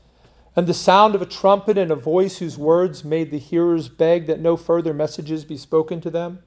and 0.55 0.65
the 0.67 0.73
sound 0.73 1.15
of 1.15 1.21
a 1.21 1.25
trumpet 1.25 1.77
and 1.77 1.91
a 1.91 1.97
voice 1.97 2.37
whose 2.37 2.57
words 2.57 3.03
made 3.03 3.29
the 3.29 3.37
hearers 3.37 3.89
beg 3.89 4.25
that 4.27 4.39
no 4.39 4.55
further 4.55 4.93
messages 4.93 5.43
be 5.43 5.57
spoken 5.57 5.99
to 5.99 6.09
them. 6.09 6.39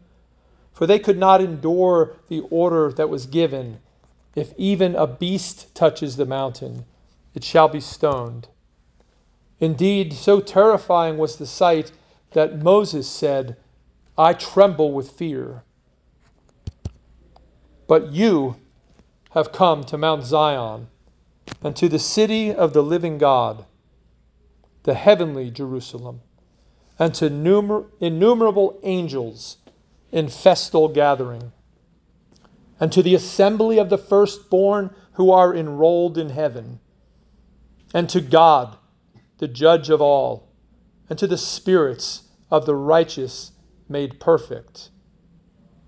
for 0.72 0.86
they 0.86 0.99
could 0.99 1.18
not 1.18 1.43
endure 1.43 2.16
the 2.28 2.41
order 2.49 2.91
that 2.91 3.11
was 3.11 3.26
given 3.26 3.80
if 4.34 4.55
even 4.57 4.97
a 4.97 5.07
beast 5.07 5.74
touches 5.74 6.16
the 6.16 6.24
mountain, 6.24 6.86
it 7.34 7.45
shall 7.45 7.68
be 7.68 7.80
stoned. 7.80 8.49
Indeed, 9.61 10.14
so 10.14 10.41
terrifying 10.41 11.18
was 11.18 11.36
the 11.36 11.47
sight 11.47 11.93
that 12.33 12.62
Moses 12.62 13.09
said, 13.09 13.57
I 14.16 14.33
tremble 14.33 14.93
with 14.93 15.11
fear. 15.11 15.62
But 17.87 18.12
you 18.12 18.57
have 19.31 19.53
come 19.53 19.85
to 19.85 19.99
Mount 19.99 20.24
Zion 20.24 20.89
and 21.62 21.74
to 21.76 21.89
the 21.89 21.99
city 21.99 22.53
of 22.53 22.72
the 22.72 22.83
living 22.83 23.18
God, 23.18 23.64
the 24.83 24.95
heavenly 24.95 25.51
Jerusalem, 25.51 26.20
and 26.99 27.14
to 27.14 27.31
numer- 27.31 27.87
innumerable 28.01 28.79
angels 28.83 29.59
in 30.11 30.29
festal 30.29 30.89
gathering, 30.89 31.53
and 32.81 32.93
to 32.93 33.03
the 33.03 33.14
assembly 33.14 33.79
of 33.79 33.89
the 33.89 33.99
firstborn 33.99 34.95
who 35.12 35.31
are 35.31 35.55
enrolled 35.55 36.18
in 36.18 36.31
heaven, 36.31 36.81
and 37.95 38.09
to 38.09 38.20
God, 38.20 38.76
the 39.39 39.49
judge 39.49 39.91
of 39.91 40.01
all, 40.01 40.48
and 41.09 41.19
to 41.19 41.27
the 41.27 41.39
spirits 41.39 42.23
of 42.51 42.67
the 42.67 42.75
righteous 42.75 43.53
made 43.89 44.21
perfect, 44.21 44.91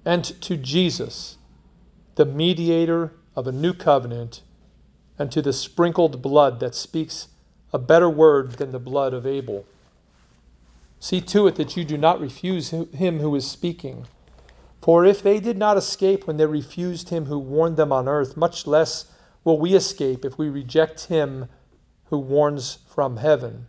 and 0.05 0.25
to 0.41 0.57
Jesus, 0.57 1.37
the 2.15 2.25
mediator 2.25 3.13
of 3.37 3.47
a 3.47 3.53
new 3.53 3.75
covenant, 3.75 4.43
and 5.19 5.31
to 5.31 5.43
the 5.43 5.53
sprinkled 5.53 6.23
blood 6.23 6.61
that 6.61 6.75
speaks 6.75 7.29
a 7.73 7.79
better 7.79 8.09
word 8.09 8.53
than 8.53 8.73
the 8.73 8.79
blood 8.79 9.13
of 9.13 9.27
Abel. 9.27 9.65
See 10.99 11.21
to 11.23 11.47
it 11.47 11.55
that 11.57 11.77
you 11.77 11.85
do 11.85 11.97
not 11.97 12.21
refuse 12.21 12.71
him 12.71 13.21
who 13.21 13.35
is 13.35 13.47
speaking. 13.51 14.07
For 14.83 15.05
if 15.05 15.23
they 15.23 15.41
did 15.41 15.57
not 15.57 15.77
escape 15.77 16.27
when 16.27 16.37
they 16.37 16.47
refused 16.47 17.11
him 17.11 17.27
who 17.27 17.39
warned 17.39 17.77
them 17.77 17.93
on 17.93 18.09
earth, 18.09 18.37
much 18.37 18.67
less 18.67 19.07
will 19.45 19.59
we 19.59 19.75
escape 19.75 20.25
if 20.25 20.37
we 20.37 20.49
reject 20.49 21.05
him 21.05 21.49
who 22.07 22.19
warns 22.19 22.79
from 22.87 23.17
heaven. 23.17 23.67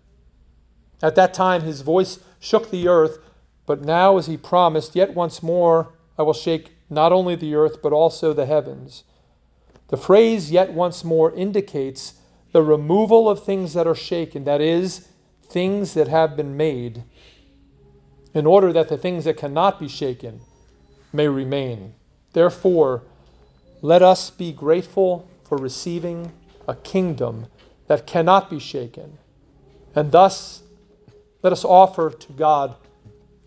At 1.01 1.15
that 1.15 1.33
time 1.33 1.61
his 1.61 1.81
voice 1.81 2.19
shook 2.39 2.69
the 2.69 2.87
earth, 2.87 3.19
but 3.65 3.81
now, 3.83 4.17
as 4.17 4.27
he 4.27 4.37
promised, 4.37 4.95
yet 4.95 5.13
once 5.13 5.41
more 5.41 5.93
I 6.17 6.23
will 6.23 6.33
shake 6.33 6.71
not 6.89 7.11
only 7.13 7.35
the 7.35 7.55
earth, 7.55 7.81
but 7.81 7.93
also 7.93 8.33
the 8.33 8.45
heavens. 8.45 9.03
The 9.87 9.97
phrase 9.97 10.51
yet 10.51 10.73
once 10.73 11.03
more 11.03 11.33
indicates 11.33 12.15
the 12.51 12.61
removal 12.61 13.29
of 13.29 13.43
things 13.43 13.73
that 13.73 13.87
are 13.87 13.95
shaken, 13.95 14.43
that 14.43 14.61
is, 14.61 15.07
things 15.49 15.93
that 15.93 16.07
have 16.07 16.35
been 16.35 16.57
made, 16.57 17.03
in 18.33 18.45
order 18.45 18.71
that 18.73 18.89
the 18.89 18.97
things 18.97 19.25
that 19.25 19.37
cannot 19.37 19.79
be 19.79 19.87
shaken 19.87 20.39
may 21.13 21.27
remain. 21.27 21.93
Therefore, 22.33 23.03
let 23.81 24.01
us 24.01 24.29
be 24.29 24.51
grateful 24.51 25.27
for 25.43 25.57
receiving 25.57 26.31
a 26.67 26.75
kingdom 26.75 27.47
that 27.87 28.07
cannot 28.07 28.49
be 28.49 28.59
shaken, 28.59 29.17
and 29.95 30.11
thus 30.11 30.63
let 31.43 31.51
us 31.53 31.65
offer 31.65 32.11
to 32.11 32.33
God 32.33 32.75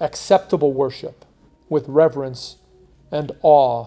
acceptable 0.00 0.72
worship 0.72 1.24
with 1.68 1.88
reverence 1.88 2.56
and 3.10 3.32
awe, 3.42 3.86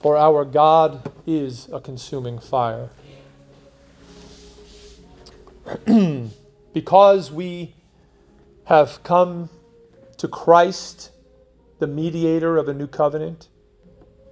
for 0.00 0.16
our 0.16 0.44
God 0.44 1.10
is 1.26 1.68
a 1.72 1.80
consuming 1.80 2.38
fire. 2.38 2.88
because 6.72 7.32
we 7.32 7.74
have 8.64 9.02
come 9.02 9.48
to 10.16 10.28
Christ, 10.28 11.10
the 11.80 11.86
mediator 11.86 12.56
of 12.56 12.68
a 12.68 12.74
new 12.74 12.86
covenant, 12.86 13.48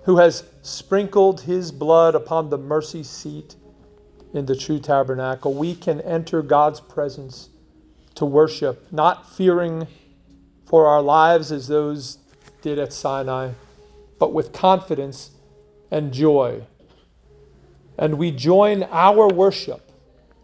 who 0.05 0.17
has 0.17 0.45
sprinkled 0.63 1.41
his 1.41 1.73
blood 1.73 2.15
upon 2.15 2.49
the 2.49 2.59
mercy 2.59 3.03
seat 3.03 3.57
in 4.35 4.47
the 4.47 4.55
true 4.55 4.79
tabernacle, 4.79 5.55
we 5.55 5.75
can 5.75 6.01
enter 6.03 6.43
God's 6.43 6.81
presence 6.81 7.49
to 8.19 8.27
worship, 8.27 8.87
not 8.93 9.33
fearing 9.35 9.87
for 10.67 10.87
our 10.87 11.01
lives 11.01 11.53
as 11.53 11.67
those 11.67 12.19
did 12.63 12.79
at 12.79 12.93
Sinai, 12.93 13.51
but 14.19 14.33
with 14.33 14.53
confidence 14.53 15.31
and 15.93 16.13
joy. 16.13 16.61
And 17.99 18.19
we 18.19 18.33
join 18.33 18.83
our 18.91 19.29
worship 19.29 19.93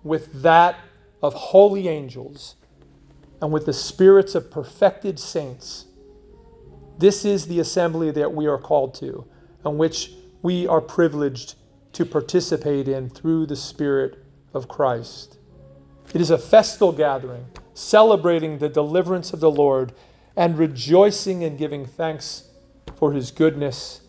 with 0.04 0.42
that 0.42 0.76
of 1.22 1.34
holy 1.34 1.88
angels 1.88 2.54
and 3.42 3.52
with 3.52 3.66
the 3.66 3.72
spirits 3.72 4.34
of 4.34 4.50
perfected 4.50 5.18
saints. 5.18 5.86
This 6.98 7.24
is 7.24 7.46
the 7.46 7.58
assembly 7.58 8.12
that 8.12 8.32
we 8.32 8.46
are 8.46 8.58
called 8.58 8.94
to, 8.94 9.24
and 9.64 9.76
which 9.76 10.12
we 10.42 10.68
are 10.68 10.80
privileged 10.80 11.56
to 11.94 12.06
participate 12.06 12.86
in 12.86 13.10
through 13.10 13.46
the 13.46 13.56
Spirit 13.56 14.24
of 14.52 14.68
Christ. 14.68 15.38
It 16.14 16.20
is 16.20 16.30
a 16.30 16.38
festal 16.38 16.92
gathering, 16.92 17.44
celebrating 17.74 18.58
the 18.58 18.68
deliverance 18.68 19.32
of 19.32 19.40
the 19.40 19.50
Lord 19.50 19.92
and 20.36 20.56
rejoicing 20.58 21.44
and 21.44 21.58
giving 21.58 21.84
thanks 21.84 22.44
for 22.96 23.12
his 23.12 23.30
goodness. 23.30 24.00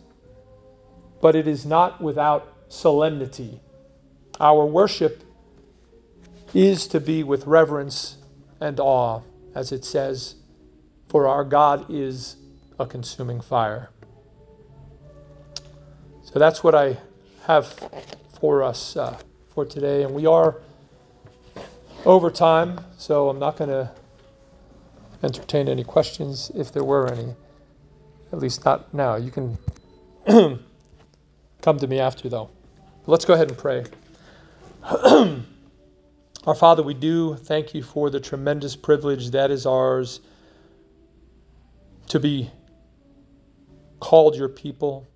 But 1.22 1.36
it 1.36 1.48
is 1.48 1.66
not 1.66 2.02
without 2.02 2.54
solemnity. 2.70 3.60
Our 4.40 4.66
worship 4.66 5.24
is 6.54 6.88
to 6.88 7.00
be 7.00 7.24
with 7.24 7.46
reverence 7.48 8.18
and 8.62 8.80
awe, 8.80 9.22
as 9.56 9.72
it 9.72 9.84
says, 9.84 10.36
for 11.10 11.28
our 11.28 11.44
God 11.44 11.86
is 11.90 12.38
a 12.80 12.86
consuming 12.86 13.42
fire. 13.42 13.90
So 16.24 16.40
that's 16.40 16.64
what 16.64 16.76
I 16.76 16.98
have 17.46 17.74
for 18.40 18.64
us 18.64 18.98
uh, 18.98 19.18
for 19.54 19.66
today. 19.66 20.04
And 20.04 20.14
we 20.14 20.26
are 20.26 20.62
over 22.06 22.30
time, 22.30 22.80
so 22.98 23.30
I'm 23.30 23.40
not 23.40 23.58
going 23.58 23.70
to 23.70 23.92
entertain 25.24 25.68
any 25.68 25.84
questions 25.84 26.52
if 26.56 26.72
there 26.72 26.84
were 26.84 27.12
any. 27.12 27.36
At 28.32 28.40
least 28.40 28.64
not 28.64 28.94
now. 28.94 29.16
You 29.16 29.32
can 29.32 29.58
come 31.62 31.80
to 31.80 31.88
me 31.88 32.00
after, 32.00 32.30
though. 32.30 32.50
Let's 33.08 33.26
go 33.26 33.34
ahead 33.34 33.50
and 33.50 33.58
pray. 33.58 33.86
Our 36.46 36.54
Father, 36.56 36.84
we 36.84 36.94
do 36.94 37.36
thank 37.36 37.74
you 37.74 37.82
for 37.82 38.12
the 38.12 38.20
tremendous 38.20 38.76
privilege 38.76 39.32
that 39.32 39.50
is 39.50 39.66
ours 39.66 40.20
to 42.10 42.20
be 42.20 42.52
called 44.00 44.36
your 44.36 44.50
people, 44.50 45.08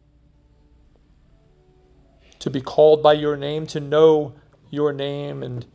to 2.39 2.49
be 2.49 2.61
called 2.61 3.03
by 3.03 3.13
your 3.13 3.37
name, 3.37 3.67
to 3.67 3.79
know 3.79 4.33
your 4.71 4.91
name 4.91 5.43
and 5.43 5.65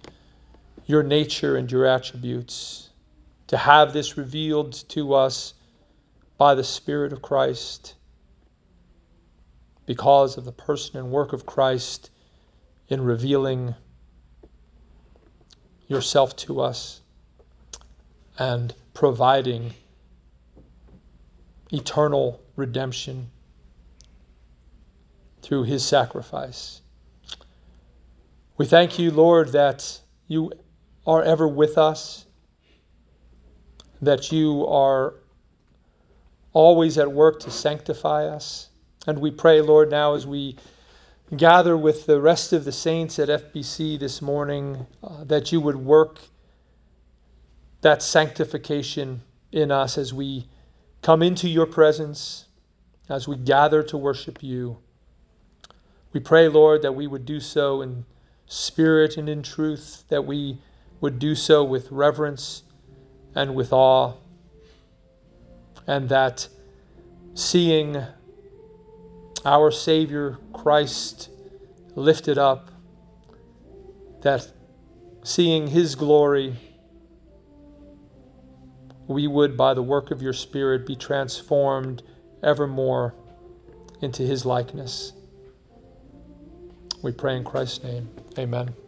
your 0.87 1.03
nature 1.03 1.57
and 1.57 1.71
your 1.71 1.87
attributes, 1.87 2.91
to 3.47 3.57
have 3.57 3.93
this 3.93 4.17
revealed 4.17 4.73
to 4.91 5.15
us 5.15 5.55
by 6.37 6.55
the 6.55 6.65
Spirit 6.65 7.13
of 7.13 7.23
Christ 7.23 7.95
because 9.87 10.37
of 10.37 10.45
the 10.45 10.53
person 10.53 10.99
and 10.99 11.11
work 11.11 11.33
of 11.33 11.47
Christ 11.47 12.11
in 12.89 13.03
revealing 13.03 13.75
yourself 15.89 16.35
to 16.37 16.61
us 16.61 17.01
and 18.39 18.75
providing 18.95 19.73
eternal 21.73 22.41
redemption 22.57 23.31
through 25.43 25.65
his 25.65 25.85
sacrifice. 25.85 26.81
We 28.57 28.67
thank 28.67 28.99
you, 28.99 29.11
Lord, 29.11 29.49
that 29.53 30.01
you 30.27 30.53
are 31.07 31.23
ever 31.23 31.47
with 31.47 31.79
us, 31.79 32.27
that 34.01 34.33
you 34.33 34.67
are 34.67 35.15
always 36.53 36.99
at 36.99 37.11
work 37.11 37.41
to 37.41 37.51
sanctify 37.51 38.27
us. 38.27 38.69
And 39.07 39.19
we 39.19 39.31
pray, 39.31 39.61
Lord, 39.61 39.91
now 39.91 40.15
as 40.15 40.27
we 40.27 40.57
gather 41.37 41.77
with 41.77 42.07
the 42.07 42.21
rest 42.21 42.53
of 42.53 42.65
the 42.65 42.73
saints 42.73 43.19
at 43.19 43.29
FBC 43.29 43.99
this 43.99 44.23
morning, 44.23 44.87
uh, 45.03 45.25
that 45.25 45.53
you 45.53 45.61
would 45.61 45.77
work 45.77 46.21
that 47.81 48.03
sanctification 48.03 49.21
in 49.53 49.71
us 49.71 49.99
as 49.99 50.15
we 50.15 50.49
come 51.03 51.23
into 51.23 51.49
your 51.49 51.67
presence, 51.67 52.47
as 53.11 53.29
we 53.29 53.37
gather 53.37 53.83
to 53.83 53.99
worship 53.99 54.43
you. 54.43 54.79
We 56.13 56.21
pray, 56.21 56.49
Lord, 56.49 56.83
that 56.83 56.93
we 56.93 57.07
would 57.07 57.27
do 57.27 57.41
so 57.41 57.83
in 57.83 58.07
spirit 58.47 59.17
and 59.17 59.29
in 59.29 59.43
truth, 59.43 60.05
that 60.09 60.25
we 60.25 60.59
would 61.01 61.19
do 61.19 61.35
so 61.35 61.65
with 61.65 61.91
reverence 61.91 62.63
and 63.35 63.55
with 63.55 63.73
awe, 63.73 64.15
and 65.87 66.09
that 66.09 66.49
seeing 67.35 68.03
our 69.45 69.71
Savior 69.71 70.39
Christ 70.53 71.31
lifted 71.95 72.39
up, 72.39 72.71
that 74.23 74.51
seeing 75.23 75.67
His 75.67 75.95
glory, 75.95 76.55
we 79.07 79.27
would, 79.27 79.57
by 79.57 79.75
the 79.75 79.83
work 79.83 80.11
of 80.11 80.23
your 80.23 80.33
Spirit, 80.33 80.87
be 80.87 80.97
transformed 80.97 82.03
evermore 82.43 83.15
into 84.01 84.23
his 84.23 84.45
likeness. 84.45 85.13
We 87.03 87.13
pray 87.13 87.37
in 87.37 87.45
Christ's 87.45 87.83
name. 87.83 88.09
Amen. 88.39 88.84